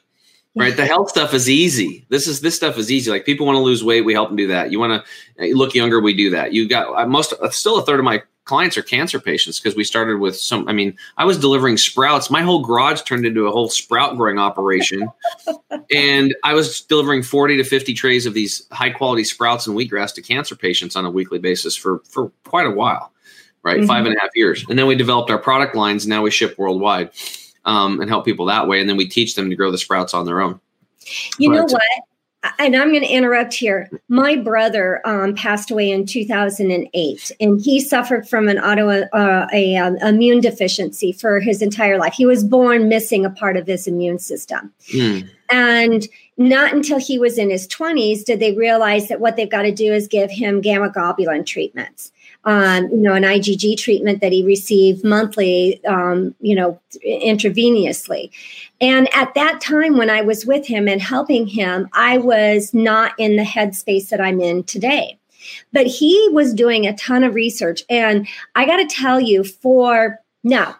Right, 0.54 0.76
the 0.76 0.86
health 0.86 1.10
stuff 1.10 1.34
is 1.34 1.50
easy. 1.50 2.06
This 2.10 2.28
is 2.28 2.42
this 2.42 2.56
stuff 2.58 2.78
is 2.78 2.92
easy. 2.92 3.10
Like 3.10 3.26
people 3.26 3.46
want 3.46 3.56
to 3.56 3.62
lose 3.62 3.86
weight, 3.86 4.02
we 4.02 4.14
help 4.14 4.30
them 4.30 4.36
do 4.36 4.48
that. 4.48 4.70
You 4.70 4.80
want 4.80 5.06
to 5.38 5.54
look 5.54 5.74
younger, 5.74 6.02
we 6.02 6.14
do 6.14 6.30
that. 6.32 6.52
You 6.52 6.68
got 6.68 7.08
most 7.10 7.34
still 7.52 7.78
a 7.78 7.86
third 7.86 8.00
of 8.00 8.06
my 8.06 8.22
clients 8.46 8.78
are 8.78 8.82
cancer 8.82 9.20
patients 9.20 9.60
because 9.60 9.76
we 9.76 9.84
started 9.84 10.20
with 10.20 10.36
some 10.36 10.68
i 10.68 10.74
mean 10.74 10.96
i 11.18 11.26
was 11.26 11.38
delivering 11.38 11.78
sprouts. 11.78 12.30
My 12.30 12.42
whole 12.42 12.64
garage 12.64 13.02
turned 13.02 13.26
into 13.26 13.48
a 13.48 13.52
whole 13.52 13.70
sprout 13.70 14.18
growing 14.18 14.40
operation. 14.40 15.08
And 15.94 16.34
i 16.44 16.54
was 16.54 16.82
delivering 16.82 17.22
40 17.22 17.58
to 17.58 17.64
50 17.66 17.94
trays 17.94 18.26
of 18.26 18.34
these 18.34 18.66
high 18.72 18.92
quality 18.92 19.26
sprouts 19.26 19.68
and 19.68 19.76
wheatgrass 19.76 20.14
to 20.16 20.22
cancer 20.22 20.56
patients 20.56 20.96
on 20.96 21.06
a 21.06 21.12
weekly 21.12 21.38
basis 21.38 21.76
for 21.76 22.00
for 22.06 22.32
quite 22.46 22.66
a 22.66 22.72
while 22.72 23.12
right? 23.64 23.80
Mm-hmm. 23.80 23.88
five 23.88 24.06
and 24.06 24.16
a 24.16 24.20
half 24.20 24.32
years. 24.36 24.66
And 24.70 24.78
then 24.78 24.88
we 24.88 24.96
developed 24.96 25.30
our 25.30 25.38
product 25.38 25.76
lines 25.76 26.04
and 26.06 26.10
now 26.10 26.22
we 26.22 26.32
ship 26.32 26.58
worldwide 26.58 27.12
um, 27.66 28.00
and 28.02 28.10
help 28.10 28.26
people 28.26 28.46
that 28.48 28.68
way. 28.68 28.80
And 28.80 28.90
then 28.90 28.98
we 28.98 29.08
teach 29.08 29.36
them 29.36 29.50
to 29.50 29.56
grow 29.56 29.72
the 29.72 29.78
sprouts 29.78 30.14
on 30.14 30.26
their 30.26 30.42
own. 30.42 30.60
You 31.38 31.50
but, 31.50 31.56
know 31.56 31.64
what 31.64 31.82
and 32.58 32.76
I'm 32.76 32.90
going 32.90 33.04
to 33.04 33.08
interrupt 33.08 33.54
here. 33.54 33.90
My 34.08 34.36
brother 34.36 35.02
um, 35.06 35.36
passed 35.36 35.70
away 35.70 35.92
in 35.92 36.06
2008, 36.06 37.32
and 37.40 37.62
he 37.62 37.80
suffered 37.80 38.28
from 38.28 38.48
an 38.48 38.58
auto 38.58 38.90
uh, 38.90 39.48
a, 39.54 39.78
um, 39.78 39.98
immune 39.98 40.42
deficiency 40.42 41.12
for 41.12 41.40
his 41.40 41.62
entire 41.62 42.00
life. 42.00 42.14
He 42.14 42.26
was 42.26 42.44
born 42.44 42.90
missing 42.90 43.26
a 43.26 43.30
part 43.30 43.58
of 43.58 43.68
his 43.68 43.88
immune 43.88 44.18
system, 44.18 44.74
mm. 44.92 45.30
and 45.52 46.08
not 46.38 46.74
until 46.74 47.00
he 47.00 47.20
was 47.20 47.38
in 47.38 47.52
his 47.52 47.68
20s 47.68 48.26
did 48.26 48.40
they 48.40 48.54
realize 48.54 49.08
that 49.08 49.20
what 49.20 49.36
they've 49.36 49.52
got 49.52 49.62
to 49.62 49.72
do 49.72 49.94
is 49.94 50.08
give 50.08 50.32
him 50.32 50.62
gamma 50.62 50.90
globulin 50.90 51.46
treatments 51.46 52.12
um, 52.44 52.90
you 52.90 52.98
know, 52.98 53.14
an 53.14 53.24
IgG 53.24 53.78
treatment 53.78 54.22
that 54.22 54.32
he 54.32 54.44
received 54.44 55.04
monthly, 55.04 55.84
um, 55.86 56.34
you 56.42 56.56
know, 56.56 56.80
intravenously. 57.06 58.32
And 58.80 59.08
at 59.14 59.34
that 59.36 59.62
time, 59.62 59.98
when 59.98 60.10
I 60.10 60.22
was 60.22 60.46
with 60.46 60.66
him 60.66 60.88
and 60.88 61.02
helping 61.02 61.46
him, 61.46 61.88
I 61.94 62.18
was 62.18 62.74
not 62.74 63.14
in 63.18 63.36
the 63.36 63.44
headspace 63.44 64.10
that 64.10 64.22
I'm 64.22 64.42
in 64.42 64.64
today. 64.64 65.20
But 65.74 65.88
he 65.88 66.30
was 66.32 66.54
doing 66.54 66.86
a 66.86 66.96
ton 66.96 67.24
of 67.24 67.34
research. 67.34 67.84
And 67.90 68.28
I 68.56 68.66
got 68.66 68.78
to 68.78 68.86
tell 68.86 69.20
you, 69.20 69.44
for 69.44 70.20
now, 70.44 70.78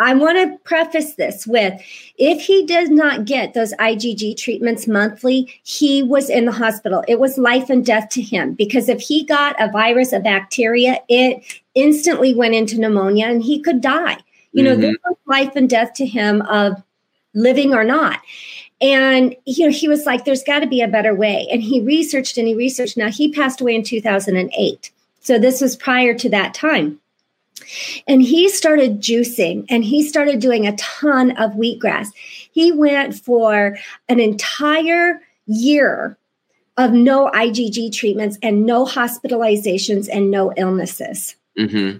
I 0.00 0.14
want 0.14 0.38
to 0.38 0.58
preface 0.64 1.14
this 1.14 1.46
with 1.46 1.80
if 2.18 2.42
he 2.42 2.66
does 2.66 2.90
not 2.90 3.24
get 3.24 3.54
those 3.54 3.72
IgG 3.74 4.36
treatments 4.36 4.88
monthly, 4.88 5.60
he 5.62 6.02
was 6.02 6.28
in 6.28 6.46
the 6.46 6.52
hospital. 6.52 7.04
It 7.06 7.20
was 7.20 7.38
life 7.38 7.70
and 7.70 7.86
death 7.86 8.08
to 8.10 8.22
him 8.22 8.54
because 8.54 8.88
if 8.88 9.00
he 9.00 9.24
got 9.24 9.54
a 9.60 9.70
virus, 9.70 10.12
a 10.12 10.18
bacteria, 10.18 10.98
it 11.08 11.44
instantly 11.74 12.34
went 12.34 12.54
into 12.54 12.78
pneumonia 12.78 13.26
and 13.26 13.42
he 13.42 13.60
could 13.60 13.80
die. 13.80 14.18
You 14.52 14.64
know, 14.64 14.72
mm-hmm. 14.72 14.82
this 14.82 14.96
was 15.04 15.16
life 15.26 15.54
and 15.54 15.70
death 15.70 15.94
to 15.94 16.06
him 16.06 16.42
of 16.42 16.82
living 17.34 17.72
or 17.72 17.84
not. 17.84 18.20
And 18.80 19.36
you 19.46 19.66
know, 19.66 19.72
he 19.72 19.86
was 19.86 20.06
like, 20.06 20.24
there's 20.24 20.42
got 20.42 20.60
to 20.60 20.66
be 20.66 20.80
a 20.80 20.88
better 20.88 21.14
way. 21.14 21.46
And 21.52 21.62
he 21.62 21.80
researched 21.80 22.36
and 22.36 22.48
he 22.48 22.54
researched. 22.54 22.96
Now 22.96 23.10
he 23.10 23.32
passed 23.32 23.60
away 23.60 23.76
in 23.76 23.84
2008. 23.84 24.90
So 25.20 25.38
this 25.38 25.60
was 25.60 25.76
prior 25.76 26.14
to 26.14 26.28
that 26.30 26.52
time. 26.52 27.00
And 28.06 28.22
he 28.22 28.48
started 28.48 29.00
juicing 29.00 29.66
and 29.68 29.84
he 29.84 30.02
started 30.02 30.40
doing 30.40 30.66
a 30.66 30.76
ton 30.76 31.32
of 31.32 31.52
wheatgrass. 31.52 32.08
He 32.52 32.72
went 32.72 33.14
for 33.14 33.76
an 34.08 34.20
entire 34.20 35.20
year 35.46 36.16
of 36.76 36.92
no 36.92 37.30
IgG 37.30 37.92
treatments 37.92 38.38
and 38.42 38.66
no 38.66 38.84
hospitalizations 38.84 40.08
and 40.12 40.30
no 40.30 40.52
illnesses. 40.56 41.36
Mm-hmm. 41.58 41.98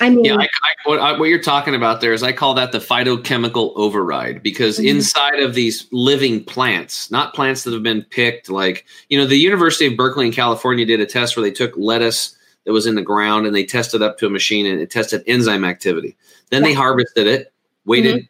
I 0.00 0.10
mean, 0.10 0.24
yeah, 0.24 0.36
I, 0.36 0.44
I, 0.44 0.48
what, 0.84 0.98
I, 1.00 1.18
what, 1.18 1.26
you're 1.26 1.42
talking 1.42 1.74
about 1.74 2.00
there 2.00 2.12
is 2.12 2.22
I 2.22 2.32
call 2.32 2.54
that 2.54 2.72
the 2.72 2.78
phytochemical 2.78 3.72
override 3.76 4.42
because 4.42 4.78
mm-hmm. 4.78 4.96
inside 4.96 5.40
of 5.40 5.54
these 5.54 5.86
living 5.92 6.42
plants, 6.44 7.10
not 7.10 7.34
plants 7.34 7.64
that 7.64 7.74
have 7.74 7.82
been 7.82 8.02
picked, 8.02 8.48
like, 8.48 8.86
you 9.08 9.18
know, 9.18 9.26
the 9.26 9.36
University 9.36 9.86
of 9.86 9.96
Berkeley 9.96 10.26
in 10.26 10.32
California 10.32 10.86
did 10.86 11.00
a 11.00 11.06
test 11.06 11.36
where 11.36 11.42
they 11.42 11.50
took 11.50 11.76
lettuce 11.76 12.36
that 12.64 12.72
was 12.72 12.86
in 12.86 12.94
the 12.94 13.02
ground 13.02 13.46
and 13.46 13.54
they 13.54 13.64
tested 13.64 14.02
up 14.02 14.18
to 14.18 14.26
a 14.26 14.30
machine 14.30 14.66
and 14.66 14.80
it 14.80 14.90
tested 14.90 15.22
enzyme 15.26 15.64
activity. 15.64 16.16
Then 16.50 16.62
yeah. 16.62 16.68
they 16.68 16.74
harvested 16.74 17.26
it, 17.26 17.52
waited 17.84 18.16
mm-hmm. 18.16 18.26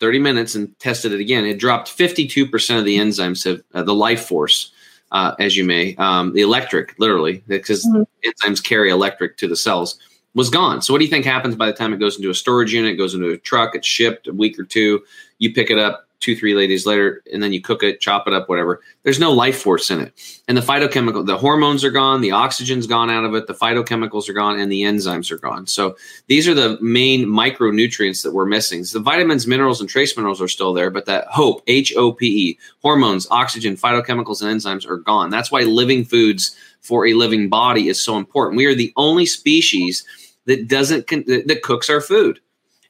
30 0.00 0.18
minutes 0.18 0.54
and 0.54 0.78
tested 0.78 1.12
it 1.12 1.20
again. 1.20 1.44
It 1.44 1.58
dropped 1.58 1.96
52% 1.96 2.78
of 2.78 2.84
the 2.84 2.98
enzymes, 2.98 3.46
of, 3.46 3.62
uh, 3.74 3.82
the 3.82 3.94
life 3.94 4.24
force, 4.26 4.72
uh, 5.10 5.34
as 5.38 5.56
you 5.56 5.64
may, 5.64 5.96
um, 5.96 6.32
the 6.32 6.42
electric, 6.42 6.98
literally, 6.98 7.42
because 7.46 7.84
mm-hmm. 7.86 8.02
enzymes 8.28 8.62
carry 8.62 8.90
electric 8.90 9.36
to 9.38 9.48
the 9.48 9.56
cells, 9.56 9.98
was 10.34 10.48
gone. 10.48 10.80
So, 10.80 10.94
what 10.94 10.98
do 10.98 11.04
you 11.04 11.10
think 11.10 11.24
happens 11.24 11.54
by 11.54 11.66
the 11.66 11.72
time 11.74 11.92
it 11.92 11.98
goes 11.98 12.16
into 12.16 12.30
a 12.30 12.34
storage 12.34 12.72
unit, 12.72 12.96
goes 12.96 13.14
into 13.14 13.28
a 13.28 13.36
truck, 13.36 13.74
it's 13.74 13.86
shipped 13.86 14.26
a 14.28 14.32
week 14.32 14.58
or 14.58 14.64
two, 14.64 15.02
you 15.38 15.52
pick 15.52 15.70
it 15.70 15.78
up, 15.78 16.08
two, 16.22 16.36
three 16.36 16.54
ladies 16.54 16.86
later, 16.86 17.22
and 17.32 17.42
then 17.42 17.52
you 17.52 17.60
cook 17.60 17.82
it, 17.82 18.00
chop 18.00 18.26
it 18.26 18.32
up, 18.32 18.48
whatever. 18.48 18.80
There's 19.02 19.18
no 19.18 19.32
life 19.32 19.60
force 19.60 19.90
in 19.90 20.00
it. 20.00 20.14
And 20.48 20.56
the 20.56 20.62
phytochemical, 20.62 21.26
the 21.26 21.36
hormones 21.36 21.84
are 21.84 21.90
gone, 21.90 22.20
the 22.20 22.30
oxygen's 22.30 22.86
gone 22.86 23.10
out 23.10 23.24
of 23.24 23.34
it, 23.34 23.48
the 23.48 23.54
phytochemicals 23.54 24.28
are 24.28 24.32
gone, 24.32 24.58
and 24.58 24.70
the 24.70 24.82
enzymes 24.82 25.30
are 25.30 25.38
gone. 25.38 25.66
So 25.66 25.96
these 26.28 26.46
are 26.48 26.54
the 26.54 26.78
main 26.80 27.26
micronutrients 27.26 28.22
that 28.22 28.32
we're 28.32 28.46
missing. 28.46 28.84
So 28.84 28.98
the 28.98 29.04
vitamins, 29.04 29.46
minerals, 29.46 29.80
and 29.80 29.90
trace 29.90 30.16
minerals 30.16 30.40
are 30.40 30.48
still 30.48 30.72
there, 30.72 30.90
but 30.90 31.06
that 31.06 31.26
HOPE, 31.26 31.62
H 31.66 31.92
O 31.96 32.12
P 32.12 32.50
E, 32.50 32.58
hormones, 32.80 33.26
oxygen, 33.30 33.76
phytochemicals, 33.76 34.40
and 34.40 34.60
enzymes 34.60 34.88
are 34.88 34.98
gone. 34.98 35.28
That's 35.28 35.50
why 35.50 35.62
living 35.62 36.04
foods 36.04 36.56
for 36.80 37.06
a 37.06 37.14
living 37.14 37.48
body 37.48 37.88
is 37.88 38.02
so 38.02 38.16
important. 38.16 38.56
We 38.56 38.66
are 38.66 38.74
the 38.74 38.92
only 38.96 39.26
species 39.26 40.04
that 40.46 40.68
doesn't 40.68 41.08
that 41.08 41.60
cooks 41.62 41.90
our 41.90 42.00
food 42.00 42.40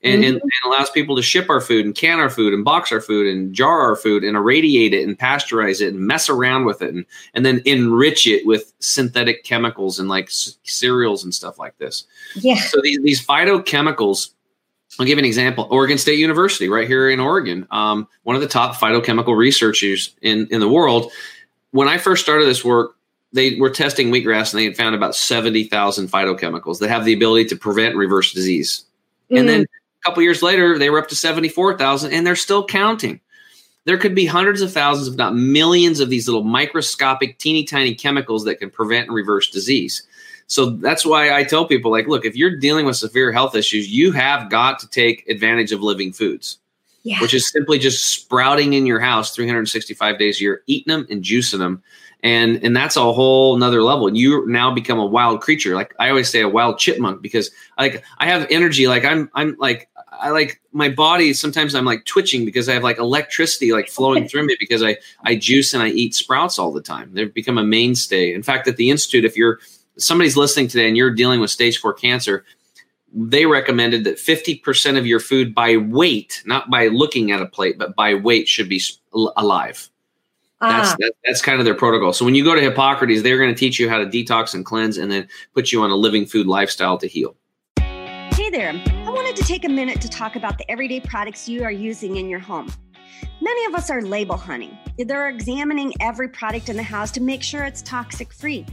and, 0.02 0.22
mm-hmm. 0.22 0.34
and, 0.34 0.42
and, 0.42 0.52
allows 0.64 0.90
people 0.90 1.16
to 1.16 1.22
ship 1.22 1.48
our 1.48 1.60
food 1.60 1.84
and 1.84 1.94
can 1.94 2.18
our 2.18 2.30
food 2.30 2.52
and 2.52 2.64
box 2.64 2.90
our 2.90 3.00
food 3.00 3.26
and 3.26 3.54
jar 3.54 3.80
our 3.80 3.96
food 3.96 4.24
and 4.24 4.36
irradiate 4.36 4.92
it 4.92 5.06
and 5.06 5.18
pasteurize 5.18 5.80
it 5.80 5.94
and 5.94 6.00
mess 6.00 6.28
around 6.28 6.64
with 6.64 6.82
it 6.82 6.92
and, 6.94 7.06
and 7.34 7.46
then 7.46 7.62
enrich 7.64 8.26
it 8.26 8.46
with 8.46 8.72
synthetic 8.80 9.44
chemicals 9.44 9.98
and 9.98 10.08
like 10.08 10.30
c- 10.30 10.52
cereals 10.64 11.24
and 11.24 11.34
stuff 11.34 11.58
like 11.58 11.76
this. 11.78 12.04
Yeah. 12.34 12.56
So 12.56 12.80
these, 12.82 13.00
these 13.02 13.26
phytochemicals, 13.26 14.30
I'll 14.98 15.06
give 15.06 15.18
you 15.18 15.22
an 15.22 15.24
example. 15.24 15.68
Oregon 15.70 15.98
State 15.98 16.18
University, 16.18 16.68
right 16.68 16.88
here 16.88 17.08
in 17.08 17.20
Oregon, 17.20 17.66
um, 17.70 18.08
one 18.24 18.36
of 18.36 18.42
the 18.42 18.48
top 18.48 18.76
phytochemical 18.76 19.36
researchers 19.36 20.14
in, 20.20 20.48
in 20.50 20.60
the 20.60 20.68
world. 20.68 21.12
When 21.70 21.88
I 21.88 21.98
first 21.98 22.22
started 22.22 22.46
this 22.46 22.64
work, 22.64 22.96
they 23.32 23.54
were 23.54 23.70
testing 23.70 24.10
wheatgrass 24.10 24.52
and 24.52 24.60
they 24.60 24.64
had 24.64 24.76
found 24.76 24.94
about 24.94 25.14
70,000 25.14 26.08
phytochemicals 26.08 26.80
that 26.80 26.90
have 26.90 27.04
the 27.04 27.14
ability 27.14 27.46
to 27.46 27.56
prevent 27.56 27.96
reverse 27.96 28.32
disease. 28.32 28.84
Mm-hmm. 29.30 29.36
And 29.38 29.48
then 29.48 29.66
couple 30.02 30.22
years 30.22 30.42
later, 30.42 30.78
they 30.78 30.90
were 30.90 30.98
up 30.98 31.08
to 31.08 31.16
74,000 31.16 32.12
and 32.12 32.26
they're 32.26 32.36
still 32.36 32.64
counting. 32.64 33.20
there 33.84 33.98
could 33.98 34.14
be 34.14 34.26
hundreds 34.26 34.60
of 34.60 34.72
thousands, 34.72 35.08
if 35.08 35.16
not 35.16 35.34
millions, 35.34 35.98
of 36.00 36.08
these 36.08 36.28
little 36.28 36.44
microscopic, 36.44 37.38
teeny 37.38 37.64
tiny 37.64 37.94
chemicals 37.94 38.44
that 38.44 38.56
can 38.56 38.70
prevent 38.70 39.08
and 39.08 39.14
reverse 39.14 39.50
disease. 39.50 40.02
So 40.46 40.70
that's 40.70 41.06
why 41.06 41.34
I 41.34 41.44
tell 41.44 41.66
people, 41.66 41.90
like, 41.90 42.06
look, 42.06 42.24
if 42.24 42.36
you're 42.36 42.56
dealing 42.56 42.86
with 42.86 42.96
severe 42.96 43.32
health 43.32 43.54
issues, 43.54 43.88
you 43.88 44.12
have 44.12 44.50
got 44.50 44.78
to 44.80 44.88
take 44.88 45.26
advantage 45.28 45.72
of 45.72 45.82
living 45.82 46.12
foods, 46.12 46.58
yeah. 47.04 47.20
which 47.20 47.34
is 47.34 47.50
simply 47.50 47.78
just 47.78 48.06
sprouting 48.06 48.74
in 48.74 48.86
your 48.86 49.00
house 49.00 49.34
365 49.34 50.18
days 50.18 50.38
a 50.38 50.42
year, 50.42 50.62
eating 50.66 50.92
them 50.92 51.06
and 51.10 51.24
juicing 51.24 51.58
them. 51.58 51.82
And, 52.22 52.62
and 52.62 52.76
that's 52.76 52.96
a 52.96 53.12
whole 53.12 53.56
nother 53.56 53.82
level. 53.82 54.06
And 54.06 54.16
You 54.16 54.46
now 54.46 54.72
become 54.72 54.98
a 54.98 55.06
wild 55.06 55.40
creature. 55.40 55.74
Like 55.74 55.94
I 55.98 56.08
always 56.08 56.28
say, 56.28 56.40
a 56.42 56.48
wild 56.48 56.78
chipmunk 56.78 57.20
because 57.20 57.50
like 57.78 58.04
I 58.18 58.26
have 58.26 58.46
energy. 58.48 58.86
Like 58.86 59.04
I'm, 59.04 59.28
I'm 59.34 59.56
like 59.58 59.88
I 60.20 60.30
like 60.30 60.60
my 60.72 60.88
body. 60.88 61.32
Sometimes 61.32 61.74
I'm 61.74 61.84
like 61.84 62.04
twitching 62.04 62.44
because 62.44 62.68
I 62.68 62.74
have 62.74 62.82
like 62.82 62.98
electricity 62.98 63.72
like 63.72 63.88
flowing 63.88 64.28
through 64.28 64.46
me 64.46 64.56
because 64.58 64.82
I 64.82 64.96
I 65.24 65.36
juice 65.36 65.72
and 65.74 65.82
I 65.82 65.88
eat 65.88 66.14
sprouts 66.14 66.58
all 66.58 66.72
the 66.72 66.82
time. 66.82 67.12
They've 67.12 67.32
become 67.32 67.58
a 67.58 67.64
mainstay. 67.64 68.34
In 68.34 68.42
fact, 68.42 68.68
at 68.68 68.76
the 68.76 68.90
institute, 68.90 69.24
if 69.24 69.36
you're 69.36 69.58
somebody's 69.96 70.36
listening 70.36 70.68
today 70.68 70.88
and 70.88 70.96
you're 70.96 71.14
dealing 71.14 71.40
with 71.40 71.50
stage 71.50 71.78
four 71.78 71.94
cancer, 71.94 72.44
they 73.12 73.46
recommended 73.46 74.04
that 74.04 74.16
50% 74.16 74.96
of 74.96 75.06
your 75.06 75.20
food 75.20 75.54
by 75.54 75.76
weight, 75.76 76.42
not 76.46 76.70
by 76.70 76.88
looking 76.88 77.30
at 77.30 77.42
a 77.42 77.46
plate, 77.46 77.78
but 77.78 77.94
by 77.94 78.14
weight, 78.14 78.48
should 78.48 78.68
be 78.68 78.80
alive. 79.12 79.88
That's, 80.60 80.92
ah. 80.92 80.96
that, 81.00 81.12
that's 81.24 81.42
kind 81.42 81.58
of 81.58 81.64
their 81.64 81.74
protocol. 81.74 82.12
So 82.12 82.24
when 82.24 82.34
you 82.34 82.44
go 82.44 82.54
to 82.54 82.60
Hippocrates, 82.60 83.22
they're 83.22 83.36
going 83.36 83.52
to 83.52 83.58
teach 83.58 83.78
you 83.78 83.88
how 83.88 83.98
to 83.98 84.06
detox 84.06 84.54
and 84.54 84.64
cleanse 84.64 84.96
and 84.96 85.10
then 85.10 85.28
put 85.54 85.72
you 85.72 85.82
on 85.82 85.90
a 85.90 85.96
living 85.96 86.24
food 86.24 86.46
lifestyle 86.46 86.96
to 86.98 87.06
heal. 87.06 87.36
Hey 87.76 88.48
there. 88.48 89.01
Wanted 89.32 89.46
to 89.46 89.48
take 89.48 89.64
a 89.64 89.68
minute 89.70 89.98
to 90.02 90.10
talk 90.10 90.36
about 90.36 90.58
the 90.58 90.70
everyday 90.70 91.00
products 91.00 91.48
you 91.48 91.64
are 91.64 91.72
using 91.72 92.16
in 92.16 92.28
your 92.28 92.38
home. 92.38 92.70
Many 93.40 93.64
of 93.64 93.74
us 93.74 93.88
are 93.88 94.02
label 94.02 94.36
hunting. 94.36 94.76
They're 94.98 95.30
examining 95.30 95.94
every 96.00 96.28
product 96.28 96.68
in 96.68 96.76
the 96.76 96.82
house 96.82 97.10
to 97.12 97.22
make 97.22 97.42
sure 97.42 97.64
it's 97.64 97.80
toxic 97.80 98.30
free. 98.30 98.66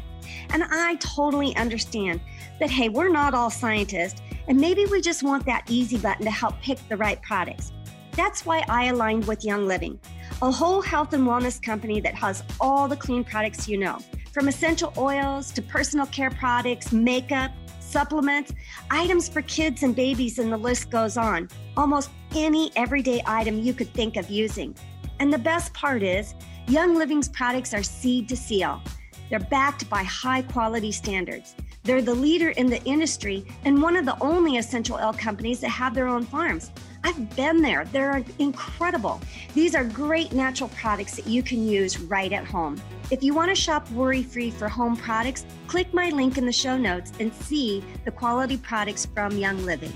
And 0.50 0.66
I 0.70 0.96
totally 0.96 1.56
understand 1.56 2.20
that, 2.60 2.70
hey, 2.70 2.90
we're 2.90 3.08
not 3.08 3.34
all 3.34 3.50
scientists, 3.50 4.22
and 4.50 4.60
maybe 4.60 4.86
we 4.88 5.00
just 5.00 5.24
want 5.24 5.46
that 5.46 5.64
easy 5.70 5.98
button 5.98 6.26
to 6.26 6.32
help 6.32 6.60
pick 6.62 6.78
the 6.90 6.98
right 6.98 7.22
products. 7.22 7.72
That's 8.18 8.46
why 8.46 8.66
I 8.68 8.88
aligned 8.88 9.28
with 9.28 9.46
Young 9.46 9.66
Living, 9.66 9.98
a 10.42 10.52
whole 10.52 10.82
health 10.82 11.14
and 11.14 11.26
wellness 11.26 11.64
company 11.64 12.02
that 12.02 12.16
has 12.16 12.44
all 12.60 12.90
the 12.90 12.98
clean 12.98 13.24
products 13.24 13.66
you 13.70 13.78
know, 13.78 14.00
from 14.34 14.50
essential 14.50 14.92
oils 14.98 15.54
to 15.54 15.62
personal 15.62 16.08
care 16.08 16.32
products, 16.32 16.92
makeup, 16.92 17.52
supplements, 17.90 18.54
items 18.92 19.28
for 19.28 19.42
kids 19.42 19.84
and 19.84 19.96
babies, 19.96 20.40
and 20.40 20.52
the 20.54 20.58
list 20.58 20.90
goes 20.90 21.18
on. 21.18 21.50
Almost 21.76 22.12
any 22.36 22.72
everyday 22.76 23.22
item 23.26 23.60
you 23.60 23.74
could 23.74 23.92
think 23.94 24.16
of 24.16 24.30
using. 24.30 24.76
And 25.20 25.34
the 25.34 25.38
best 25.38 25.74
part 25.74 26.04
is, 26.04 26.36
Young 26.68 26.96
Living's 26.96 27.28
products 27.30 27.74
are 27.74 27.84
seed 27.84 28.30
to 28.30 28.38
seal. 28.38 28.82
They're 29.30 29.40
backed 29.40 29.90
by 29.90 30.04
high 30.04 30.44
quality 30.44 30.92
standards. 30.92 31.56
They're 31.84 32.02
the 32.02 32.14
leader 32.14 32.50
in 32.50 32.68
the 32.68 32.84
industry 32.84 33.46
and 33.66 33.82
one 33.82 33.96
of 33.96 34.06
the 34.06 34.18
only 34.22 34.58
essential 34.58 34.98
oil 34.98 35.14
companies 35.14 35.60
that 35.62 35.70
have 35.70 35.96
their 35.96 36.08
own 36.08 36.24
farms. 36.24 36.72
I've 37.04 37.36
been 37.36 37.62
there. 37.62 37.86
They're 37.86 38.24
incredible. 38.40 39.22
These 39.54 39.74
are 39.74 39.84
great 39.84 40.34
natural 40.34 40.70
products 40.70 41.16
that 41.16 41.28
you 41.28 41.42
can 41.42 41.66
use 41.66 42.00
right 42.00 42.32
at 42.34 42.46
home. 42.46 42.82
If 43.10 43.24
you 43.24 43.34
want 43.34 43.50
to 43.50 43.56
shop 43.56 43.90
worry 43.92 44.24
free 44.24 44.52
for 44.52 44.68
home 44.68 44.98
products, 44.98 45.46
click 45.68 45.94
my 45.94 46.10
link 46.10 46.38
in 46.38 46.46
the 46.46 46.52
show 46.52 46.78
notes 46.78 47.12
and 47.20 47.34
see 47.34 47.84
the 48.06 48.12
quality 48.12 48.58
products 48.58 49.06
from 49.06 49.38
Young 49.38 49.64
Living. 49.66 49.94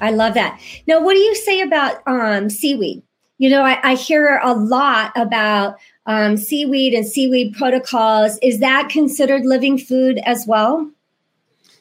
I 0.00 0.10
love 0.10 0.34
that. 0.34 0.60
Now, 0.86 1.00
what 1.00 1.14
do 1.14 1.20
you 1.20 1.34
say 1.34 1.60
about 1.60 2.02
um, 2.06 2.50
seaweed? 2.50 3.02
You 3.38 3.50
know, 3.50 3.62
I, 3.62 3.78
I, 3.82 3.94
hear 3.94 4.40
a 4.42 4.52
lot 4.52 5.12
about 5.16 5.76
um, 6.06 6.36
seaweed 6.36 6.94
and 6.94 7.06
seaweed 7.06 7.54
protocols. 7.54 8.38
Is 8.42 8.60
that 8.60 8.88
considered 8.88 9.44
living 9.44 9.78
food 9.78 10.20
as 10.24 10.44
well? 10.46 10.90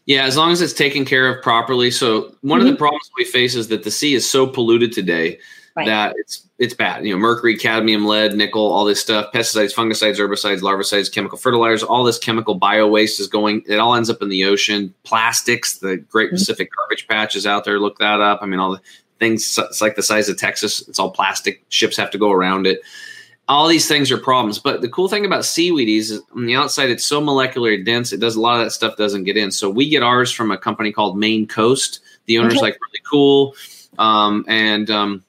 Yeah, 0.05 0.25
as 0.25 0.35
long 0.35 0.51
as 0.51 0.61
it's 0.61 0.73
taken 0.73 1.05
care 1.05 1.27
of 1.27 1.43
properly. 1.43 1.91
So 1.91 2.35
one 2.41 2.59
mm-hmm. 2.59 2.59
of 2.59 2.63
the 2.63 2.69
mm-hmm. 2.71 2.77
problems 2.77 3.11
we 3.17 3.25
face 3.25 3.55
is 3.55 3.67
that 3.67 3.83
the 3.83 3.91
sea 3.91 4.13
is 4.13 4.29
so 4.29 4.47
polluted 4.47 4.91
today 4.91 5.39
right. 5.75 5.85
that 5.85 6.15
it's 6.17 6.47
it's 6.57 6.73
bad. 6.73 7.05
You 7.05 7.13
know, 7.13 7.19
mercury, 7.19 7.57
cadmium, 7.57 8.05
lead, 8.05 8.35
nickel, 8.35 8.71
all 8.71 8.85
this 8.85 9.01
stuff, 9.01 9.31
pesticides, 9.33 9.73
fungicides, 9.73 10.17
herbicides, 10.17 10.61
larvicides, 10.61 11.11
chemical 11.11 11.37
fertilizers, 11.37 11.83
all 11.83 12.03
this 12.03 12.19
chemical 12.19 12.55
bio 12.55 12.87
waste 12.87 13.19
is 13.19 13.27
going. 13.27 13.63
It 13.67 13.77
all 13.77 13.95
ends 13.95 14.09
up 14.09 14.21
in 14.21 14.29
the 14.29 14.45
ocean. 14.45 14.93
Plastics, 15.03 15.77
the 15.77 15.97
Great 15.97 16.27
mm-hmm. 16.27 16.35
Pacific 16.35 16.69
Garbage 16.75 17.07
Patch 17.07 17.35
is 17.35 17.47
out 17.47 17.63
there. 17.63 17.79
Look 17.79 17.99
that 17.99 18.21
up. 18.21 18.39
I 18.41 18.45
mean, 18.45 18.59
all 18.59 18.71
the 18.71 18.81
things. 19.19 19.57
It's 19.57 19.81
like 19.81 19.95
the 19.95 20.03
size 20.03 20.29
of 20.29 20.37
Texas. 20.37 20.87
It's 20.87 20.99
all 20.99 21.11
plastic. 21.11 21.63
Ships 21.69 21.97
have 21.97 22.11
to 22.11 22.17
go 22.17 22.31
around 22.31 22.67
it 22.67 22.81
all 23.51 23.67
these 23.67 23.87
things 23.87 24.11
are 24.11 24.17
problems. 24.17 24.59
But 24.59 24.81
the 24.81 24.89
cool 24.89 25.07
thing 25.07 25.25
about 25.25 25.41
seaweedies 25.41 26.09
is 26.09 26.21
on 26.35 26.45
the 26.45 26.55
outside, 26.55 26.89
it's 26.89 27.05
so 27.05 27.21
molecularly 27.21 27.83
dense. 27.83 28.13
It 28.13 28.19
does 28.19 28.35
a 28.35 28.41
lot 28.41 28.59
of 28.59 28.65
that 28.65 28.71
stuff 28.71 28.95
doesn't 28.95 29.25
get 29.25 29.35
in. 29.35 29.51
So 29.51 29.69
we 29.69 29.89
get 29.89 30.03
ours 30.03 30.31
from 30.31 30.51
a 30.51 30.57
company 30.57 30.91
called 30.91 31.17
Maine 31.17 31.47
Coast. 31.47 31.99
The 32.25 32.37
owner's 32.37 32.53
okay. 32.53 32.61
like 32.61 32.73
really 32.73 33.03
cool. 33.09 33.55
Um, 33.99 34.45
and, 34.47 34.89
um, 34.89 35.23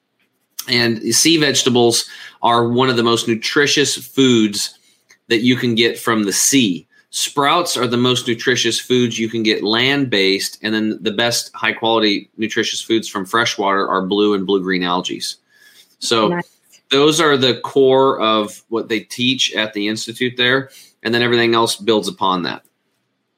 and 0.68 1.02
sea 1.14 1.36
vegetables 1.38 2.08
are 2.42 2.68
one 2.68 2.88
of 2.88 2.96
the 2.96 3.02
most 3.02 3.26
nutritious 3.26 3.96
foods 3.96 4.78
that 5.26 5.40
you 5.40 5.56
can 5.56 5.74
get 5.74 5.98
from 5.98 6.22
the 6.22 6.32
sea. 6.32 6.86
Sprouts 7.10 7.76
are 7.76 7.88
the 7.88 7.96
most 7.96 8.28
nutritious 8.28 8.78
foods 8.78 9.18
you 9.18 9.28
can 9.28 9.42
get 9.42 9.64
land 9.64 10.10
based. 10.10 10.58
And 10.62 10.72
then 10.72 10.98
the 11.00 11.10
best 11.10 11.50
high 11.54 11.72
quality 11.72 12.30
nutritious 12.36 12.80
foods 12.80 13.08
from 13.08 13.26
freshwater 13.26 13.88
are 13.88 14.06
blue 14.06 14.34
and 14.34 14.46
blue 14.46 14.62
green 14.62 14.84
algae. 14.84 15.22
So, 15.98 16.28
nice 16.28 16.51
those 16.92 17.20
are 17.20 17.36
the 17.36 17.58
core 17.60 18.20
of 18.20 18.62
what 18.68 18.88
they 18.88 19.00
teach 19.00 19.52
at 19.54 19.72
the 19.72 19.88
institute 19.88 20.36
there 20.36 20.70
and 21.02 21.12
then 21.12 21.22
everything 21.22 21.54
else 21.54 21.74
builds 21.74 22.06
upon 22.06 22.42
that. 22.44 22.62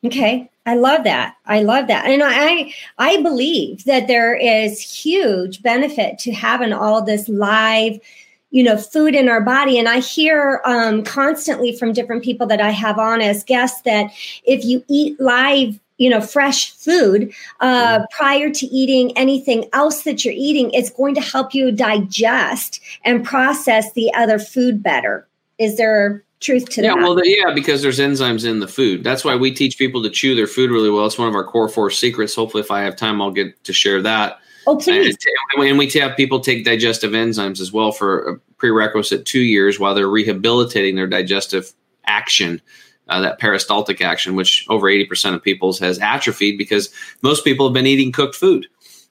Okay. 0.04 0.50
I 0.66 0.76
love 0.76 1.04
that. 1.04 1.36
I 1.46 1.62
love 1.62 1.88
that. 1.88 2.06
And 2.06 2.22
i 2.24 2.72
i 2.98 3.22
believe 3.22 3.84
that 3.84 4.08
there 4.08 4.34
is 4.34 4.80
huge 4.80 5.62
benefit 5.62 6.18
to 6.20 6.32
having 6.32 6.72
all 6.72 7.02
this 7.02 7.28
live 7.28 7.98
you 8.50 8.62
know 8.62 8.76
food 8.76 9.14
in 9.14 9.28
our 9.28 9.40
body. 9.40 9.78
And 9.78 9.88
i 9.88 10.00
hear 10.00 10.62
um, 10.64 11.02
constantly 11.04 11.76
from 11.76 11.92
different 11.92 12.24
people 12.24 12.46
that 12.48 12.60
i 12.60 12.70
have 12.70 12.98
on 12.98 13.20
as 13.20 13.44
guests 13.44 13.82
that 13.82 14.10
if 14.44 14.64
you 14.64 14.84
eat 14.88 15.20
live 15.20 15.78
you 15.98 16.10
know 16.10 16.20
fresh 16.20 16.72
food 16.72 17.32
uh, 17.60 17.98
mm-hmm. 17.98 18.04
prior 18.10 18.50
to 18.50 18.66
eating 18.66 19.16
anything 19.16 19.68
else 19.72 20.02
that 20.02 20.24
you're 20.24 20.34
eating 20.36 20.70
it's 20.72 20.90
going 20.90 21.14
to 21.14 21.20
help 21.20 21.54
you 21.54 21.70
digest 21.70 22.80
and 23.04 23.24
process 23.24 23.92
the 23.92 24.12
other 24.14 24.38
food 24.38 24.82
better. 24.82 25.26
Is 25.58 25.76
there 25.76 26.24
truth 26.40 26.68
to 26.70 26.82
yeah, 26.82 26.94
that? 26.94 26.98
well 26.98 27.24
yeah 27.24 27.54
because 27.54 27.80
there's 27.80 27.98
enzymes 27.98 28.48
in 28.48 28.60
the 28.60 28.68
food. 28.68 29.04
That's 29.04 29.24
why 29.24 29.36
we 29.36 29.52
teach 29.52 29.78
people 29.78 30.02
to 30.02 30.10
chew 30.10 30.34
their 30.34 30.46
food 30.46 30.70
really 30.70 30.90
well. 30.90 31.06
It's 31.06 31.18
one 31.18 31.28
of 31.28 31.34
our 31.34 31.44
core 31.44 31.68
four 31.68 31.90
secrets. 31.90 32.34
Hopefully 32.34 32.62
if 32.62 32.70
i 32.70 32.82
have 32.82 32.96
time 32.96 33.22
i'll 33.22 33.30
get 33.30 33.62
to 33.64 33.72
share 33.72 34.02
that. 34.02 34.38
Oh 34.66 34.76
please. 34.76 35.16
And, 35.56 35.68
and 35.68 35.78
we 35.78 35.88
have 35.90 36.16
people 36.16 36.40
take 36.40 36.64
digestive 36.64 37.12
enzymes 37.12 37.60
as 37.60 37.72
well 37.72 37.92
for 37.92 38.28
a 38.28 38.38
prerequisite 38.56 39.26
two 39.26 39.42
years 39.42 39.78
while 39.78 39.94
they're 39.94 40.08
rehabilitating 40.08 40.96
their 40.96 41.06
digestive 41.06 41.72
action 42.06 42.60
uh, 43.08 43.20
that 43.20 43.38
peristaltic 43.38 44.00
action, 44.00 44.36
which 44.36 44.66
over 44.68 44.86
80% 44.86 45.34
of 45.34 45.42
people's 45.42 45.78
has 45.78 45.98
atrophied 45.98 46.58
because 46.58 46.90
most 47.22 47.44
people 47.44 47.66
have 47.66 47.74
been 47.74 47.86
eating 47.86 48.12
cooked 48.12 48.34
food. 48.34 48.66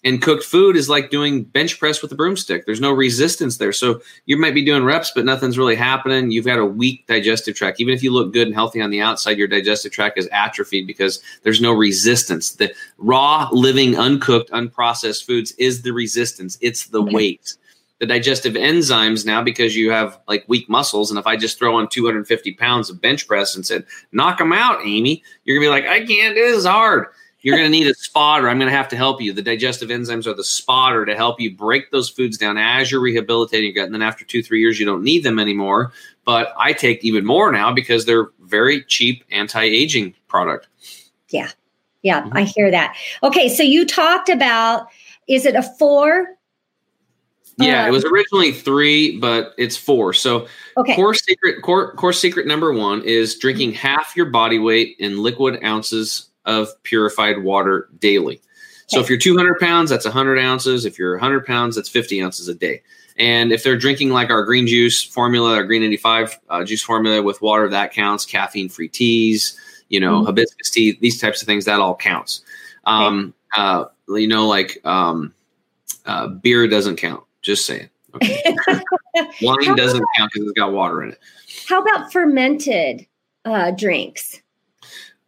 And 0.06 0.22
cooked 0.22 0.44
food 0.44 0.76
is 0.76 0.90
like 0.90 1.12
doing 1.12 1.44
bench 1.44 1.80
press 1.80 2.02
with 2.02 2.12
a 2.12 2.16
broomstick. 2.16 2.66
There's 2.66 2.82
no 2.82 2.92
resistance 2.92 3.58
there. 3.58 3.72
So 3.72 4.02
you 4.26 4.36
might 4.36 4.54
be 4.54 4.66
doing 4.66 4.84
reps, 4.84 5.14
but 5.16 5.24
nothing's 5.24 5.58
really 5.58 5.76
happening. 5.76 6.30
You've 6.30 6.46
got 6.46 6.60
a 6.60 6.66
weak 6.66 7.08
digestive 7.08 7.56
tract. 7.56 7.80
Even 7.80 7.94
if 7.94 8.04
you 8.04 8.12
look 8.12 8.34
good 8.34 8.48
and 8.48 8.54
healthy 8.54 8.82
on 8.82 8.90
the 8.90 9.00
outside, 9.00 9.38
your 9.38 9.48
digestive 9.48 9.94
tract 9.94 10.18
is 10.18 10.28
atrophied 10.34 10.88
because 10.88 11.22
there's 11.44 11.62
no 11.62 11.72
resistance. 11.72 12.52
The 12.52 12.74
raw, 12.98 13.48
living, 13.54 13.98
uncooked, 13.98 14.52
unprocessed 14.52 15.26
foods 15.26 15.54
is 15.54 15.84
the 15.84 15.94
resistance, 15.94 16.58
it's 16.60 16.88
the 16.88 17.02
weight 17.02 17.56
the 18.04 18.08
digestive 18.08 18.56
enzymes 18.56 19.26
now 19.26 19.42
because 19.42 19.78
you 19.78 19.90
have 19.90 20.20
like 20.28 20.44
weak 20.50 20.70
muscles. 20.70 21.10
And 21.10 21.18
if 21.18 21.26
I 21.26 21.38
just 21.38 21.58
throw 21.58 21.78
on 21.78 21.88
250 21.88 22.54
pounds 22.56 22.90
of 22.90 23.00
bench 23.00 23.30
press 23.30 23.56
and 23.56 23.66
said, 23.66 23.86
knock 24.12 24.40
them 24.40 24.52
out, 24.52 24.82
Aimee, 24.86 25.24
you're 25.46 25.56
gonna 25.56 25.66
be 25.66 25.70
like, 25.70 25.86
I 25.86 26.06
can't 26.06 26.36
this 26.36 26.66
hard. 26.66 27.08
You're 27.44 27.56
gonna 27.56 27.70
need 27.70 27.88
a 27.88 27.94
spotter. 27.94 28.50
I'm 28.50 28.60
gonna 28.60 28.72
have 28.72 28.90
to 28.90 28.98
help 28.98 29.22
you. 29.22 29.32
The 29.32 29.42
digestive 29.42 29.88
enzymes 29.88 30.28
are 30.28 30.34
the 30.34 30.44
spotter 30.44 31.06
to 31.06 31.16
help 31.16 31.40
you 31.40 31.56
break 31.56 31.92
those 31.92 32.10
foods 32.10 32.38
down 32.38 32.58
as 32.58 32.92
you're 32.92 33.00
rehabilitating 33.00 33.74
your 33.74 33.76
gut. 33.76 33.86
And 33.86 33.94
then 33.94 34.02
after 34.02 34.26
two, 34.26 34.44
three 34.44 34.60
years, 34.60 34.82
you 34.82 34.86
don't 34.86 35.02
need 35.02 35.24
them 35.24 35.40
anymore. 35.40 35.94
But 36.26 36.54
I 36.58 36.74
take 36.74 37.06
even 37.06 37.24
more 37.24 37.54
now 37.54 37.72
because 37.72 38.04
they're 38.04 38.32
very 38.42 38.84
cheap 38.84 39.24
anti-aging 39.32 40.14
product. 40.28 40.68
Yeah. 41.30 41.52
Yeah, 42.02 42.24
mm-hmm. 42.24 42.36
I 42.36 42.44
hear 42.44 42.70
that. 42.70 42.98
Okay, 43.24 43.48
so 43.48 43.64
you 43.64 43.86
talked 43.86 44.28
about 44.28 44.88
is 45.30 45.46
it 45.46 45.56
a 45.56 45.64
four 45.80 46.36
yeah, 47.58 47.88
it 47.88 47.92
was 47.92 48.04
originally 48.06 48.52
three, 48.52 49.20
but 49.20 49.54
it's 49.58 49.78
four. 49.78 50.14
So 50.14 50.48
okay. 50.78 50.96
core 50.96 51.14
secret 51.14 51.62
core 51.62 51.94
core 51.94 52.14
secret 52.14 52.48
number 52.48 52.74
one 52.74 53.02
is 53.04 53.38
drinking 53.38 53.74
half 53.74 54.16
your 54.16 54.28
body 54.28 54.60
weight 54.60 54.96
in 55.00 55.22
liquid 55.22 55.64
ounces 55.64 56.30
of 56.46 56.70
purified 56.84 57.44
water 57.44 57.90
daily. 58.00 58.42
So 58.88 59.00
if 59.00 59.10
you're 59.10 59.18
200 59.18 59.60
pounds, 59.60 59.90
that's 59.90 60.06
100 60.06 60.38
ounces. 60.38 60.86
If 60.86 61.00
you're 61.00 61.14
100 61.14 61.46
pounds, 61.46 61.76
that's 61.76 61.90
50 61.90 62.22
ounces 62.22 62.48
a 62.48 62.54
day. 62.54 62.84
And 63.18 63.52
if 63.52 63.64
they're 63.64 63.78
drinking 63.78 64.10
like 64.10 64.30
our 64.30 64.44
green 64.44 64.68
juice 64.68 65.04
formula, 65.04 65.56
our 65.56 65.64
green 65.64 65.84
85 65.84 66.40
uh, 66.50 66.64
juice 66.64 66.82
formula 66.82 67.22
with 67.22 67.42
water, 67.42 67.70
that 67.70 67.94
counts. 67.94 68.26
Caffeine 68.26 68.70
free 68.70 68.90
teas, 68.90 69.58
you 69.90 70.00
know, 70.00 70.18
mm-hmm. 70.18 70.28
hibiscus 70.28 70.70
tea, 70.70 70.98
these 71.02 71.20
types 71.20 71.42
of 71.42 71.48
things, 71.48 71.66
that 71.66 71.80
all 71.80 71.96
counts. 71.96 72.42
Um, 72.86 73.34
okay. 73.56 73.62
uh, 73.64 73.86
you 74.10 74.28
know, 74.28 74.48
like 74.48 74.80
um, 74.86 75.34
uh, 76.06 76.28
beer 76.28 76.68
doesn't 76.68 76.98
count. 76.98 77.24
Just 77.44 77.66
saying. 77.66 77.90
Okay. 78.16 78.56
Wine 79.42 79.76
doesn't 79.76 80.04
count 80.18 80.32
because 80.34 80.48
it's 80.48 80.58
got 80.58 80.72
water 80.72 81.04
in 81.04 81.12
it. 81.12 81.20
How 81.68 81.82
about 81.82 82.12
fermented 82.12 83.06
uh, 83.46 83.72
drinks? 83.72 84.42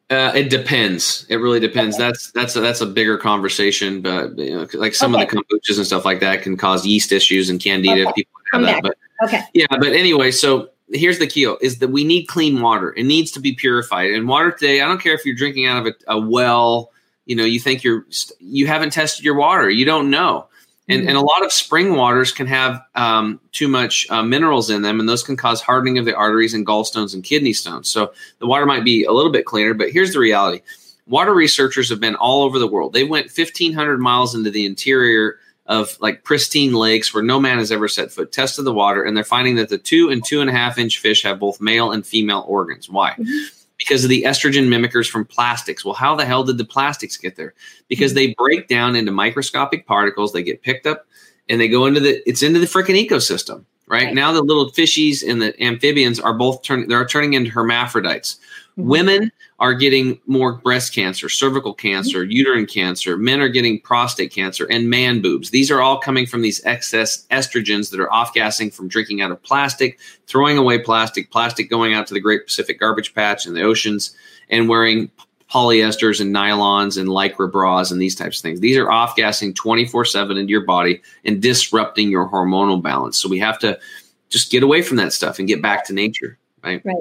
Uh, 0.09 0.31
it 0.35 0.49
depends. 0.49 1.25
It 1.29 1.37
really 1.37 1.59
depends. 1.59 1.95
Okay. 1.95 2.05
That's 2.05 2.31
that's 2.31 2.55
a, 2.55 2.61
that's 2.61 2.81
a 2.81 2.85
bigger 2.85 3.17
conversation, 3.17 4.01
but 4.01 4.37
you 4.37 4.55
know, 4.55 4.67
like 4.75 4.93
some 4.93 5.15
okay. 5.15 5.23
of 5.23 5.29
the 5.29 5.37
kombuchas 5.37 5.77
and 5.77 5.85
stuff 5.85 6.05
like 6.05 6.19
that 6.19 6.43
can 6.43 6.57
cause 6.57 6.85
yeast 6.85 7.11
issues 7.11 7.49
and 7.49 7.59
candida. 7.59 8.03
Okay. 8.03 8.13
People 8.15 8.39
have 8.51 8.61
that, 8.61 8.83
but 8.83 8.97
okay, 9.23 9.41
yeah. 9.55 9.65
But 9.69 9.93
anyway, 9.93 10.29
so 10.29 10.69
here's 10.89 11.17
the 11.17 11.25
key: 11.25 11.51
is 11.61 11.79
that 11.79 11.87
we 11.87 12.03
need 12.03 12.25
clean 12.25 12.61
water. 12.61 12.93
It 12.95 13.05
needs 13.05 13.31
to 13.31 13.39
be 13.39 13.55
purified. 13.55 14.11
And 14.11 14.27
water 14.27 14.51
today, 14.51 14.81
I 14.81 14.87
don't 14.87 15.01
care 15.01 15.15
if 15.15 15.25
you're 15.25 15.35
drinking 15.35 15.65
out 15.65 15.85
of 15.85 15.93
a, 16.07 16.13
a 16.13 16.19
well. 16.19 16.91
You 17.25 17.35
know, 17.35 17.45
you 17.45 17.59
think 17.59 17.83
you're 17.83 18.05
you 18.39 18.67
haven't 18.67 18.93
tested 18.93 19.25
your 19.25 19.35
water. 19.35 19.71
You 19.71 19.85
don't 19.85 20.11
know. 20.11 20.47
And, 20.87 21.01
mm-hmm. 21.01 21.09
and 21.09 21.17
a 21.17 21.21
lot 21.21 21.43
of 21.43 21.51
spring 21.51 21.95
waters 21.95 22.31
can 22.31 22.45
have 22.47 22.81
um, 22.93 23.39
too 23.51 23.67
much 23.67 24.07
uh, 24.11 24.21
minerals 24.21 24.69
in 24.69 24.83
them, 24.83 24.99
and 24.99 25.09
those 25.09 25.23
can 25.23 25.35
cause 25.35 25.61
hardening 25.61 25.97
of 25.97 26.05
the 26.05 26.15
arteries 26.15 26.53
and 26.53 26.65
gallstones 26.65 27.13
and 27.13 27.23
kidney 27.23 27.53
stones. 27.53 27.89
So 27.89 28.13
the 28.39 28.45
water 28.45 28.65
might 28.65 28.83
be 28.83 29.03
a 29.03 29.11
little 29.11 29.31
bit 29.31 29.45
cleaner, 29.45 29.73
but 29.73 29.89
here's 29.89 30.13
the 30.13 30.19
reality: 30.19 30.61
water 31.07 31.33
researchers 31.33 31.89
have 31.89 31.99
been 31.99 32.15
all 32.15 32.43
over 32.43 32.59
the 32.59 32.67
world. 32.67 32.93
They 32.93 33.03
went 33.03 33.35
1,500 33.35 33.99
miles 33.99 34.35
into 34.35 34.51
the 34.51 34.65
interior 34.65 35.39
of 35.65 35.97
like 35.99 36.23
pristine 36.23 36.73
lakes 36.73 37.11
where 37.11 37.23
no 37.23 37.39
man 37.39 37.57
has 37.57 37.71
ever 37.71 37.87
set 37.87 38.11
foot, 38.11 38.31
tested 38.31 38.65
the 38.65 38.73
water, 38.73 39.03
and 39.03 39.17
they're 39.17 39.23
finding 39.23 39.55
that 39.55 39.69
the 39.69 39.79
two 39.79 40.11
and 40.11 40.23
two 40.23 40.41
and 40.41 40.49
a 40.51 40.53
half 40.53 40.77
inch 40.77 40.99
fish 40.99 41.23
have 41.23 41.39
both 41.39 41.59
male 41.59 41.91
and 41.91 42.05
female 42.05 42.45
organs. 42.47 42.87
Why? 42.87 43.11
Mm-hmm 43.11 43.54
because 43.85 44.03
of 44.03 44.09
the 44.09 44.23
estrogen 44.23 44.67
mimickers 44.67 45.07
from 45.07 45.25
plastics. 45.25 45.85
Well, 45.85 45.93
how 45.93 46.15
the 46.15 46.25
hell 46.25 46.43
did 46.43 46.57
the 46.57 46.65
plastics 46.65 47.17
get 47.17 47.35
there? 47.35 47.53
Because 47.87 48.15
they 48.15 48.33
break 48.33 48.67
down 48.67 48.95
into 48.95 49.11
microscopic 49.11 49.85
particles, 49.85 50.33
they 50.33 50.41
get 50.41 50.63
picked 50.63 50.87
up 50.87 51.05
and 51.49 51.61
they 51.61 51.67
go 51.67 51.85
into 51.85 51.99
the 51.99 52.27
it's 52.27 52.41
into 52.41 52.59
the 52.59 52.65
freaking 52.65 52.99
ecosystem. 52.99 53.63
Right? 53.87 54.05
right? 54.05 54.15
Now 54.15 54.31
the 54.31 54.41
little 54.41 54.71
fishies 54.71 55.27
and 55.27 55.39
the 55.39 55.61
amphibians 55.63 56.19
are 56.19 56.33
both 56.33 56.63
turning 56.63 56.87
they're 56.87 57.05
turning 57.05 57.33
into 57.33 57.51
hermaphrodites. 57.51 58.39
Mm-hmm. 58.71 58.89
Women 58.89 59.31
are 59.59 59.73
getting 59.73 60.19
more 60.25 60.53
breast 60.53 60.93
cancer, 60.93 61.29
cervical 61.29 61.73
cancer, 61.73 62.23
mm-hmm. 62.23 62.31
uterine 62.31 62.65
cancer. 62.65 63.15
Men 63.15 63.39
are 63.39 63.47
getting 63.47 63.79
prostate 63.79 64.33
cancer 64.33 64.67
and 64.69 64.89
man 64.89 65.21
boobs. 65.21 65.49
These 65.49 65.71
are 65.71 65.81
all 65.81 65.99
coming 65.99 66.25
from 66.25 66.41
these 66.41 66.63
excess 66.65 67.25
estrogens 67.31 67.89
that 67.91 67.99
are 67.99 68.11
off 68.11 68.33
gassing 68.33 68.69
from 68.69 68.89
drinking 68.89 69.21
out 69.21 69.31
of 69.31 69.41
plastic, 69.43 69.97
throwing 70.27 70.57
away 70.57 70.79
plastic, 70.79 71.31
plastic 71.31 71.69
going 71.69 71.93
out 71.93 72.05
to 72.07 72.13
the 72.13 72.19
Great 72.19 72.45
Pacific 72.45 72.79
Garbage 72.79 73.13
Patch 73.13 73.45
and 73.45 73.55
the 73.55 73.61
oceans, 73.61 74.13
and 74.49 74.67
wearing 74.67 75.09
polyesters 75.49 76.19
and 76.19 76.35
nylons 76.35 76.99
and 76.99 77.07
lycra 77.07 77.49
bras 77.49 77.91
and 77.91 78.01
these 78.01 78.15
types 78.15 78.39
of 78.39 78.41
things. 78.41 78.59
These 78.59 78.77
are 78.77 78.91
off 78.91 79.15
gassing 79.15 79.53
24 79.53 80.03
7 80.03 80.37
into 80.37 80.51
your 80.51 80.65
body 80.65 81.01
and 81.23 81.41
disrupting 81.41 82.09
your 82.09 82.29
hormonal 82.29 82.81
balance. 82.81 83.17
So 83.17 83.29
we 83.29 83.39
have 83.39 83.59
to 83.59 83.79
just 84.27 84.51
get 84.51 84.63
away 84.63 84.81
from 84.81 84.97
that 84.97 85.13
stuff 85.13 85.39
and 85.39 85.47
get 85.47 85.61
back 85.61 85.85
to 85.85 85.93
nature. 85.93 86.37
Right. 86.61 86.81
Right. 86.83 86.97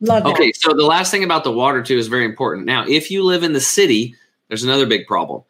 Love 0.00 0.26
okay, 0.26 0.52
so 0.52 0.74
the 0.74 0.84
last 0.84 1.10
thing 1.10 1.24
about 1.24 1.44
the 1.44 1.52
water 1.52 1.82
too 1.82 1.96
is 1.96 2.08
very 2.08 2.24
important. 2.24 2.66
Now, 2.66 2.84
if 2.86 3.10
you 3.10 3.24
live 3.24 3.42
in 3.42 3.52
the 3.52 3.60
city, 3.60 4.14
there's 4.48 4.64
another 4.64 4.86
big 4.86 5.06
problem. 5.06 5.42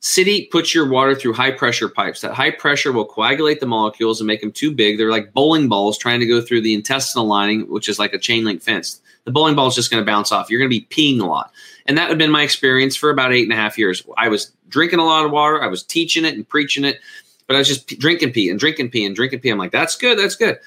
City 0.00 0.48
puts 0.50 0.74
your 0.74 0.88
water 0.88 1.14
through 1.14 1.32
high 1.32 1.52
pressure 1.52 1.88
pipes. 1.88 2.22
That 2.22 2.34
high 2.34 2.50
pressure 2.50 2.90
will 2.90 3.04
coagulate 3.04 3.60
the 3.60 3.66
molecules 3.66 4.20
and 4.20 4.26
make 4.26 4.40
them 4.40 4.50
too 4.50 4.72
big. 4.72 4.98
They're 4.98 5.12
like 5.12 5.32
bowling 5.32 5.68
balls 5.68 5.96
trying 5.96 6.18
to 6.18 6.26
go 6.26 6.40
through 6.40 6.62
the 6.62 6.74
intestinal 6.74 7.26
lining, 7.26 7.70
which 7.70 7.88
is 7.88 8.00
like 8.00 8.12
a 8.12 8.18
chain 8.18 8.44
link 8.44 8.62
fence. 8.62 9.00
The 9.24 9.30
bowling 9.30 9.54
ball 9.54 9.68
is 9.68 9.76
just 9.76 9.92
going 9.92 10.02
to 10.02 10.10
bounce 10.10 10.32
off. 10.32 10.50
You're 10.50 10.58
going 10.58 10.70
to 10.70 10.76
be 10.76 10.86
peeing 10.90 11.20
a 11.20 11.26
lot. 11.26 11.52
And 11.86 11.96
that 11.98 12.08
had 12.08 12.18
been 12.18 12.32
my 12.32 12.42
experience 12.42 12.96
for 12.96 13.10
about 13.10 13.32
eight 13.32 13.44
and 13.44 13.52
a 13.52 13.56
half 13.56 13.78
years. 13.78 14.02
I 14.16 14.28
was 14.28 14.52
drinking 14.68 14.98
a 14.98 15.04
lot 15.04 15.24
of 15.24 15.30
water. 15.30 15.62
I 15.62 15.68
was 15.68 15.84
teaching 15.84 16.24
it 16.24 16.34
and 16.34 16.48
preaching 16.48 16.84
it, 16.84 16.98
but 17.46 17.54
I 17.54 17.60
was 17.60 17.68
just 17.68 17.86
drinking 17.98 18.32
pee 18.32 18.50
and 18.50 18.58
drinking 18.58 18.90
pee 18.90 19.06
and 19.06 19.14
drinking 19.14 19.38
pee. 19.38 19.50
I'm 19.50 19.58
like, 19.58 19.70
that's 19.70 19.96
good. 19.96 20.18
That's 20.18 20.34
good. 20.34 20.58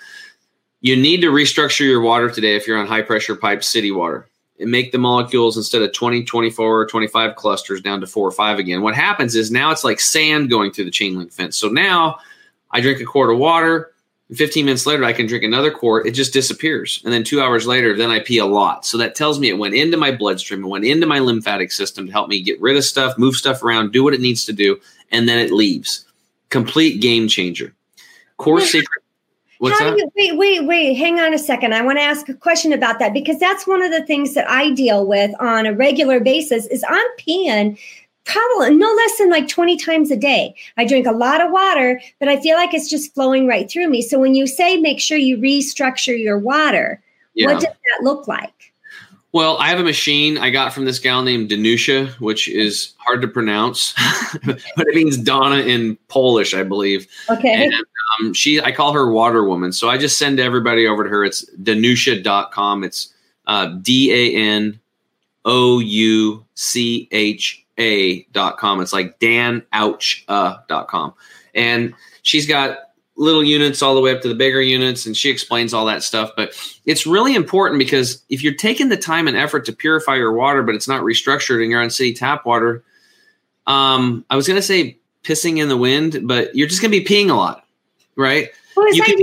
You 0.85 0.95
need 0.95 1.21
to 1.21 1.31
restructure 1.31 1.79
your 1.79 1.99
water 1.99 2.29
today 2.29 2.55
if 2.55 2.67
you're 2.67 2.77
on 2.77 2.85
high 2.85 3.01
pressure 3.01 3.35
pipe 3.35 3.63
city 3.63 3.89
water 3.89 4.27
and 4.59 4.69
make 4.69 4.91
the 4.91 4.99
molecules 4.99 5.57
instead 5.57 5.81
of 5.81 5.91
20, 5.93 6.23
24, 6.23 6.81
or 6.81 6.85
25 6.85 7.35
clusters 7.35 7.81
down 7.81 8.01
to 8.01 8.05
four 8.05 8.27
or 8.27 8.31
five 8.31 8.59
again. 8.59 8.83
What 8.83 8.93
happens 8.93 9.33
is 9.33 9.49
now 9.49 9.71
it's 9.71 9.83
like 9.83 9.99
sand 9.99 10.51
going 10.51 10.71
through 10.71 10.85
the 10.85 10.91
chain 10.91 11.17
link 11.17 11.31
fence. 11.31 11.57
So 11.57 11.69
now 11.69 12.19
I 12.69 12.81
drink 12.81 13.01
a 13.01 13.03
quart 13.03 13.31
of 13.31 13.39
water. 13.39 13.93
15 14.35 14.63
minutes 14.63 14.85
later, 14.85 15.03
I 15.03 15.13
can 15.13 15.25
drink 15.25 15.43
another 15.43 15.71
quart. 15.71 16.05
It 16.05 16.11
just 16.11 16.33
disappears. 16.33 17.01
And 17.03 17.11
then 17.11 17.23
two 17.23 17.41
hours 17.41 17.65
later, 17.65 17.97
then 17.97 18.11
I 18.11 18.19
pee 18.19 18.37
a 18.37 18.45
lot. 18.45 18.85
So 18.85 18.99
that 18.99 19.15
tells 19.15 19.39
me 19.39 19.49
it 19.49 19.57
went 19.57 19.73
into 19.73 19.97
my 19.97 20.11
bloodstream, 20.11 20.63
it 20.63 20.67
went 20.67 20.85
into 20.85 21.07
my 21.07 21.17
lymphatic 21.17 21.71
system 21.71 22.05
to 22.05 22.11
help 22.11 22.29
me 22.29 22.43
get 22.43 22.61
rid 22.61 22.77
of 22.77 22.83
stuff, 22.83 23.17
move 23.17 23.37
stuff 23.37 23.63
around, 23.63 23.91
do 23.91 24.03
what 24.03 24.13
it 24.13 24.21
needs 24.21 24.45
to 24.45 24.53
do, 24.53 24.79
and 25.11 25.27
then 25.27 25.39
it 25.39 25.51
leaves. 25.51 26.05
Complete 26.49 27.01
game 27.01 27.27
changer. 27.27 27.73
Core 28.37 28.61
secret 28.61 29.01
What's 29.65 29.79
How 29.79 29.89
that? 29.89 29.97
do 29.97 30.23
you 30.23 30.37
wait, 30.37 30.37
wait, 30.37 30.67
wait, 30.67 30.93
hang 30.93 31.19
on 31.19 31.33
a 31.33 31.39
second. 31.39 31.73
I 31.73 31.81
want 31.81 31.97
to 31.97 32.03
ask 32.03 32.29
a 32.29 32.35
question 32.35 32.71
about 32.71 32.99
that 32.99 33.13
because 33.13 33.39
that's 33.39 33.65
one 33.65 33.81
of 33.81 33.91
the 33.91 34.05
things 34.05 34.35
that 34.35 34.47
I 34.49 34.69
deal 34.71 35.07
with 35.07 35.31
on 35.39 35.65
a 35.65 35.73
regular 35.73 36.19
basis 36.19 36.67
is 36.67 36.85
I'm 36.87 37.07
peeing 37.17 37.79
probably 38.25 38.75
no 38.75 38.91
less 38.91 39.17
than 39.17 39.31
like 39.31 39.47
20 39.47 39.77
times 39.77 40.11
a 40.11 40.17
day. 40.17 40.55
I 40.77 40.85
drink 40.85 41.07
a 41.07 41.11
lot 41.11 41.41
of 41.41 41.51
water, 41.51 41.99
but 42.19 42.29
I 42.29 42.39
feel 42.39 42.57
like 42.57 42.75
it's 42.75 42.89
just 42.89 43.13
flowing 43.15 43.47
right 43.47 43.69
through 43.69 43.89
me. 43.89 44.03
So 44.03 44.19
when 44.19 44.35
you 44.35 44.45
say 44.45 44.77
make 44.77 44.99
sure 44.99 45.17
you 45.17 45.37
restructure 45.37 46.17
your 46.17 46.37
water, 46.37 47.01
yeah. 47.33 47.47
what 47.47 47.55
does 47.55 47.63
that 47.63 48.03
look 48.03 48.27
like? 48.27 48.73
Well, 49.35 49.57
I 49.57 49.67
have 49.67 49.81
a 49.81 49.83
machine 49.83 50.37
I 50.37 50.49
got 50.49 50.71
from 50.71 50.85
this 50.85 50.97
gal 50.97 51.21
named 51.21 51.49
Danoucha, 51.49 52.07
which 52.21 52.47
is 52.47 52.93
hard 52.99 53.21
to 53.21 53.27
pronounce, 53.27 53.93
but 54.45 54.87
it 54.87 54.95
means 54.95 55.17
Donna 55.17 55.57
in 55.57 55.97
Polish, 56.07 56.53
I 56.53 56.63
believe. 56.63 57.05
Okay. 57.29 57.65
And 57.65 57.73
um, 57.73 58.33
she, 58.33 58.61
I 58.61 58.71
call 58.71 58.93
her 58.93 59.11
Water 59.11 59.43
Woman. 59.43 59.73
So 59.73 59.89
I 59.89 59.97
just 59.97 60.17
send 60.17 60.39
everybody 60.39 60.87
over 60.87 61.03
to 61.03 61.09
her. 61.09 61.25
It's 61.25 61.43
danoucha.com. 61.61 62.85
It's 62.85 63.13
uh, 63.45 63.75
D 63.81 64.13
A 64.13 64.37
N 64.37 64.79
O 65.43 65.79
U 65.79 66.45
C 66.53 67.09
H 67.11 67.65
A.com. 67.77 68.79
It's 68.79 68.93
like 68.93 69.19
Dan 69.19 69.63
Ouch 69.73 70.23
uh, 70.29 70.59
dot 70.69 70.87
com. 70.87 71.13
And 71.53 71.93
she's 72.21 72.47
got 72.47 72.77
little 73.17 73.43
units 73.43 73.81
all 73.81 73.95
the 73.95 74.01
way 74.01 74.13
up 74.13 74.21
to 74.21 74.27
the 74.27 74.35
bigger 74.35 74.61
units 74.61 75.05
and 75.05 75.15
she 75.15 75.29
explains 75.29 75.73
all 75.73 75.85
that 75.85 76.03
stuff. 76.03 76.31
But 76.35 76.53
it's 76.85 77.07
really 77.07 77.35
important 77.35 77.79
because 77.79 78.23
if 78.29 78.43
you're 78.43 78.55
taking 78.55 78.89
the 78.89 78.97
time 78.97 79.27
and 79.27 79.37
effort 79.37 79.65
to 79.65 79.73
purify 79.73 80.15
your 80.15 80.33
water 80.33 80.63
but 80.63 80.75
it's 80.75 80.87
not 80.87 81.01
restructured 81.01 81.61
and 81.61 81.71
you're 81.71 81.81
on 81.81 81.89
city 81.89 82.13
tap 82.13 82.45
water 82.45 82.83
um, 83.67 84.25
i 84.29 84.35
was 84.35 84.47
going 84.47 84.57
to 84.57 84.61
say 84.61 84.97
pissing 85.23 85.57
in 85.57 85.69
the 85.69 85.77
wind 85.77 86.21
but 86.23 86.55
you're 86.55 86.67
just 86.67 86.81
going 86.81 86.91
to 86.91 86.99
be 86.99 87.05
peeing 87.05 87.29
a 87.29 87.33
lot 87.33 87.65
right? 88.15 88.49
You, 88.77 89.03
could, 89.03 89.19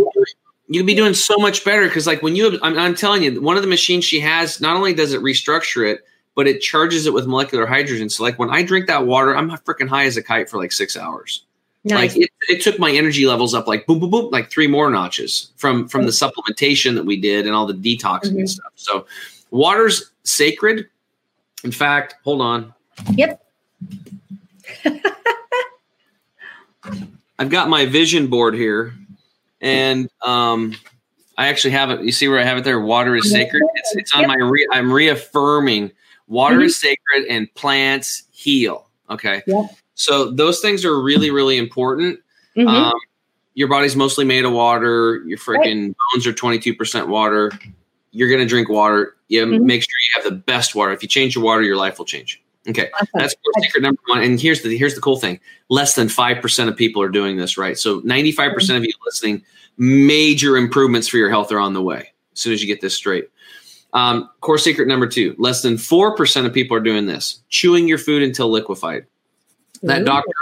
you 0.69 0.81
could 0.81 0.87
be 0.87 0.95
doing 0.95 1.15
so 1.15 1.37
much 1.37 1.65
better 1.65 1.87
because 1.87 2.07
like 2.07 2.23
when 2.23 2.37
you 2.37 2.59
I'm, 2.63 2.79
I'm 2.79 2.95
telling 2.95 3.23
you 3.23 3.41
one 3.41 3.57
of 3.57 3.63
the 3.63 3.69
machines 3.69 4.05
she 4.05 4.21
has 4.21 4.61
not 4.61 4.77
only 4.77 4.95
does 4.95 5.13
it 5.13 5.21
restructure 5.21 5.91
it 5.91 6.05
but 6.35 6.47
it 6.47 6.61
charges 6.61 7.07
it 7.07 7.13
with 7.13 7.27
molecular 7.27 7.67
hydrogen. 7.67 8.09
So 8.09 8.23
like 8.23 8.39
when 8.39 8.51
i 8.51 8.63
drink 8.63 8.87
that 8.87 9.07
water 9.07 9.37
i'm 9.37 9.51
freaking 9.51 9.89
high 9.89 10.05
as 10.05 10.17
a 10.17 10.23
kite 10.23 10.49
for 10.49 10.57
like 10.59 10.73
six 10.73 10.97
hours 10.97 11.45
Nice. 11.85 12.15
Like 12.15 12.25
it, 12.25 12.31
it, 12.49 12.63
took 12.63 12.79
my 12.79 12.93
energy 12.93 13.27
levels 13.27 13.55
up 13.55 13.67
like 13.67 13.87
boom, 13.87 13.99
boom, 13.99 14.11
boom, 14.11 14.31
like 14.31 14.51
three 14.51 14.69
more 14.69 14.89
notches 14.89 15.51
from 15.57 15.89
from 15.89 16.05
the 16.05 16.13
supplementation 16.13 16.95
that 16.95 17.05
we 17.05 17.21
did 17.21 17.45
and 17.45 17.57
all 17.57 17.67
the 17.67 17.75
detoxing 17.75 18.31
mm-hmm. 18.31 18.39
and 18.39 18.51
stuff. 18.51 18.73
So 18.77 19.07
water's 19.51 20.13
sacred. 20.23 20.89
In 21.65 21.73
fact, 21.73 22.15
hold 22.23 22.41
on. 22.41 22.73
Yep. 23.15 23.45
I've 27.39 27.51
got 27.51 27.69
my 27.69 27.87
vision 27.87 28.29
board 28.29 28.55
here, 28.55 28.95
and 29.61 30.09
um, 30.25 30.77
I 31.37 31.49
actually 31.49 31.73
have 31.73 31.91
it. 31.91 32.03
You 32.03 32.13
see 32.13 32.29
where 32.29 32.39
I 32.39 32.45
have 32.45 32.59
it 32.59 32.65
there? 32.65 32.81
Water 32.81 33.17
is 33.17 33.29
sacred. 33.29 33.63
It's, 33.75 33.97
it's 33.97 34.15
on 34.15 34.21
yep. 34.21 34.29
my. 34.29 34.37
Re- 34.37 34.69
I'm 34.71 34.93
reaffirming 34.93 35.91
water 36.29 36.57
mm-hmm. 36.57 36.65
is 36.65 36.81
sacred 36.81 37.25
and 37.29 37.53
plants 37.55 38.23
heal. 38.31 38.87
Okay. 39.11 39.43
Yep. 39.47 39.67
So 39.95 40.31
those 40.31 40.61
things 40.61 40.85
are 40.85 41.01
really, 41.01 41.31
really 41.31 41.59
important. 41.59 42.21
Mm-hmm. 42.57 42.69
Um, 42.69 42.95
your 43.55 43.69
body's 43.69 43.97
mostly 43.97 44.25
made 44.25 44.45
of 44.45 44.53
water. 44.53 45.23
Your 45.27 45.39
freaking 45.39 45.89
right. 45.89 45.97
bones 46.13 46.27
are 46.27 46.33
22% 46.33 47.09
water. 47.09 47.53
You're 48.11 48.29
going 48.29 48.41
to 48.41 48.47
drink 48.47 48.69
water. 48.69 49.17
You 49.29 49.45
mm-hmm. 49.45 49.67
make 49.67 49.83
sure 49.83 49.89
you 50.07 50.23
have 50.23 50.25
the 50.25 50.39
best 50.39 50.75
water. 50.75 50.93
If 50.93 51.03
you 51.03 51.09
change 51.09 51.35
your 51.35 51.45
water, 51.45 51.63
your 51.63 51.77
life 51.77 51.99
will 51.99 52.05
change. 52.05 52.43
Okay, 52.69 52.91
awesome. 52.95 53.09
that's 53.15 53.35
secret 53.61 53.83
number 53.83 54.01
one. 54.07 54.23
And 54.23 54.41
here's 54.41 54.63
the 54.63 54.77
here's 54.77 54.95
the 54.95 55.01
cool 55.01 55.17
thing: 55.17 55.41
less 55.69 55.95
than 55.95 56.09
five 56.09 56.41
percent 56.41 56.71
of 56.71 56.77
people 56.77 57.03
are 57.03 57.09
doing 57.09 57.37
this 57.37 57.59
right. 57.59 57.77
So 57.77 58.01
ninety 58.05 58.31
five 58.31 58.53
percent 58.53 58.79
of 58.79 58.85
you 58.85 58.93
listening, 59.05 59.43
major 59.79 60.57
improvements 60.57 61.09
for 61.09 61.17
your 61.17 61.29
health 61.29 61.51
are 61.51 61.59
on 61.59 61.73
the 61.73 61.83
way. 61.83 62.13
As 62.33 62.41
soon 62.41 62.53
as 62.53 62.63
you 62.63 62.69
get 62.69 62.81
this 62.81 62.95
straight. 62.95 63.29
Um, 63.95 64.31
core 64.41 64.59
secret 64.59 64.87
number 64.87 65.09
two: 65.09 65.35
less 65.39 65.63
than 65.63 65.77
four 65.77 66.15
percent 66.15 66.47
of 66.47 66.53
people 66.53 66.77
are 66.77 66.81
doing 66.81 67.07
this. 67.07 67.43
Chewing 67.49 67.89
your 67.89 67.99
food 67.99 68.23
until 68.23 68.49
liquefied. 68.49 69.07
That 69.83 70.05
doctor 70.05 70.33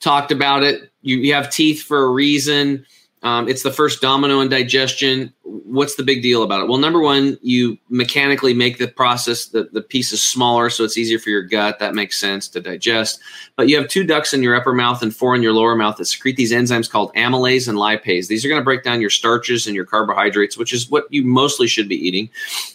talked 0.00 0.32
about 0.32 0.62
it. 0.62 0.90
You, 1.02 1.18
you 1.18 1.34
have 1.34 1.50
teeth 1.50 1.82
for 1.82 2.04
a 2.04 2.08
reason. 2.08 2.86
Um, 3.24 3.48
it's 3.48 3.62
the 3.62 3.72
first 3.72 4.02
domino 4.02 4.40
in 4.40 4.50
digestion. 4.50 5.32
What's 5.44 5.94
the 5.94 6.02
big 6.02 6.20
deal 6.20 6.42
about 6.42 6.60
it? 6.60 6.68
Well, 6.68 6.76
number 6.76 7.00
one, 7.00 7.38
you 7.40 7.78
mechanically 7.88 8.52
make 8.52 8.76
the 8.76 8.86
process, 8.86 9.46
the, 9.46 9.70
the 9.72 9.80
pieces 9.80 10.22
smaller, 10.22 10.68
so 10.68 10.84
it's 10.84 10.98
easier 10.98 11.18
for 11.18 11.30
your 11.30 11.42
gut. 11.42 11.78
That 11.78 11.94
makes 11.94 12.18
sense 12.18 12.48
to 12.48 12.60
digest. 12.60 13.20
But 13.56 13.70
you 13.70 13.78
have 13.78 13.88
two 13.88 14.04
ducts 14.04 14.34
in 14.34 14.42
your 14.42 14.54
upper 14.54 14.74
mouth 14.74 15.02
and 15.02 15.16
four 15.16 15.34
in 15.34 15.42
your 15.42 15.54
lower 15.54 15.74
mouth 15.74 15.96
that 15.96 16.04
secrete 16.04 16.36
these 16.36 16.52
enzymes 16.52 16.88
called 16.88 17.14
amylase 17.14 17.66
and 17.66 17.78
lipase. 17.78 18.28
These 18.28 18.44
are 18.44 18.48
going 18.50 18.60
to 18.60 18.64
break 18.64 18.82
down 18.82 19.00
your 19.00 19.08
starches 19.08 19.66
and 19.66 19.74
your 19.74 19.86
carbohydrates, 19.86 20.58
which 20.58 20.74
is 20.74 20.90
what 20.90 21.06
you 21.08 21.24
mostly 21.24 21.66
should 21.66 21.88
be 21.88 21.96
eating. 21.96 22.28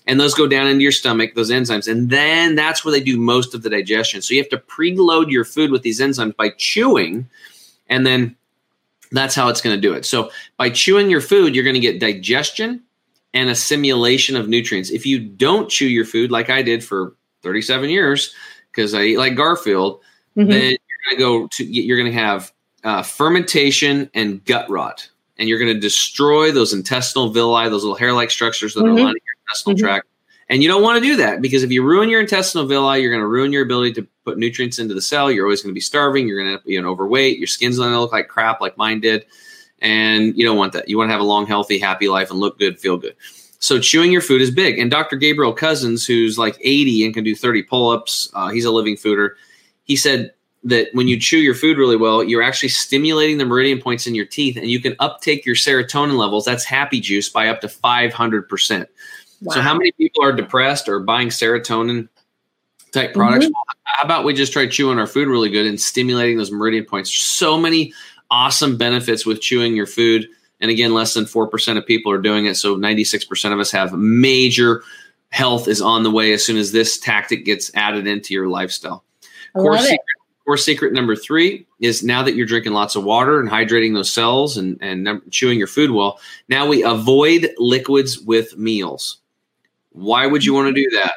And 0.08 0.20
those 0.20 0.34
go 0.34 0.48
down 0.48 0.66
into 0.66 0.82
your 0.82 0.92
stomach, 0.92 1.36
those 1.36 1.52
enzymes. 1.52 1.88
And 1.88 2.10
then 2.10 2.56
that's 2.56 2.84
where 2.84 2.92
they 2.92 3.04
do 3.04 3.20
most 3.20 3.54
of 3.54 3.62
the 3.62 3.70
digestion. 3.70 4.24
So 4.24 4.34
you 4.34 4.42
have 4.42 4.50
to 4.50 4.58
preload 4.58 5.30
your 5.30 5.46
food 5.46 5.70
with 5.70 5.84
these 5.84 6.02
enzymes 6.02 6.36
by 6.36 6.50
chewing 6.58 7.30
and 7.88 8.06
then 8.06 8.36
that's 9.12 9.36
how 9.36 9.50
it's 9.50 9.62
going 9.62 9.76
to 9.76 9.82
do 9.82 9.94
it. 9.94 10.06
So 10.06 10.32
by 10.58 10.70
chewing 10.70 11.10
your 11.10 11.22
food, 11.22 11.56
you're 11.56 11.64
going 11.64 11.76
to 11.76 11.80
get 11.80 12.00
digestion 12.00 12.84
and 13.34 13.50
assimilation 13.50 14.36
of 14.36 14.48
nutrients. 14.48 14.90
If 14.90 15.06
you 15.06 15.20
don't 15.20 15.70
chew 15.70 15.88
your 15.88 16.06
food 16.06 16.32
like 16.32 16.50
I 16.50 16.62
did 16.62 16.84
for 16.84 17.16
37 17.44 17.90
years, 17.90 18.34
because 18.72 18.94
I 18.94 19.04
eat 19.04 19.18
like 19.18 19.36
Garfield, 19.36 20.02
mm-hmm. 20.38 20.50
then 20.50 20.72
you're 20.72 21.06
going 21.06 21.16
to 21.16 21.18
go 21.18 21.48
to 21.48 21.64
you're 21.66 21.98
going 21.98 22.12
to 22.12 22.18
have 22.18 22.52
uh, 22.84 23.04
fermentation 23.04 24.10
and 24.14 24.44
gut 24.46 24.70
rot, 24.70 25.10
and 25.38 25.50
you're 25.50 25.60
going 25.60 25.74
to 25.74 25.80
destroy 25.80 26.52
those 26.52 26.74
intestinal 26.74 27.30
villi, 27.30 27.70
those 27.70 27.84
little 27.84 27.98
hair-like 27.98 28.32
structures 28.32 28.74
that 28.74 28.82
mm-hmm. 28.82 28.90
are 28.90 28.94
lining 28.94 29.22
your 29.26 29.36
intestinal 29.48 29.76
mm-hmm. 29.76 29.86
tract. 29.86 30.08
And 30.52 30.64
you 30.64 30.70
don't 30.70 30.82
want 30.82 31.02
to 31.02 31.08
do 31.08 31.18
that 31.18 31.42
because 31.44 31.62
if 31.62 31.72
you 31.72 31.84
ruin 31.84 32.10
your 32.10 32.22
intestinal 32.22 32.66
villi, 32.66 33.02
you're 33.02 33.12
going 33.12 33.22
to 33.22 33.28
ruin 33.28 33.54
your 33.54 33.64
ability 33.64 33.94
to 33.94 34.08
put 34.30 34.38
nutrients 34.38 34.80
into 34.80 34.94
the 34.94 35.02
cell. 35.02 35.32
You're 35.32 35.46
always 35.46 35.62
going 35.62 35.72
to 35.72 35.78
be 35.78 35.82
starving. 35.82 36.28
You're 36.28 36.44
going 36.44 36.58
to 36.58 36.64
be 36.64 36.78
an 36.78 36.86
overweight. 36.86 37.38
Your 37.38 37.48
skin's 37.48 37.78
going 37.78 37.92
to 37.92 38.00
look 38.00 38.12
like 38.12 38.28
crap, 38.28 38.62
like 38.62 38.78
mine 38.78 39.00
did. 39.00 39.26
And 39.82 40.38
you 40.38 40.46
don't 40.46 40.58
want 40.58 40.74
that. 40.74 40.90
You 40.90 40.98
want 40.98 41.10
to 41.10 41.14
have 41.14 41.22
a 41.22 41.26
long, 41.26 41.46
healthy, 41.46 41.80
happy 41.80 42.10
life 42.10 42.30
and 42.30 42.40
look 42.40 42.60
good, 42.60 42.80
feel 42.80 42.98
good. 42.98 43.16
So 43.60 43.80
chewing 43.80 44.12
your 44.12 44.22
food 44.22 44.42
is 44.42 44.52
big. 44.52 44.80
And 44.80 44.90
Dr. 44.90 45.16
Gabriel 45.16 45.54
Cousens, 45.54 46.06
who's 46.06 46.38
like 46.38 46.58
80 46.62 47.06
and 47.06 47.14
can 47.14 47.24
do 47.24 47.36
30 47.36 47.64
pull-ups, 47.64 48.30
uh, 48.34 48.50
he's 48.50 48.66
a 48.66 48.72
living 48.72 48.96
fooder. 48.96 49.32
He 49.84 49.96
said 49.96 50.34
that 50.64 50.88
when 50.94 51.08
you 51.08 51.20
chew 51.20 51.38
your 51.38 51.56
food 51.56 51.78
really 51.78 51.96
well, 51.96 52.24
you're 52.24 52.44
actually 52.44 52.70
stimulating 52.70 53.38
the 53.38 53.46
meridian 53.46 53.82
points 53.82 54.08
in 54.08 54.16
your 54.16 54.26
teeth, 54.26 54.58
and 54.58 54.68
you 54.68 54.80
can 54.80 54.96
uptake 55.00 55.46
your 55.46 55.56
serotonin 55.56 56.18
levels. 56.18 56.46
That's 56.46 56.64
happy 56.64 57.00
juice 57.00 57.30
by 57.30 57.48
up 57.48 57.62
to 57.62 57.70
500 57.70 58.50
percent. 58.50 58.90
Wow. 59.42 59.54
So, 59.56 59.62
how 59.62 59.74
many 59.74 59.92
people 59.94 60.24
are 60.24 60.34
depressed 60.34 60.90
or 60.90 61.00
buying 61.00 61.30
serotonin 61.30 62.10
type 62.92 63.14
products? 63.14 63.46
Mm-hmm. 63.46 63.79
How 63.96 64.06
about 64.06 64.24
we 64.24 64.34
just 64.34 64.54
try 64.54 64.68
chewing 64.68 65.00
our 65.00 65.08
food 65.08 65.28
really 65.28 65.50
good 65.50 65.66
and 65.66 65.80
stimulating 65.80 66.38
those 66.38 66.52
meridian 66.52 66.86
points? 66.86 67.14
So 67.14 67.58
many 67.58 67.94
awesome 68.32 68.78
benefits 68.78 69.26
with 69.26 69.42
chewing 69.42 69.76
your 69.76 69.88
food. 69.88 70.28
And 70.62 70.70
again, 70.70 70.94
less 70.94 71.14
than 71.14 71.26
4% 71.26 71.78
of 71.78 71.86
people 71.86 72.12
are 72.12 72.22
doing 72.22 72.46
it. 72.46 72.56
So, 72.56 72.76
96% 72.76 73.54
of 73.54 73.60
us 73.60 73.72
have 73.72 73.94
major 73.94 74.84
health 75.30 75.68
is 75.68 75.82
on 75.82 76.04
the 76.04 76.12
way 76.12 76.34
as 76.34 76.46
soon 76.46 76.58
as 76.58 76.72
this 76.72 76.98
tactic 76.98 77.46
gets 77.46 77.72
added 77.76 78.08
into 78.08 78.34
your 78.34 78.48
lifestyle. 78.48 79.04
Core, 79.54 79.78
secret, 79.78 80.00
core 80.46 80.58
secret 80.58 80.94
number 80.94 81.16
three 81.16 81.66
is 81.80 82.04
now 82.04 82.24
that 82.24 82.36
you're 82.36 82.46
drinking 82.46 82.74
lots 82.74 82.96
of 82.96 83.04
water 83.04 83.40
and 83.40 83.50
hydrating 83.50 83.94
those 83.94 84.12
cells 84.12 84.58
and, 84.58 84.78
and 84.82 85.22
chewing 85.32 85.58
your 85.58 85.68
food 85.68 85.92
well, 85.92 86.20
now 86.50 86.68
we 86.68 86.84
avoid 86.84 87.52
liquids 87.58 88.20
with 88.20 88.58
meals. 88.58 89.18
Why 89.92 90.28
would 90.28 90.46
you 90.46 90.54
want 90.54 90.74
to 90.74 90.84
do 90.84 90.90
that? 90.98 91.14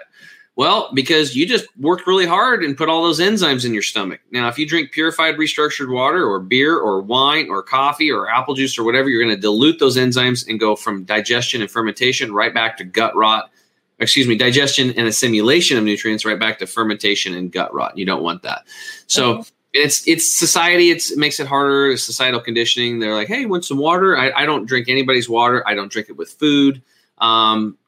Well, 0.55 0.91
because 0.93 1.35
you 1.35 1.47
just 1.47 1.67
worked 1.79 2.07
really 2.07 2.27
hard 2.27 2.63
and 2.63 2.77
put 2.77 2.91
all 2.91 3.03
those 3.03 3.21
enzymes 3.21 3.65
in 3.65 3.73
your 3.73 3.83
stomach. 3.83 4.21
Now, 4.33 4.49
if 4.49 4.59
you 4.59 4.67
drink 4.67 4.93
purified, 4.93 5.37
restructured 5.37 5.91
water 5.91 6.27
or 6.27 6.41
beer 6.41 6.77
or 6.77 7.01
wine 7.01 7.49
or 7.49 7.63
coffee 7.63 8.11
or 8.11 8.29
apple 8.29 8.53
juice 8.53 8.79
or 8.79 8.85
whatever, 8.85 9.09
you're 9.09 9.23
going 9.23 9.35
to 9.35 9.41
dilute 9.41 9.79
those 9.79 9.97
enzymes 9.97 10.47
and 10.47 10.61
go 10.61 10.77
from 10.77 11.05
digestion 11.05 11.63
and 11.63 11.71
fermentation 11.71 12.35
right 12.35 12.53
back 12.53 12.77
to 12.77 12.85
gut 12.85 13.17
rot. 13.17 13.51
Excuse 13.99 14.29
me, 14.29 14.37
digestion 14.37 14.91
and 14.91 15.07
assimilation 15.07 15.79
of 15.79 15.85
nutrients 15.85 16.25
right 16.27 16.39
back 16.39 16.59
to 16.59 16.67
fermentation 16.67 17.35
and 17.35 17.51
gut 17.51 17.73
rot. 17.73 17.97
You 17.97 18.05
don't 18.05 18.23
want 18.23 18.43
that. 18.43 18.67
So, 19.07 19.39
okay. 19.39 19.49
it's 19.73 20.07
it's 20.07 20.37
society. 20.37 20.91
It's, 20.91 21.13
it 21.13 21.19
makes 21.19 21.41
it 21.41 21.47
harder. 21.47 21.93
It's 21.93 22.03
societal 22.03 22.41
conditioning. 22.41 22.99
They're 22.99 23.15
like, 23.15 23.29
hey, 23.29 23.47
want 23.47 23.65
some 23.65 23.79
water? 23.79 24.19
I, 24.19 24.33
I 24.33 24.45
don't 24.45 24.67
drink 24.67 24.91
anybody's 24.91 25.31
water. 25.31 25.67
I 25.67 25.75
don't 25.75 25.91
drink 25.91 26.11
it 26.11 26.17
with 26.19 26.31
food. 26.31 26.83
Um, 27.17 27.79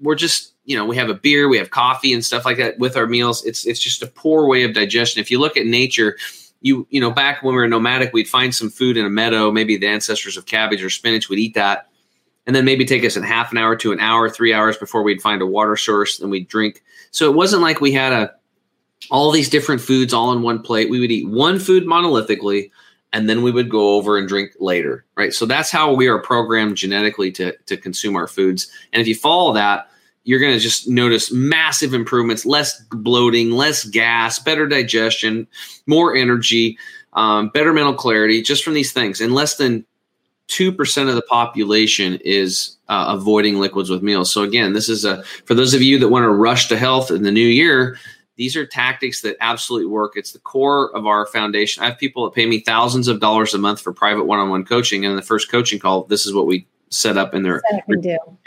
we're 0.00 0.14
just 0.14 0.54
you 0.64 0.76
know 0.76 0.84
we 0.84 0.96
have 0.96 1.08
a 1.08 1.14
beer 1.14 1.48
we 1.48 1.58
have 1.58 1.70
coffee 1.70 2.12
and 2.12 2.24
stuff 2.24 2.44
like 2.44 2.58
that 2.58 2.78
with 2.78 2.96
our 2.96 3.06
meals. 3.06 3.44
It's 3.44 3.66
it's 3.66 3.80
just 3.80 4.02
a 4.02 4.06
poor 4.06 4.46
way 4.46 4.64
of 4.64 4.74
digestion. 4.74 5.20
If 5.20 5.30
you 5.30 5.38
look 5.38 5.56
at 5.56 5.66
nature 5.66 6.16
you 6.60 6.86
you 6.90 7.00
know 7.00 7.10
back 7.10 7.42
when 7.42 7.54
we 7.54 7.60
were 7.60 7.68
nomadic 7.68 8.12
we'd 8.12 8.28
find 8.28 8.54
some 8.54 8.70
food 8.70 8.96
in 8.96 9.06
a 9.06 9.10
meadow. 9.10 9.50
Maybe 9.50 9.76
the 9.76 9.86
ancestors 9.86 10.36
of 10.36 10.46
cabbage 10.46 10.82
or 10.82 10.90
spinach 10.90 11.28
would 11.28 11.38
eat 11.38 11.54
that. 11.54 11.88
And 12.46 12.56
then 12.56 12.64
maybe 12.64 12.86
take 12.86 13.04
us 13.04 13.16
in 13.16 13.22
half 13.22 13.52
an 13.52 13.58
hour 13.58 13.76
to 13.76 13.92
an 13.92 14.00
hour 14.00 14.30
three 14.30 14.54
hours 14.54 14.78
before 14.78 15.02
we'd 15.02 15.20
find 15.20 15.42
a 15.42 15.46
water 15.46 15.76
source 15.76 16.18
and 16.18 16.30
we'd 16.30 16.48
drink. 16.48 16.82
So 17.10 17.28
it 17.30 17.34
wasn't 17.34 17.62
like 17.62 17.80
we 17.80 17.92
had 17.92 18.12
a 18.12 18.34
all 19.10 19.30
these 19.30 19.48
different 19.48 19.80
foods 19.80 20.12
all 20.12 20.32
in 20.32 20.42
one 20.42 20.62
plate. 20.62 20.90
We 20.90 21.00
would 21.00 21.10
eat 21.10 21.28
one 21.28 21.58
food 21.58 21.84
monolithically 21.84 22.70
and 23.12 23.28
then 23.28 23.42
we 23.42 23.50
would 23.50 23.70
go 23.70 23.94
over 23.94 24.18
and 24.18 24.28
drink 24.28 24.52
later, 24.60 25.04
right? 25.16 25.32
So 25.32 25.46
that's 25.46 25.70
how 25.70 25.92
we 25.92 26.08
are 26.08 26.18
programmed 26.18 26.76
genetically 26.76 27.30
to, 27.32 27.56
to 27.56 27.76
consume 27.76 28.16
our 28.16 28.26
foods. 28.26 28.70
And 28.92 29.00
if 29.00 29.08
you 29.08 29.14
follow 29.14 29.52
that, 29.54 29.90
you're 30.24 30.40
going 30.40 30.52
to 30.52 30.58
just 30.58 30.88
notice 30.88 31.32
massive 31.32 31.94
improvements, 31.94 32.44
less 32.44 32.82
bloating, 32.90 33.52
less 33.52 33.84
gas, 33.84 34.38
better 34.38 34.66
digestion, 34.66 35.46
more 35.86 36.14
energy, 36.14 36.76
um, 37.14 37.48
better 37.48 37.72
mental 37.72 37.94
clarity, 37.94 38.42
just 38.42 38.62
from 38.62 38.74
these 38.74 38.92
things. 38.92 39.22
And 39.22 39.34
less 39.34 39.56
than 39.56 39.86
2% 40.48 41.08
of 41.08 41.14
the 41.14 41.22
population 41.22 42.18
is 42.24 42.76
uh, 42.88 43.06
avoiding 43.08 43.58
liquids 43.58 43.88
with 43.88 44.02
meals. 44.02 44.32
So 44.32 44.42
again, 44.42 44.74
this 44.74 44.88
is 44.88 45.04
a, 45.04 45.22
for 45.44 45.54
those 45.54 45.72
of 45.72 45.82
you 45.82 45.98
that 45.98 46.08
want 46.08 46.24
to 46.24 46.30
rush 46.30 46.68
to 46.68 46.76
health 46.76 47.10
in 47.10 47.22
the 47.22 47.32
new 47.32 47.40
year, 47.40 47.98
these 48.38 48.56
are 48.56 48.64
tactics 48.64 49.20
that 49.22 49.36
absolutely 49.40 49.88
work. 49.88 50.12
It's 50.14 50.32
the 50.32 50.38
core 50.38 50.96
of 50.96 51.06
our 51.06 51.26
foundation. 51.26 51.82
I 51.82 51.86
have 51.86 51.98
people 51.98 52.24
that 52.24 52.34
pay 52.34 52.46
me 52.46 52.60
thousands 52.60 53.08
of 53.08 53.20
dollars 53.20 53.52
a 53.52 53.58
month 53.58 53.80
for 53.80 53.92
private 53.92 54.24
one-on-one 54.24 54.64
coaching, 54.64 55.04
and 55.04 55.10
in 55.10 55.16
the 55.16 55.22
first 55.22 55.50
coaching 55.50 55.78
call, 55.78 56.04
this 56.04 56.24
is 56.24 56.32
what 56.32 56.46
we 56.46 56.66
set 56.90 57.18
up 57.18 57.34
in 57.34 57.42
their 57.42 57.60
in 57.88 58.00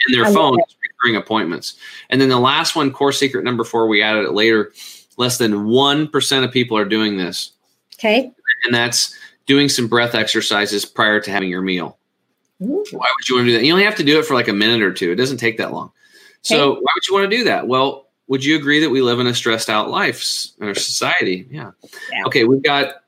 their 0.08 0.24
phone 0.32 0.58
recurring 0.82 1.16
appointments. 1.16 1.76
And 2.10 2.20
then 2.20 2.30
the 2.30 2.40
last 2.40 2.74
one, 2.74 2.90
core 2.90 3.12
secret 3.12 3.44
number 3.44 3.62
four, 3.62 3.86
we 3.86 4.02
added 4.02 4.24
it 4.24 4.32
later. 4.32 4.72
Less 5.18 5.36
than 5.36 5.66
one 5.66 6.08
percent 6.08 6.44
of 6.44 6.50
people 6.50 6.76
are 6.76 6.86
doing 6.86 7.18
this. 7.18 7.52
Okay, 7.96 8.32
and 8.64 8.74
that's 8.74 9.14
doing 9.46 9.68
some 9.68 9.88
breath 9.88 10.14
exercises 10.14 10.86
prior 10.86 11.20
to 11.20 11.30
having 11.30 11.50
your 11.50 11.60
meal. 11.62 11.98
Ooh. 12.62 12.84
Why 12.92 13.08
would 13.14 13.28
you 13.28 13.34
want 13.34 13.46
to 13.46 13.50
do 13.50 13.58
that? 13.58 13.64
You 13.64 13.72
only 13.72 13.84
have 13.84 13.96
to 13.96 14.04
do 14.04 14.18
it 14.18 14.24
for 14.24 14.34
like 14.34 14.48
a 14.48 14.52
minute 14.52 14.80
or 14.80 14.92
two. 14.92 15.12
It 15.12 15.16
doesn't 15.16 15.36
take 15.36 15.58
that 15.58 15.72
long. 15.72 15.92
So 16.40 16.74
why 16.74 16.92
would 16.94 17.06
you 17.06 17.14
want 17.14 17.30
to 17.30 17.36
do 17.36 17.44
that? 17.44 17.68
Well, 17.68 18.08
would 18.32 18.42
you 18.42 18.56
agree 18.56 18.80
that 18.80 18.88
we 18.88 19.02
live 19.02 19.20
in 19.20 19.26
a 19.26 19.34
stressed 19.34 19.68
out 19.68 19.90
life 19.90 20.46
in 20.58 20.66
our 20.66 20.74
society? 20.74 21.46
Yeah. 21.50 21.72
yeah. 22.10 22.24
Okay, 22.24 22.44
we've 22.44 22.62
got 22.62 23.02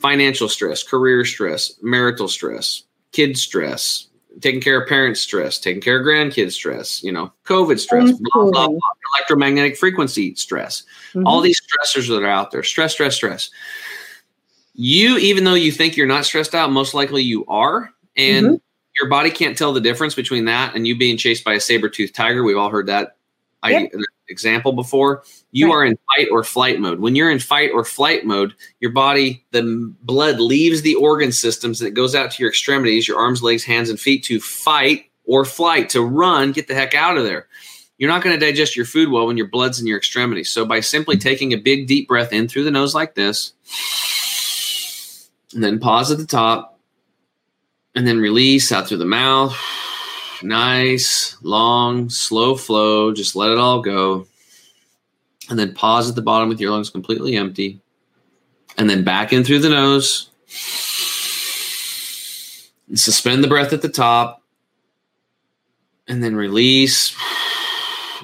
financial 0.00 0.48
stress, 0.48 0.82
career 0.82 1.22
stress, 1.26 1.74
marital 1.82 2.28
stress, 2.28 2.84
kid 3.12 3.36
stress, 3.36 4.06
taking 4.40 4.62
care 4.62 4.80
of 4.80 4.88
parents 4.88 5.20
stress, 5.20 5.58
taking 5.58 5.82
care 5.82 6.00
of 6.00 6.06
grandkids 6.06 6.52
stress, 6.52 7.04
you 7.04 7.12
know, 7.12 7.30
COVID 7.44 7.78
stress, 7.78 8.10
blah, 8.10 8.44
blah, 8.44 8.68
blah, 8.68 8.78
electromagnetic 9.18 9.76
frequency 9.76 10.34
stress, 10.34 10.82
mm-hmm. 11.10 11.26
all 11.26 11.42
these 11.42 11.60
stressors 11.60 12.08
that 12.08 12.22
are 12.22 12.26
out 12.26 12.50
there, 12.50 12.62
stress, 12.62 12.94
stress, 12.94 13.16
stress. 13.16 13.50
You, 14.72 15.18
even 15.18 15.44
though 15.44 15.52
you 15.52 15.72
think 15.72 15.94
you're 15.94 16.06
not 16.06 16.24
stressed 16.24 16.54
out, 16.54 16.72
most 16.72 16.94
likely 16.94 17.22
you 17.22 17.44
are. 17.48 17.90
And 18.16 18.46
mm-hmm. 18.46 18.54
your 18.98 19.10
body 19.10 19.30
can't 19.30 19.58
tell 19.58 19.74
the 19.74 19.80
difference 19.82 20.14
between 20.14 20.46
that 20.46 20.74
and 20.74 20.86
you 20.86 20.96
being 20.96 21.18
chased 21.18 21.44
by 21.44 21.52
a 21.52 21.60
saber 21.60 21.90
toothed 21.90 22.14
tiger. 22.14 22.42
We've 22.42 22.56
all 22.56 22.70
heard 22.70 22.86
that 22.86 23.16
yep. 23.66 23.90
I, 23.94 23.98
example 24.28 24.72
before, 24.72 25.22
you 25.52 25.66
right. 25.66 25.72
are 25.74 25.84
in 25.84 25.98
fight 26.14 26.28
or 26.30 26.44
flight 26.44 26.80
mode. 26.80 27.00
When 27.00 27.16
you're 27.16 27.30
in 27.30 27.38
fight 27.38 27.70
or 27.72 27.84
flight 27.84 28.24
mode, 28.24 28.54
your 28.80 28.92
body, 28.92 29.44
the 29.52 29.94
blood 30.02 30.40
leaves 30.40 30.82
the 30.82 30.94
organ 30.94 31.32
systems 31.32 31.80
and 31.80 31.88
it 31.88 31.94
goes 31.94 32.14
out 32.14 32.30
to 32.32 32.42
your 32.42 32.50
extremities, 32.50 33.08
your 33.08 33.18
arms, 33.18 33.42
legs, 33.42 33.64
hands, 33.64 33.90
and 33.90 33.98
feet 33.98 34.24
to 34.24 34.40
fight 34.40 35.06
or 35.24 35.44
flight, 35.44 35.90
to 35.90 36.02
run, 36.02 36.52
get 36.52 36.68
the 36.68 36.74
heck 36.74 36.94
out 36.94 37.18
of 37.18 37.24
there. 37.24 37.48
You're 37.98 38.10
not 38.10 38.22
going 38.22 38.38
to 38.38 38.46
digest 38.46 38.76
your 38.76 38.86
food 38.86 39.10
well 39.10 39.26
when 39.26 39.36
your 39.36 39.48
blood's 39.48 39.80
in 39.80 39.86
your 39.86 39.98
extremities. 39.98 40.50
So 40.50 40.64
by 40.64 40.80
simply 40.80 41.16
mm-hmm. 41.16 41.28
taking 41.28 41.52
a 41.52 41.58
big 41.58 41.86
deep 41.86 42.08
breath 42.08 42.32
in 42.32 42.48
through 42.48 42.64
the 42.64 42.70
nose 42.70 42.94
like 42.94 43.14
this, 43.14 43.52
and 45.54 45.64
then 45.64 45.80
pause 45.80 46.10
at 46.10 46.18
the 46.18 46.26
top, 46.26 46.78
and 47.94 48.06
then 48.06 48.18
release 48.18 48.70
out 48.70 48.86
through 48.86 48.98
the 48.98 49.04
mouth 49.04 49.58
nice, 50.42 51.36
long, 51.42 52.10
slow 52.10 52.56
flow. 52.56 53.12
Just 53.12 53.36
let 53.36 53.50
it 53.50 53.58
all 53.58 53.80
go. 53.80 54.26
And 55.50 55.58
then 55.58 55.74
pause 55.74 56.08
at 56.08 56.14
the 56.14 56.22
bottom 56.22 56.48
with 56.48 56.60
your 56.60 56.70
lungs 56.70 56.90
completely 56.90 57.36
empty. 57.36 57.80
And 58.76 58.88
then 58.88 59.04
back 59.04 59.32
in 59.32 59.44
through 59.44 59.60
the 59.60 59.70
nose. 59.70 60.30
And 62.88 62.98
suspend 62.98 63.42
the 63.42 63.48
breath 63.48 63.72
at 63.72 63.82
the 63.82 63.88
top. 63.88 64.42
And 66.06 66.22
then 66.22 66.36
release. 66.36 67.16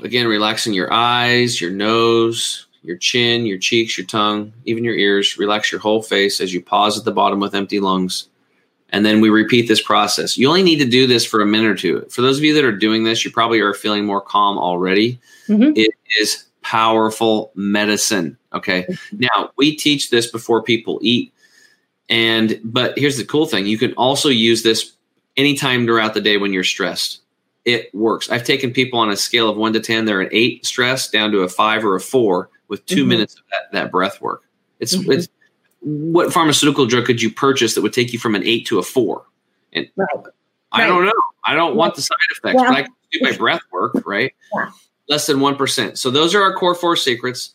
Again, 0.02 0.26
relaxing 0.26 0.74
your 0.74 0.92
eyes, 0.92 1.60
your 1.60 1.70
nose, 1.70 2.66
your 2.82 2.96
chin, 2.96 3.46
your 3.46 3.58
cheeks, 3.58 3.96
your 3.96 4.06
tongue, 4.06 4.52
even 4.64 4.84
your 4.84 4.94
ears. 4.94 5.38
Relax 5.38 5.72
your 5.72 5.80
whole 5.80 6.02
face 6.02 6.40
as 6.40 6.52
you 6.52 6.62
pause 6.62 6.98
at 6.98 7.04
the 7.04 7.12
bottom 7.12 7.40
with 7.40 7.54
empty 7.54 7.80
lungs. 7.80 8.28
And 8.94 9.04
then 9.04 9.20
we 9.20 9.28
repeat 9.28 9.66
this 9.66 9.82
process. 9.82 10.38
You 10.38 10.46
only 10.46 10.62
need 10.62 10.78
to 10.78 10.84
do 10.84 11.08
this 11.08 11.24
for 11.24 11.40
a 11.40 11.46
minute 11.46 11.68
or 11.68 11.74
two. 11.74 12.06
For 12.10 12.22
those 12.22 12.38
of 12.38 12.44
you 12.44 12.54
that 12.54 12.64
are 12.64 12.70
doing 12.70 13.02
this, 13.02 13.24
you 13.24 13.30
probably 13.32 13.58
are 13.58 13.74
feeling 13.74 14.04
more 14.04 14.20
calm 14.20 14.56
already. 14.56 15.18
Mm-hmm. 15.48 15.72
It 15.74 15.90
is 16.20 16.44
powerful 16.62 17.50
medicine. 17.56 18.38
Okay. 18.52 18.86
Now, 19.12 19.50
we 19.56 19.74
teach 19.74 20.10
this 20.10 20.30
before 20.30 20.62
people 20.62 21.00
eat. 21.02 21.34
And, 22.08 22.60
but 22.62 22.96
here's 22.96 23.16
the 23.16 23.24
cool 23.24 23.46
thing 23.46 23.66
you 23.66 23.78
can 23.78 23.94
also 23.94 24.28
use 24.28 24.62
this 24.62 24.92
anytime 25.36 25.86
throughout 25.86 26.14
the 26.14 26.20
day 26.20 26.36
when 26.36 26.52
you're 26.52 26.62
stressed 26.62 27.20
it 27.64 27.92
works. 27.94 28.30
I've 28.30 28.44
taken 28.44 28.72
people 28.72 28.98
on 28.98 29.10
a 29.10 29.16
scale 29.16 29.48
of 29.48 29.56
one 29.56 29.72
to 29.72 29.80
10, 29.80 30.04
they're 30.04 30.20
an 30.20 30.28
eight 30.32 30.66
stress 30.66 31.08
down 31.08 31.32
to 31.32 31.40
a 31.40 31.48
five 31.48 31.84
or 31.84 31.96
a 31.96 32.00
four 32.00 32.50
with 32.68 32.84
2 32.86 32.96
mm-hmm. 32.96 33.08
minutes 33.08 33.36
of 33.36 33.42
that, 33.50 33.72
that 33.72 33.90
breath 33.90 34.20
work. 34.20 34.42
It's, 34.80 34.94
mm-hmm. 34.94 35.12
it's 35.12 35.28
what 35.84 36.32
pharmaceutical 36.32 36.86
drug 36.86 37.04
could 37.04 37.22
you 37.22 37.30
purchase 37.30 37.74
that 37.74 37.82
would 37.82 37.92
take 37.92 38.12
you 38.12 38.18
from 38.18 38.34
an 38.34 38.42
eight 38.44 38.66
to 38.66 38.78
a 38.78 38.82
four? 38.82 39.24
And 39.72 39.88
right. 39.96 40.08
I 40.72 40.80
right. 40.80 40.86
don't 40.86 41.04
know. 41.04 41.12
I 41.44 41.54
don't 41.54 41.76
want 41.76 41.94
the 41.94 42.02
side 42.02 42.16
effects, 42.30 42.60
but 42.60 42.70
I 42.70 42.82
can 42.82 42.92
do 43.12 43.20
my 43.22 43.36
breath 43.36 43.60
work, 43.70 43.94
right? 44.06 44.32
Yeah. 44.54 44.70
Less 45.08 45.26
than 45.26 45.38
1%. 45.38 45.98
So 45.98 46.10
those 46.10 46.34
are 46.34 46.42
our 46.42 46.54
core 46.54 46.74
four 46.74 46.96
secrets. 46.96 47.50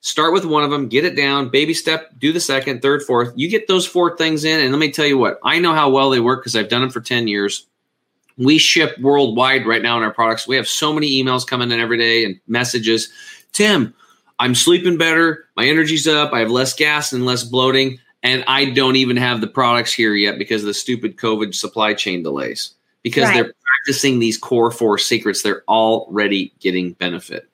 Start 0.00 0.32
with 0.32 0.44
one 0.44 0.62
of 0.62 0.70
them, 0.70 0.88
get 0.88 1.04
it 1.04 1.16
down, 1.16 1.48
baby 1.48 1.74
step, 1.74 2.10
do 2.18 2.32
the 2.32 2.40
second, 2.40 2.80
third, 2.80 3.02
fourth. 3.02 3.32
You 3.34 3.48
get 3.48 3.66
those 3.66 3.86
four 3.86 4.16
things 4.16 4.44
in, 4.44 4.60
and 4.60 4.70
let 4.70 4.78
me 4.78 4.90
tell 4.90 5.06
you 5.06 5.18
what, 5.18 5.38
I 5.42 5.58
know 5.58 5.74
how 5.74 5.90
well 5.90 6.10
they 6.10 6.20
work 6.20 6.40
because 6.40 6.54
I've 6.54 6.68
done 6.68 6.82
them 6.82 6.90
for 6.90 7.00
10 7.00 7.28
years 7.28 7.66
we 8.38 8.58
ship 8.58 8.98
worldwide 8.98 9.66
right 9.66 9.82
now 9.82 9.96
in 9.96 10.02
our 10.02 10.12
products. 10.12 10.46
We 10.46 10.56
have 10.56 10.68
so 10.68 10.92
many 10.92 11.22
emails 11.22 11.46
coming 11.46 11.72
in 11.72 11.80
every 11.80 11.98
day 11.98 12.24
and 12.24 12.38
messages. 12.46 13.10
Tim, 13.52 13.94
I'm 14.38 14.54
sleeping 14.54 14.98
better. 14.98 15.48
My 15.56 15.66
energy's 15.66 16.06
up. 16.06 16.32
I 16.32 16.40
have 16.40 16.50
less 16.50 16.74
gas 16.74 17.12
and 17.12 17.24
less 17.24 17.44
bloating. 17.44 17.98
And 18.22 18.44
I 18.46 18.66
don't 18.66 18.96
even 18.96 19.16
have 19.16 19.40
the 19.40 19.46
products 19.46 19.92
here 19.92 20.14
yet 20.14 20.38
because 20.38 20.62
of 20.62 20.66
the 20.66 20.74
stupid 20.74 21.16
COVID 21.16 21.54
supply 21.54 21.94
chain 21.94 22.22
delays. 22.22 22.74
Because 23.02 23.24
right. 23.24 23.34
they're 23.34 23.54
practicing 23.84 24.18
these 24.18 24.36
core 24.36 24.70
four 24.70 24.98
secrets, 24.98 25.42
they're 25.42 25.62
already 25.68 26.52
getting 26.60 26.92
benefit. 26.94 27.48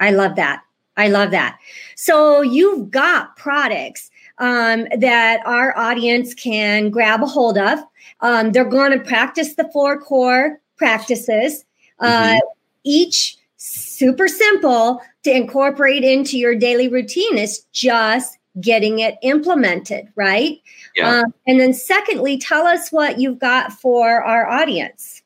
I 0.00 0.12
love 0.12 0.36
that. 0.36 0.62
I 0.96 1.08
love 1.08 1.30
that. 1.30 1.58
So 1.94 2.40
you've 2.40 2.90
got 2.90 3.36
products 3.36 4.10
um, 4.38 4.86
that 4.98 5.40
our 5.46 5.76
audience 5.76 6.34
can 6.34 6.90
grab 6.90 7.22
a 7.22 7.26
hold 7.26 7.58
of. 7.58 7.78
Um, 8.20 8.52
they're 8.52 8.64
going 8.64 8.92
to 8.92 9.00
practice 9.00 9.54
the 9.54 9.68
four 9.72 10.00
core 10.00 10.60
practices, 10.76 11.64
uh, 12.00 12.30
mm-hmm. 12.30 12.38
each 12.84 13.37
super 13.58 14.28
simple 14.28 15.02
to 15.24 15.30
incorporate 15.30 16.02
into 16.02 16.38
your 16.38 16.54
daily 16.54 16.88
routine. 16.88 17.36
Is 17.36 17.64
just 17.72 18.38
getting 18.60 19.00
it 19.00 19.16
implemented, 19.22 20.08
right? 20.16 20.60
Yeah. 20.96 21.20
Um, 21.20 21.34
and 21.46 21.60
then, 21.60 21.74
secondly, 21.74 22.38
tell 22.38 22.66
us 22.66 22.90
what 22.90 23.20
you've 23.20 23.38
got 23.38 23.72
for 23.72 24.22
our 24.22 24.48
audience. 24.48 25.22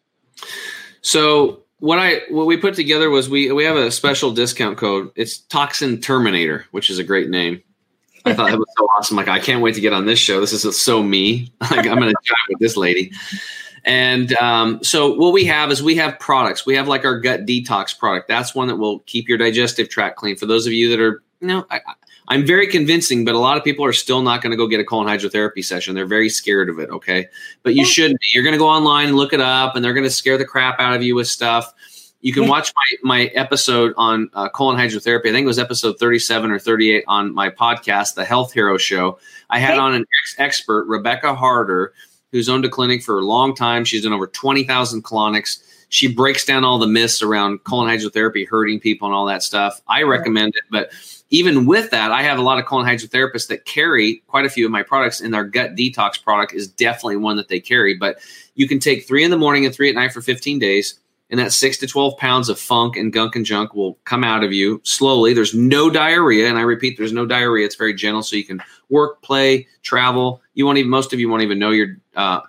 So, 1.01 1.63
what 1.79 1.99
I 1.99 2.23
what 2.31 2.47
we 2.47 2.57
put 2.57 2.75
together 2.75 3.11
was 3.11 3.29
we 3.29 3.53
we 3.53 3.65
have 3.65 3.77
a 3.77 3.91
special 3.91 4.33
discount 4.33 4.79
code. 4.79 5.11
It's 5.15 5.39
Toxin 5.39 6.01
Terminator, 6.01 6.67
which 6.73 6.91
is 6.91 6.99
a 6.99 7.05
great 7.05 7.29
name. 7.29 7.63
I 8.25 8.35
thought 8.35 8.53
it 8.53 8.59
was 8.59 8.69
so 8.77 8.85
awesome. 8.87 9.17
Like, 9.17 9.29
I 9.29 9.41
can't 9.41 9.63
wait 9.63 9.75
to 9.75 9.81
get 9.81 9.93
on 9.93 10.07
this 10.07 10.19
show. 10.19 10.41
This 10.41 10.53
is 10.53 10.81
so 10.81 11.03
me. 11.03 11.53
Like, 11.61 11.87
I'm 11.87 11.99
going 11.99 12.11
to 12.11 12.17
chat 12.23 12.37
with 12.49 12.59
this 12.61 12.77
lady. 12.77 13.13
And 13.85 14.33
um, 14.37 14.83
so, 14.83 15.15
what 15.15 15.33
we 15.33 15.45
have 15.47 15.71
is 15.71 15.83
we 15.83 15.97
have 15.97 16.19
products. 16.19 16.65
We 16.65 16.77
have 16.77 16.87
like 16.87 17.05
our 17.05 17.19
gut 17.19 17.47
detox 17.47 17.99
product. 17.99 18.29
That's 18.29 18.55
one 18.55 18.69
that 18.69 18.77
will 18.77 19.01
keep 19.01 19.29
your 19.29 19.39
digestive 19.39 19.89
tract 19.89 20.17
clean. 20.17 20.37
For 20.37 20.47
those 20.47 20.67
of 20.67 20.73
you 20.73 20.89
that 20.91 21.01
are, 21.01 21.23
you 21.41 21.49
know, 21.49 21.67
I, 21.71 21.81
I'm 22.29 22.47
very 22.47 22.69
convincing, 22.69 23.25
but 23.25 23.35
a 23.35 23.39
lot 23.39 23.57
of 23.57 23.65
people 23.65 23.85
are 23.85 23.93
still 23.93 24.23
not 24.23 24.41
going 24.41 24.53
to 24.53 24.57
go 24.57 24.69
get 24.69 24.79
a 24.79 24.85
colon 24.85 25.09
hydrotherapy 25.09 25.65
session. 25.65 25.95
They're 25.95 26.07
very 26.07 26.29
scared 26.29 26.71
of 26.71 26.79
it. 26.79 26.91
Okay. 26.91 27.27
But 27.65 27.75
you 27.75 27.85
should 27.85 28.13
be. 28.13 28.27
You're 28.33 28.45
going 28.45 28.55
to 28.55 28.59
go 28.59 28.69
online 28.69 29.09
and 29.09 29.17
look 29.17 29.33
it 29.33 29.41
up, 29.41 29.75
and 29.75 29.85
they're 29.85 29.95
going 29.95 30.05
to 30.05 30.11
scare 30.11 30.39
the 30.39 30.45
crap 30.45 30.79
out 30.79 30.95
of 30.95 31.03
you 31.03 31.17
with 31.17 31.27
stuff. 31.27 31.75
You 32.23 32.33
can 32.33 32.47
watch 32.47 32.73
my, 32.77 33.17
my 33.17 33.25
episode 33.35 33.95
on 33.97 34.31
uh, 34.35 34.49
colon 34.49 34.79
hydrotherapy. 34.79 35.27
I 35.27 35.33
think 35.33 35.43
it 35.43 35.47
was 35.47 35.59
episode 35.59 35.99
37 35.99 36.53
or 36.53 36.59
38 36.61 37.03
on 37.09 37.35
my 37.35 37.51
podcast, 37.51 38.15
The 38.15 38.25
Health 38.25 38.53
Hero 38.53 38.79
Show. 38.79 39.19
I 39.51 39.59
had 39.59 39.77
on 39.77 39.93
an 39.93 40.03
ex- 40.03 40.37
expert, 40.39 40.87
Rebecca 40.87 41.35
Harder, 41.35 41.93
who's 42.33 42.49
owned 42.49 42.65
a 42.65 42.69
clinic 42.69 43.03
for 43.03 43.21
a 43.21 43.25
long 43.25 43.55
time. 43.55 43.85
She's 43.85 44.03
done 44.03 44.13
over 44.13 44.27
20,000 44.27 45.05
colonics. 45.05 45.63
She 45.91 46.13
breaks 46.13 46.45
down 46.45 46.65
all 46.65 46.79
the 46.79 46.87
myths 46.87 47.23
around 47.23 47.63
colon 47.65 47.95
hydrotherapy 47.95 48.49
hurting 48.49 48.81
people 48.81 49.07
and 49.07 49.15
all 49.15 49.27
that 49.27 49.43
stuff. 49.43 49.81
I 49.87 50.03
recommend 50.03 50.55
it, 50.57 50.65
but 50.71 50.91
even 51.29 51.67
with 51.67 51.91
that, 51.91 52.11
I 52.11 52.23
have 52.23 52.39
a 52.39 52.43
lot 52.43 52.59
of 52.59 52.65
colon 52.65 52.87
hydrotherapists 52.87 53.49
that 53.49 53.65
carry 53.67 54.23
quite 54.27 54.47
a 54.47 54.51
few 54.51 54.67
of 54.67 54.73
my 54.73 54.83
products, 54.83 55.21
and 55.21 55.35
our 55.35 55.45
gut 55.45 55.75
detox 55.75 56.23
product 56.23 56.55
is 56.55 56.69
definitely 56.69 57.17
one 57.17 57.37
that 57.37 57.49
they 57.49 57.61
carry. 57.61 57.95
But 57.95 58.19
you 58.55 58.67
can 58.67 58.79
take 58.79 59.07
three 59.07 59.25
in 59.25 59.31
the 59.31 59.39
morning 59.39 59.65
and 59.65 59.75
three 59.75 59.89
at 59.89 59.95
night 59.95 60.13
for 60.13 60.21
15 60.21 60.59
days 60.59 60.99
and 61.33 61.41
that 61.41 61.51
six 61.51 61.79
to 61.79 61.87
12 61.87 62.19
pounds 62.19 62.51
of 62.51 62.61
funk 62.61 62.95
and 62.95 63.11
gunk 63.11 63.35
and 63.35 63.47
junk 63.47 63.75
will 63.75 63.95
come 64.05 64.23
out 64.23 64.45
of 64.45 64.53
you 64.53 64.83
slowly. 64.85 65.33
There's 65.33 65.55
no 65.55 65.89
diarrhea. 65.89 66.47
And 66.47 66.59
I 66.59 66.61
repeat, 66.61 66.99
there's 66.99 67.13
no 67.13 67.25
diarrhea. 67.25 67.65
It's 67.65 67.75
very 67.75 67.95
gentle. 67.95 68.23
So 68.23 68.37
you 68.37 68.45
can 68.45 68.63
work, 68.91 69.23
play, 69.23 69.67
travel. 69.83 70.43
You 70.53 70.67
won't 70.67 70.77
even, 70.77 70.91
most 70.91 71.15
of 71.15 71.19
you 71.19 71.31
won't 71.31 71.43
even 71.43 71.59
know 71.59 71.71
you're 71.71 71.97
uh, 72.17 72.43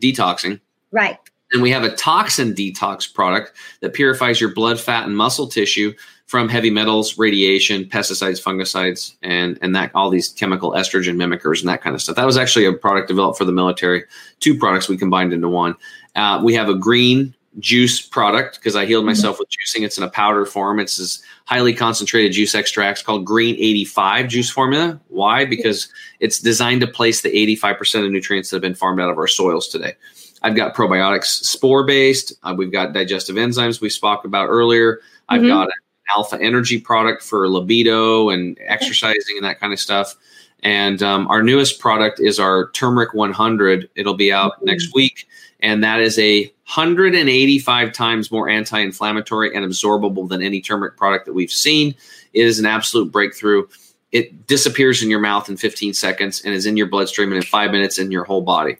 detoxing. 0.00 0.60
Right. 0.90 1.16
And 1.52 1.62
we 1.62 1.70
have 1.70 1.84
a 1.84 1.94
toxin 1.94 2.54
detox 2.54 3.12
product 3.12 3.52
that 3.80 3.94
purifies 3.94 4.40
your 4.40 4.52
blood, 4.52 4.80
fat, 4.80 5.06
and 5.06 5.16
muscle 5.16 5.46
tissue 5.46 5.94
from 6.26 6.48
heavy 6.48 6.70
metals, 6.70 7.16
radiation, 7.16 7.84
pesticides, 7.84 8.42
fungicides, 8.42 9.14
and 9.22 9.56
and 9.62 9.76
that 9.76 9.92
all 9.94 10.10
these 10.10 10.30
chemical 10.30 10.72
estrogen 10.72 11.14
mimickers 11.14 11.60
and 11.60 11.68
that 11.68 11.82
kind 11.82 11.94
of 11.94 12.02
stuff. 12.02 12.16
That 12.16 12.26
was 12.26 12.36
actually 12.36 12.64
a 12.64 12.72
product 12.72 13.06
developed 13.06 13.38
for 13.38 13.44
the 13.44 13.52
military. 13.52 14.04
Two 14.40 14.58
products 14.58 14.88
we 14.88 14.96
combined 14.96 15.32
into 15.32 15.48
one. 15.48 15.76
Uh, 16.16 16.40
we 16.42 16.54
have 16.54 16.68
a 16.68 16.74
green 16.74 17.34
juice 17.58 18.00
product 18.00 18.56
because 18.56 18.76
I 18.76 18.86
healed 18.86 19.02
mm-hmm. 19.02 19.08
myself 19.08 19.38
with 19.38 19.48
juicing. 19.48 19.84
It's 19.84 19.98
in 19.98 20.04
a 20.04 20.10
powder 20.10 20.44
form. 20.44 20.80
It's 20.80 20.96
this 20.96 21.22
highly 21.44 21.74
concentrated 21.74 22.32
juice 22.32 22.54
extracts 22.54 23.02
called 23.02 23.24
Green 23.24 23.54
85 23.56 24.28
juice 24.28 24.50
formula. 24.50 25.00
Why? 25.08 25.44
Because 25.44 25.88
it's 26.20 26.40
designed 26.40 26.80
to 26.80 26.86
place 26.86 27.22
the 27.22 27.30
85% 27.56 28.06
of 28.06 28.10
nutrients 28.10 28.50
that 28.50 28.56
have 28.56 28.62
been 28.62 28.74
farmed 28.74 29.00
out 29.00 29.10
of 29.10 29.18
our 29.18 29.26
soils 29.26 29.68
today. 29.68 29.94
I've 30.42 30.56
got 30.56 30.74
probiotics 30.74 31.44
spore 31.44 31.84
based. 31.84 32.34
Uh, 32.42 32.54
we've 32.56 32.72
got 32.72 32.92
digestive 32.92 33.36
enzymes 33.36 33.80
we 33.80 33.88
spoke 33.88 34.24
about 34.24 34.48
earlier. 34.48 35.00
I've 35.28 35.40
mm-hmm. 35.40 35.48
got 35.48 35.66
an 35.68 35.72
alpha 36.14 36.38
energy 36.40 36.78
product 36.78 37.22
for 37.22 37.48
libido 37.48 38.28
and 38.28 38.58
exercising 38.66 39.36
and 39.36 39.44
that 39.44 39.58
kind 39.58 39.72
of 39.72 39.80
stuff. 39.80 40.16
And 40.62 41.02
um, 41.02 41.28
our 41.28 41.42
newest 41.42 41.78
product 41.78 42.20
is 42.20 42.38
our 42.38 42.70
turmeric 42.70 43.14
100. 43.14 43.88
It'll 43.94 44.14
be 44.14 44.32
out 44.32 44.56
mm-hmm. 44.56 44.66
next 44.66 44.94
week 44.94 45.28
and 45.64 45.82
that 45.82 46.00
is 46.00 46.18
a 46.18 46.52
185 46.66 47.92
times 47.92 48.32
more 48.32 48.48
anti-inflammatory 48.48 49.54
and 49.54 49.64
absorbable 49.66 50.28
than 50.28 50.42
any 50.42 50.60
turmeric 50.60 50.96
product 50.96 51.26
that 51.26 51.34
we've 51.34 51.52
seen. 51.52 51.94
It 52.32 52.46
is 52.46 52.58
an 52.58 52.64
absolute 52.64 53.12
breakthrough. 53.12 53.66
It 54.12 54.46
disappears 54.46 55.02
in 55.02 55.10
your 55.10 55.20
mouth 55.20 55.48
in 55.50 55.58
15 55.58 55.92
seconds 55.92 56.42
and 56.42 56.54
is 56.54 56.64
in 56.64 56.76
your 56.76 56.86
bloodstream 56.86 57.32
and 57.32 57.36
in 57.36 57.42
five 57.42 57.70
minutes 57.70 57.98
in 57.98 58.10
your 58.10 58.24
whole 58.24 58.40
body. 58.40 58.78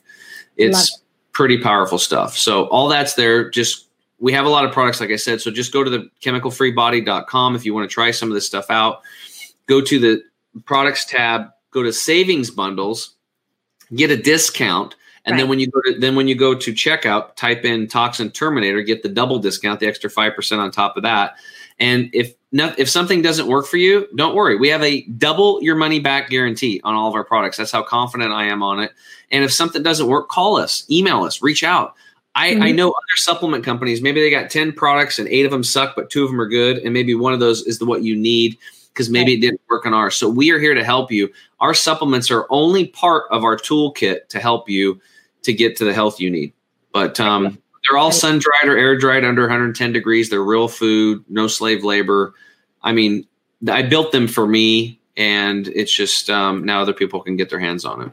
It's 0.56 1.02
pretty 1.32 1.58
powerful 1.58 1.98
stuff. 1.98 2.38
So 2.38 2.66
all 2.68 2.88
that's 2.88 3.14
there. 3.14 3.50
Just 3.50 3.88
we 4.18 4.32
have 4.32 4.46
a 4.46 4.48
lot 4.48 4.64
of 4.64 4.72
products, 4.72 5.00
like 5.00 5.10
I 5.10 5.16
said. 5.16 5.42
So 5.42 5.50
just 5.50 5.72
go 5.72 5.84
to 5.84 5.90
the 5.90 6.10
chemicalfreebody.com 6.22 7.56
if 7.56 7.66
you 7.66 7.74
want 7.74 7.88
to 7.90 7.92
try 7.92 8.12
some 8.12 8.30
of 8.30 8.34
this 8.34 8.46
stuff 8.46 8.70
out. 8.70 9.02
Go 9.66 9.82
to 9.82 9.98
the 9.98 10.22
products 10.64 11.04
tab, 11.04 11.48
go 11.70 11.82
to 11.82 11.92
savings 11.92 12.50
bundles, 12.50 13.14
get 13.94 14.10
a 14.10 14.16
discount 14.16 14.94
and 15.24 15.34
right. 15.34 15.40
then 15.40 15.48
when 15.48 15.58
you 15.58 15.68
go 15.68 15.80
to 15.82 15.98
then 15.98 16.16
when 16.16 16.28
you 16.28 16.34
go 16.34 16.54
to 16.54 16.72
checkout, 16.72 17.34
type 17.36 17.64
in 17.64 17.86
Toxin 17.86 18.30
Terminator, 18.30 18.82
get 18.82 19.02
the 19.02 19.08
double 19.08 19.38
discount, 19.38 19.80
the 19.80 19.86
extra 19.86 20.10
five 20.10 20.34
percent 20.34 20.60
on 20.60 20.70
top 20.70 20.96
of 20.96 21.02
that. 21.02 21.36
And 21.78 22.10
if 22.12 22.34
if 22.52 22.88
something 22.88 23.22
doesn't 23.22 23.46
work 23.46 23.66
for 23.66 23.78
you, 23.78 24.06
don't 24.14 24.34
worry. 24.34 24.56
We 24.56 24.68
have 24.68 24.82
a 24.82 25.02
double 25.02 25.62
your 25.62 25.76
money 25.76 25.98
back 25.98 26.28
guarantee 26.28 26.80
on 26.84 26.94
all 26.94 27.08
of 27.08 27.14
our 27.14 27.24
products. 27.24 27.56
That's 27.56 27.72
how 27.72 27.82
confident 27.82 28.32
I 28.32 28.44
am 28.44 28.62
on 28.62 28.80
it. 28.80 28.92
And 29.30 29.42
if 29.42 29.52
something 29.52 29.82
doesn't 29.82 30.06
work, 30.06 30.28
call 30.28 30.56
us, 30.56 30.88
email 30.90 31.24
us, 31.24 31.42
reach 31.42 31.64
out. 31.64 31.94
I, 32.36 32.50
mm-hmm. 32.50 32.62
I 32.62 32.70
know 32.72 32.88
other 32.88 33.16
supplement 33.16 33.64
companies, 33.64 34.02
maybe 34.02 34.20
they 34.20 34.30
got 34.30 34.50
10 34.50 34.72
products 34.72 35.18
and 35.18 35.28
eight 35.28 35.44
of 35.44 35.52
them 35.52 35.62
suck, 35.62 35.94
but 35.94 36.10
two 36.10 36.24
of 36.24 36.30
them 36.30 36.40
are 36.40 36.48
good. 36.48 36.78
And 36.78 36.92
maybe 36.92 37.14
one 37.14 37.32
of 37.32 37.40
those 37.40 37.62
is 37.62 37.78
the 37.78 37.86
what 37.86 38.02
you 38.02 38.16
need 38.16 38.58
because 38.92 39.10
maybe 39.10 39.34
it 39.34 39.40
didn't 39.40 39.60
work 39.68 39.86
on 39.86 39.94
ours. 39.94 40.14
So 40.14 40.28
we 40.28 40.50
are 40.50 40.58
here 40.58 40.74
to 40.74 40.84
help 40.84 41.10
you. 41.10 41.32
Our 41.58 41.74
supplements 41.74 42.30
are 42.30 42.46
only 42.50 42.86
part 42.86 43.24
of 43.30 43.42
our 43.42 43.56
toolkit 43.56 44.28
to 44.28 44.38
help 44.38 44.68
you 44.68 45.00
to 45.44 45.52
get 45.52 45.76
to 45.76 45.84
the 45.84 45.94
health 45.94 46.20
you 46.20 46.30
need. 46.30 46.52
But 46.92 47.18
um, 47.20 47.58
they're 47.84 47.98
all 47.98 48.12
sun 48.12 48.38
dried 48.38 48.68
or 48.68 48.76
air 48.76 48.96
dried 48.96 49.24
under 49.24 49.42
110 49.42 49.92
degrees. 49.92 50.30
They're 50.30 50.42
real 50.42 50.68
food, 50.68 51.24
no 51.28 51.46
slave 51.46 51.84
labor. 51.84 52.34
I 52.82 52.92
mean, 52.92 53.26
I 53.68 53.82
built 53.82 54.12
them 54.12 54.28
for 54.28 54.46
me, 54.46 55.00
and 55.16 55.68
it's 55.68 55.94
just 55.94 56.30
um, 56.30 56.64
now 56.64 56.82
other 56.82 56.92
people 56.92 57.20
can 57.20 57.36
get 57.36 57.50
their 57.50 57.60
hands 57.60 57.84
on 57.84 58.02
it. 58.02 58.10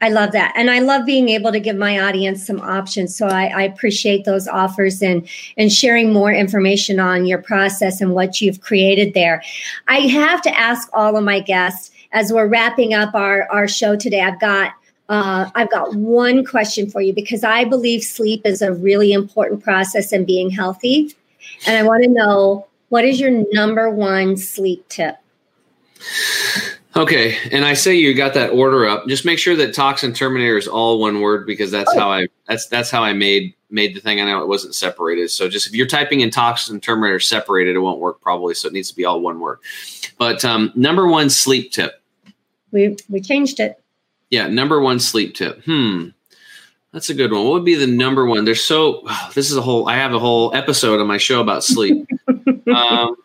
I 0.00 0.10
love 0.10 0.32
that. 0.32 0.52
And 0.56 0.70
I 0.70 0.78
love 0.78 1.04
being 1.04 1.28
able 1.30 1.50
to 1.50 1.58
give 1.58 1.76
my 1.76 1.98
audience 1.98 2.46
some 2.46 2.60
options. 2.60 3.16
So 3.16 3.26
I, 3.26 3.46
I, 3.46 3.62
appreciate 3.62 4.24
those 4.24 4.46
offers 4.46 5.02
and, 5.02 5.28
and 5.56 5.72
sharing 5.72 6.12
more 6.12 6.32
information 6.32 7.00
on 7.00 7.26
your 7.26 7.42
process 7.42 8.00
and 8.00 8.14
what 8.14 8.40
you've 8.40 8.60
created 8.60 9.14
there. 9.14 9.42
I 9.88 10.00
have 10.00 10.40
to 10.42 10.56
ask 10.56 10.88
all 10.92 11.16
of 11.16 11.24
my 11.24 11.40
guests 11.40 11.90
as 12.12 12.32
we're 12.32 12.46
wrapping 12.46 12.94
up 12.94 13.12
our, 13.14 13.50
our 13.50 13.66
show 13.66 13.96
today. 13.96 14.20
I've 14.20 14.40
got 14.40 14.72
uh, 15.08 15.50
I've 15.54 15.70
got 15.70 15.94
one 15.94 16.44
question 16.44 16.90
for 16.90 17.00
you 17.00 17.12
because 17.12 17.42
I 17.42 17.64
believe 17.64 18.02
sleep 18.02 18.42
is 18.44 18.60
a 18.60 18.72
really 18.72 19.12
important 19.12 19.62
process 19.62 20.12
in 20.12 20.24
being 20.24 20.50
healthy. 20.50 21.14
And 21.66 21.76
I 21.76 21.82
want 21.82 22.04
to 22.04 22.10
know 22.10 22.66
what 22.90 23.04
is 23.04 23.20
your 23.20 23.44
number 23.52 23.90
one 23.90 24.36
sleep 24.36 24.86
tip? 24.88 25.16
Okay, 26.96 27.36
and 27.52 27.64
I 27.64 27.74
say 27.74 27.94
you 27.94 28.12
got 28.14 28.34
that 28.34 28.50
order 28.50 28.86
up. 28.86 29.06
Just 29.06 29.24
make 29.24 29.38
sure 29.38 29.54
that 29.56 29.74
toxin 29.74 30.12
terminator 30.12 30.58
is 30.58 30.66
all 30.66 31.00
one 31.00 31.20
word 31.20 31.46
because 31.46 31.70
that's 31.70 31.92
oh. 31.94 31.98
how 31.98 32.10
I 32.10 32.26
that's 32.46 32.66
that's 32.66 32.90
how 32.90 33.02
I 33.02 33.12
made 33.12 33.54
made 33.70 33.94
the 33.94 34.00
thing. 34.00 34.20
I 34.20 34.24
know 34.24 34.42
it 34.42 34.48
wasn't 34.48 34.74
separated. 34.74 35.30
So 35.30 35.48
just 35.48 35.68
if 35.68 35.74
you're 35.74 35.86
typing 35.86 36.20
in 36.20 36.30
toxin 36.30 36.80
terminator 36.80 37.20
separated, 37.20 37.76
it 37.76 37.80
won't 37.80 38.00
work 38.00 38.20
probably. 38.20 38.54
So 38.54 38.68
it 38.68 38.74
needs 38.74 38.90
to 38.90 38.96
be 38.96 39.04
all 39.04 39.20
one 39.20 39.38
word. 39.38 39.58
But 40.18 40.44
um, 40.44 40.72
number 40.74 41.06
one 41.06 41.30
sleep 41.30 41.72
tip. 41.72 42.02
We 42.72 42.96
we 43.08 43.20
changed 43.20 43.60
it. 43.60 43.80
Yeah, 44.30 44.48
number 44.48 44.80
one 44.80 45.00
sleep 45.00 45.34
tip. 45.34 45.62
Hmm. 45.64 46.08
That's 46.92 47.10
a 47.10 47.14
good 47.14 47.32
one. 47.32 47.44
What 47.44 47.52
would 47.52 47.64
be 47.64 47.74
the 47.74 47.86
number 47.86 48.24
one? 48.26 48.44
There's 48.44 48.62
so 48.62 49.02
oh, 49.06 49.30
this 49.34 49.50
is 49.50 49.56
a 49.56 49.62
whole 49.62 49.88
I 49.88 49.96
have 49.96 50.14
a 50.14 50.18
whole 50.18 50.54
episode 50.54 51.00
on 51.00 51.06
my 51.06 51.18
show 51.18 51.40
about 51.40 51.64
sleep. 51.64 52.08
um, 52.28 53.16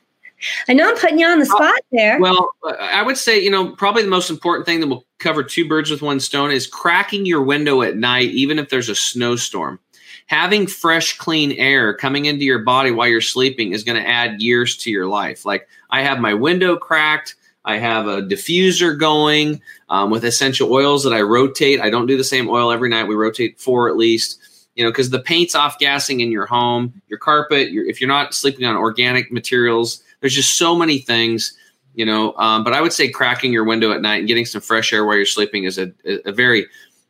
I 0.67 0.73
know 0.73 0.89
I'm 0.89 0.97
putting 0.97 1.19
you 1.19 1.25
on 1.25 1.39
the 1.39 1.45
spot 1.45 1.79
there. 1.91 2.19
Well, 2.19 2.49
I 2.79 3.01
would 3.01 3.17
say, 3.17 3.39
you 3.39 3.49
know, 3.49 3.71
probably 3.71 4.03
the 4.03 4.09
most 4.09 4.29
important 4.29 4.65
thing 4.65 4.81
that 4.81 4.87
will 4.87 5.05
cover 5.19 5.41
two 5.41 5.67
birds 5.67 5.89
with 5.89 6.01
one 6.01 6.19
stone 6.19 6.51
is 6.51 6.67
cracking 6.67 7.25
your 7.25 7.41
window 7.41 7.81
at 7.81 7.95
night, 7.95 8.29
even 8.31 8.59
if 8.59 8.69
there's 8.69 8.89
a 8.89 8.95
snowstorm. 8.95 9.79
Having 10.27 10.67
fresh, 10.67 11.17
clean 11.17 11.53
air 11.53 11.93
coming 11.93 12.25
into 12.25 12.43
your 12.43 12.59
body 12.59 12.91
while 12.91 13.07
you're 13.07 13.21
sleeping 13.21 13.71
is 13.71 13.83
going 13.83 14.01
to 14.01 14.07
add 14.07 14.41
years 14.41 14.77
to 14.77 14.91
your 14.91 15.07
life. 15.07 15.45
Like 15.45 15.67
I 15.89 16.01
have 16.01 16.19
my 16.19 16.33
window 16.33 16.75
cracked. 16.75 17.35
I 17.65 17.77
have 17.77 18.07
a 18.07 18.21
diffuser 18.21 18.97
going 18.97 19.61
um, 19.93 20.09
with 20.09 20.25
essential 20.25 20.73
oils 20.73 21.03
that 21.03 21.13
I 21.13 21.21
rotate. 21.21 21.79
I 21.79 21.89
don't 21.89 22.07
do 22.07 22.17
the 22.17 22.23
same 22.23 22.49
oil 22.49 22.71
every 22.71 22.89
night. 22.89 23.07
We 23.07 23.15
rotate 23.15 23.59
four 23.59 23.89
at 23.89 23.95
least 23.95 24.39
you 24.75 24.83
know, 24.83 24.89
because 24.89 25.09
the 25.09 25.19
paint's 25.19 25.55
off 25.55 25.77
gassing 25.77 26.21
in 26.21 26.31
your 26.31 26.45
home, 26.45 27.01
your 27.07 27.19
carpet, 27.19 27.71
your, 27.71 27.85
if 27.85 28.01
you're 28.01 28.07
not 28.07 28.33
sleeping 28.33 28.65
on 28.65 28.75
organic 28.75 29.31
materials, 29.31 30.01
there's 30.19 30.33
just 30.33 30.57
so 30.57 30.75
many 30.75 30.97
things, 30.97 31.55
you 31.93 32.05
know. 32.05 32.33
Um, 32.37 32.63
but 32.63 32.73
I 32.73 32.81
would 32.81 32.93
say 32.93 33.09
cracking 33.09 33.53
your 33.53 33.65
window 33.65 33.91
at 33.91 34.01
night 34.01 34.19
and 34.19 34.27
getting 34.27 34.45
some 34.45 34.61
fresh 34.61 34.91
air 34.91 35.05
while 35.05 35.15
you're 35.15 35.25
sleeping 35.25 35.65
is 35.65 35.77
a, 35.77 35.91
a 36.25 36.31
very, 36.31 36.65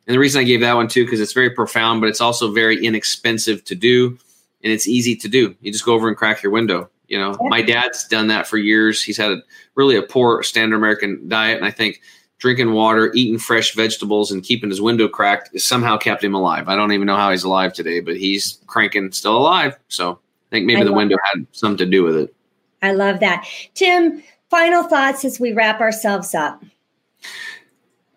and 0.06 0.14
the 0.14 0.18
reason 0.18 0.40
I 0.40 0.44
gave 0.44 0.60
that 0.60 0.74
one 0.74 0.88
too, 0.88 1.04
because 1.04 1.20
it's 1.20 1.32
very 1.32 1.50
profound, 1.50 2.00
but 2.00 2.08
it's 2.08 2.20
also 2.20 2.52
very 2.52 2.84
inexpensive 2.84 3.64
to 3.64 3.74
do 3.74 4.18
and 4.62 4.72
it's 4.72 4.86
easy 4.86 5.16
to 5.16 5.28
do. 5.28 5.54
You 5.60 5.72
just 5.72 5.84
go 5.84 5.94
over 5.94 6.08
and 6.08 6.16
crack 6.16 6.42
your 6.42 6.52
window. 6.52 6.90
You 7.08 7.18
know, 7.18 7.36
my 7.40 7.60
dad's 7.60 8.08
done 8.08 8.28
that 8.28 8.46
for 8.46 8.56
years. 8.56 9.02
He's 9.02 9.18
had 9.18 9.30
a, 9.30 9.42
really 9.74 9.96
a 9.96 10.02
poor 10.02 10.42
standard 10.42 10.76
American 10.76 11.28
diet. 11.28 11.58
And 11.58 11.66
I 11.66 11.70
think 11.70 12.00
drinking 12.38 12.72
water, 12.72 13.12
eating 13.14 13.38
fresh 13.38 13.74
vegetables, 13.74 14.30
and 14.30 14.42
keeping 14.42 14.70
his 14.70 14.80
window 14.80 15.08
cracked 15.08 15.58
somehow 15.60 15.96
kept 15.96 16.22
him 16.22 16.34
alive. 16.34 16.68
I 16.68 16.76
don't 16.76 16.92
even 16.92 17.06
know 17.06 17.16
how 17.16 17.30
he's 17.30 17.44
alive 17.44 17.72
today, 17.72 18.00
but 18.00 18.16
he's 18.16 18.58
cranking 18.66 19.12
still 19.12 19.36
alive. 19.36 19.78
So 19.88 20.12
I 20.12 20.50
think 20.50 20.66
maybe 20.66 20.82
I 20.82 20.84
the 20.84 20.92
window 20.92 21.16
that. 21.16 21.38
had 21.38 21.46
something 21.52 21.78
to 21.78 21.86
do 21.86 22.04
with 22.04 22.16
it. 22.16 22.34
I 22.82 22.92
love 22.92 23.20
that. 23.20 23.46
Tim, 23.74 24.22
final 24.50 24.82
thoughts 24.82 25.24
as 25.24 25.40
we 25.40 25.52
wrap 25.52 25.80
ourselves 25.80 26.34
up. 26.34 26.62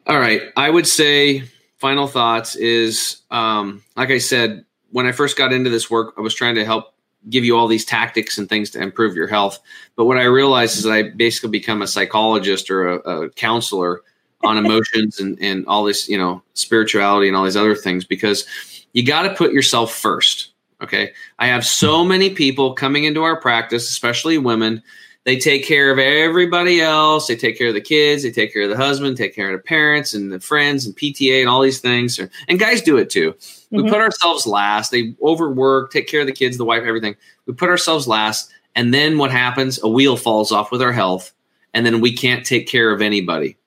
All 0.07 0.19
right. 0.19 0.41
I 0.55 0.69
would 0.69 0.87
say 0.87 1.43
final 1.77 2.07
thoughts 2.07 2.55
is 2.55 3.21
um, 3.31 3.83
like 3.95 4.09
I 4.09 4.17
said, 4.17 4.65
when 4.91 5.05
I 5.05 5.11
first 5.11 5.37
got 5.37 5.53
into 5.53 5.69
this 5.69 5.89
work, 5.89 6.13
I 6.17 6.21
was 6.21 6.33
trying 6.33 6.55
to 6.55 6.65
help 6.65 6.93
give 7.29 7.43
you 7.43 7.57
all 7.57 7.67
these 7.67 7.85
tactics 7.85 8.37
and 8.37 8.47
things 8.47 8.69
to 8.71 8.81
improve 8.81 9.15
your 9.15 9.27
health. 9.27 9.59
But 9.95 10.05
what 10.05 10.17
I 10.17 10.23
realized 10.23 10.77
is 10.77 10.83
that 10.83 10.93
I 10.93 11.03
basically 11.09 11.49
become 11.49 11.81
a 11.81 11.87
psychologist 11.87 12.69
or 12.69 12.87
a, 12.87 12.95
a 12.99 13.29
counselor 13.31 14.01
on 14.43 14.57
emotions 14.57 15.19
and, 15.19 15.37
and 15.41 15.65
all 15.67 15.83
this, 15.83 16.07
you 16.07 16.17
know, 16.17 16.41
spirituality 16.53 17.27
and 17.27 17.35
all 17.35 17.43
these 17.43 17.57
other 17.57 17.75
things 17.75 18.05
because 18.05 18.45
you 18.93 19.05
got 19.05 19.23
to 19.23 19.33
put 19.33 19.51
yourself 19.51 19.93
first. 19.93 20.53
Okay. 20.81 21.11
I 21.39 21.47
have 21.47 21.65
so 21.65 22.03
many 22.03 22.29
people 22.29 22.73
coming 22.73 23.05
into 23.05 23.23
our 23.23 23.39
practice, 23.39 23.89
especially 23.89 24.37
women. 24.37 24.83
They 25.23 25.37
take 25.37 25.65
care 25.65 25.91
of 25.91 25.99
everybody 25.99 26.79
else. 26.79 27.27
They 27.27 27.35
take 27.35 27.57
care 27.57 27.67
of 27.67 27.73
the 27.73 27.81
kids. 27.81 28.23
They 28.23 28.31
take 28.31 28.53
care 28.53 28.61
of 28.61 28.69
the 28.69 28.77
husband, 28.77 29.17
take 29.17 29.35
care 29.35 29.51
of 29.51 29.59
the 29.59 29.63
parents 29.63 30.13
and 30.13 30.31
the 30.31 30.39
friends 30.39 30.85
and 30.85 30.95
PTA 30.95 31.41
and 31.41 31.49
all 31.49 31.61
these 31.61 31.81
things. 31.81 32.19
And 32.47 32.59
guys 32.59 32.81
do 32.81 32.95
it 32.97 33.09
too. 33.09 33.33
Mm-hmm. 33.33 33.83
We 33.83 33.89
put 33.89 33.99
ourselves 33.99 34.47
last. 34.47 34.91
They 34.91 35.15
overwork, 35.21 35.91
take 35.91 36.07
care 36.07 36.21
of 36.21 36.27
the 36.27 36.33
kids, 36.33 36.57
the 36.57 36.63
wife, 36.63 36.83
everything. 36.85 37.15
We 37.45 37.53
put 37.53 37.69
ourselves 37.69 38.07
last. 38.07 38.51
And 38.75 38.93
then 38.93 39.17
what 39.17 39.31
happens? 39.31 39.83
A 39.83 39.87
wheel 39.89 40.15
falls 40.15 40.51
off 40.51 40.71
with 40.71 40.81
our 40.81 40.93
health. 40.93 41.33
And 41.73 41.85
then 41.85 41.99
we 41.99 42.15
can't 42.15 42.45
take 42.45 42.67
care 42.67 42.91
of 42.91 43.01
anybody. 43.01 43.57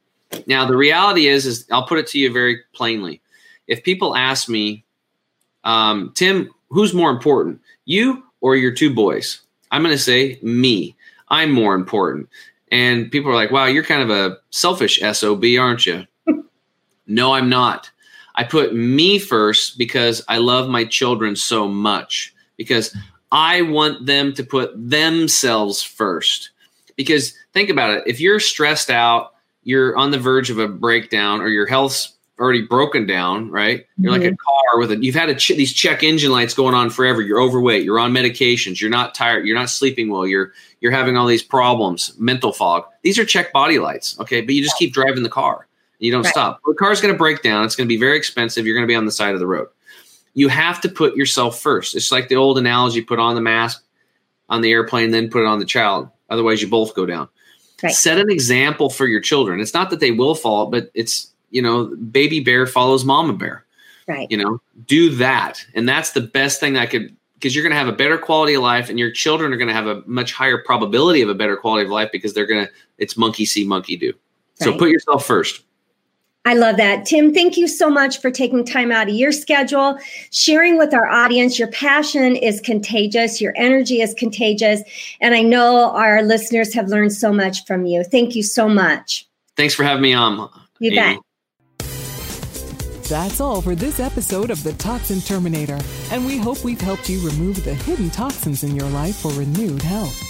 Now, 0.47 0.67
the 0.67 0.77
reality 0.77 1.27
is, 1.27 1.47
is 1.47 1.67
I'll 1.71 1.87
put 1.87 1.99
it 1.99 2.07
to 2.09 2.19
you 2.19 2.33
very 2.33 2.61
plainly. 2.73 3.21
If 3.67 3.83
people 3.83 4.17
ask 4.17 4.49
me, 4.49 4.85
um, 5.65 6.13
Tim, 6.15 6.51
who's 6.69 6.95
more 6.95 7.11
important, 7.11 7.61
you 7.85 8.23
or 8.41 8.57
your 8.57 8.73
two 8.73 8.95
boys? 8.95 9.41
I'm 9.71 9.83
going 9.83 9.95
to 9.95 10.03
say 10.03 10.39
me. 10.43 10.97
I'm 11.29 11.51
more 11.53 11.75
important. 11.75 12.29
And 12.71 13.11
people 13.11 13.31
are 13.31 13.35
like, 13.35 13.51
wow, 13.51 13.67
you're 13.67 13.85
kind 13.85 14.03
of 14.03 14.11
a 14.11 14.39
selfish 14.51 15.01
SOB, 15.01 15.45
aren't 15.59 15.87
you? 15.87 16.07
no, 17.07 17.33
I'm 17.35 17.49
not. 17.49 17.91
I 18.35 18.45
put 18.45 18.75
me 18.75 19.19
first 19.19 19.77
because 19.77 20.25
I 20.29 20.39
love 20.39 20.69
my 20.69 20.85
children 20.85 21.37
so 21.37 21.69
much, 21.69 22.33
because 22.57 22.97
I 23.33 23.63
want 23.63 24.07
them 24.07 24.33
to 24.35 24.45
put 24.45 24.73
themselves 24.77 25.83
first. 25.83 26.51
Because 26.97 27.35
think 27.53 27.71
about 27.71 27.91
it 27.91 28.05
if 28.07 28.21
you're 28.21 28.41
stressed 28.41 28.91
out, 28.91 29.35
you're 29.71 29.97
on 29.97 30.11
the 30.11 30.19
verge 30.19 30.51
of 30.51 30.59
a 30.59 30.67
breakdown, 30.67 31.41
or 31.41 31.49
your 31.49 31.67
health's 31.67 32.15
already 32.41 32.63
broken 32.63 33.07
down, 33.07 33.51
right? 33.51 33.87
You're 33.99 34.13
mm-hmm. 34.13 34.23
like 34.23 34.31
a 34.31 34.35
mm-hmm. 34.35 34.71
car 34.71 34.81
with 34.81 34.91
a 34.91 34.97
you've 34.97 35.15
had 35.15 35.29
a 35.29 35.35
ch- 35.37 35.57
these 35.57 35.73
check 35.73 36.03
engine 36.03 36.33
lights 36.33 36.55
going 36.55 36.75
on 36.75 36.91
forever. 36.91 37.23
You're 37.23 37.41
overweight. 37.41 37.85
You're 37.85 38.01
on 38.01 38.13
medications. 38.13 38.81
You're 38.81 38.91
not 38.91 39.15
tired. 39.15 39.47
You're 39.47 39.57
not 39.57 39.71
sleeping 39.71 40.11
well. 40.11 40.27
You're 40.27 40.53
you're 40.81 40.91
having 40.91 41.17
all 41.17 41.27
these 41.27 41.43
problems, 41.43 42.13
mental 42.19 42.53
fog. 42.53 42.85
These 43.03 43.19
are 43.19 43.25
check 43.25 43.53
body 43.53 43.79
lights, 43.79 44.19
okay? 44.19 44.41
But 44.41 44.55
you 44.55 44.63
just 44.63 44.77
keep 44.77 44.93
driving 44.93 45.23
the 45.23 45.29
car. 45.29 45.69
You 46.01 46.11
don't 46.11 46.25
right. 46.25 46.33
stop. 46.33 46.61
The 46.67 46.75
car's 46.75 47.01
going 47.01 47.15
to 47.15 47.19
break 47.19 47.43
down. 47.43 47.65
It's 47.65 47.77
going 47.77 47.87
to 47.87 47.95
be 47.95 48.01
very 48.01 48.17
expensive. 48.17 48.67
You're 48.67 48.75
going 48.75 48.87
to 48.87 48.91
be 48.91 48.97
on 48.97 49.05
the 49.05 49.13
side 49.13 49.35
of 49.35 49.41
the 49.41 49.47
road. 49.47 49.69
You 50.35 50.49
have 50.49 50.81
to 50.81 50.89
put 50.89 51.15
yourself 51.15 51.61
first. 51.61 51.95
It's 51.95 52.11
like 52.11 52.29
the 52.29 52.37
old 52.37 52.59
analogy: 52.59 53.03
put 53.03 53.19
on 53.19 53.35
the 53.37 53.41
mask 53.41 53.85
on 54.49 54.63
the 54.63 54.73
airplane, 54.73 55.11
then 55.11 55.31
put 55.31 55.43
it 55.43 55.47
on 55.47 55.61
the 55.61 55.65
child. 55.65 56.09
Otherwise, 56.31 56.63
you 56.63 56.69
both 56.69 56.95
go 56.95 57.07
down. 57.07 57.29
Right. 57.83 57.95
Set 57.95 58.19
an 58.19 58.31
example 58.31 58.91
for 58.91 59.07
your 59.07 59.21
children. 59.21 59.61
It's 59.61 59.75
not 59.75 59.91
that 59.91 60.01
they 60.01 60.11
will 60.11 60.35
fall, 60.35 60.67
but 60.67 60.91
it's 60.95 61.31
you 61.51 61.63
know, 61.63 61.87
baby 61.97 62.41
bear 62.41 62.67
follows 62.67 63.05
mama 63.05 63.33
bear. 63.33 63.65
Right. 64.07 64.31
You 64.31 64.39
know, 64.39 64.61
do 64.87 65.11
that. 65.17 65.65
And 65.75 65.89
that's 65.89 66.13
the 66.13 66.21
best 66.21 66.61
thing 66.61 66.77
I 66.77 66.87
could 66.87 67.15
because 67.35 67.55
you're 67.55 67.63
going 67.63 67.73
to 67.73 67.79
have 67.79 67.89
a 67.89 67.93
better 67.93 68.19
quality 68.19 68.55
of 68.55 68.63
life 68.63 68.91
and 68.91 68.99
your 68.99 69.11
children 69.11 69.53
are 69.53 69.57
going 69.57 69.69
to 69.69 69.75
have 69.75 69.87
a 69.87 70.03
much 70.07 70.33
higher 70.33 70.59
probability 70.59 71.23
of 71.23 71.29
a 71.29 71.35
better 71.35 71.57
quality 71.57 71.85
of 71.85 71.91
life 71.91 72.11
because 72.13 72.35
they're 72.35 72.47
going 72.47 72.67
to 72.67 72.73
it's 72.99 73.17
monkey 73.17 73.45
see 73.45 73.65
monkey 73.65 73.97
do. 73.97 74.09
Right. 74.09 74.65
So 74.65 74.79
put 74.79 74.91
yourself 74.91 75.25
first. 75.27 75.63
I 76.47 76.55
love 76.55 76.79
that. 76.79 77.05
Tim, 77.05 77.35
thank 77.35 77.59
you 77.59 77.69
so 77.69 77.91
much 77.91 78.21
for 78.21 78.31
taking 78.31 78.65
time 78.65 78.91
out 78.91 79.09
of 79.09 79.15
your 79.15 79.31
schedule, 79.31 79.99
sharing 80.31 80.79
with 80.79 80.95
our 80.95 81.07
audience. 81.07 81.59
Your 81.59 81.69
passion 81.69 82.35
is 82.35 82.61
contagious, 82.63 83.41
your 83.41 83.53
energy 83.57 84.01
is 84.01 84.15
contagious, 84.15 84.83
and 85.21 85.35
I 85.35 85.43
know 85.43 85.91
our 85.91 86.23
listeners 86.23 86.73
have 86.73 86.89
learned 86.89 87.13
so 87.13 87.33
much 87.33 87.67
from 87.67 87.85
you. 87.85 88.03
Thank 88.05 88.35
you 88.35 88.43
so 88.43 88.69
much. 88.69 89.29
Thanks 89.57 89.75
for 89.75 89.85
having 89.85 90.03
me 90.03 90.15
on. 90.15 90.49
You 90.79 90.93
Aimee. 90.93 90.97
bet. 90.97 91.19
That's 93.11 93.41
all 93.41 93.61
for 93.61 93.75
this 93.75 94.01
episode 94.01 94.51
of 94.51 94.63
The 94.63 94.73
Toxin 94.75 95.21
Terminator, 95.21 95.79
and 96.11 96.25
we 96.25 96.39
hope 96.39 96.65
we've 96.65 96.81
helped 96.81 97.11
you 97.11 97.21
remove 97.27 97.63
the 97.65 97.75
hidden 97.75 98.09
toxins 98.09 98.63
in 98.63 98.75
your 98.75 98.89
life 98.91 99.17
for 99.17 99.33
renewed 99.33 99.83
health. 99.83 100.30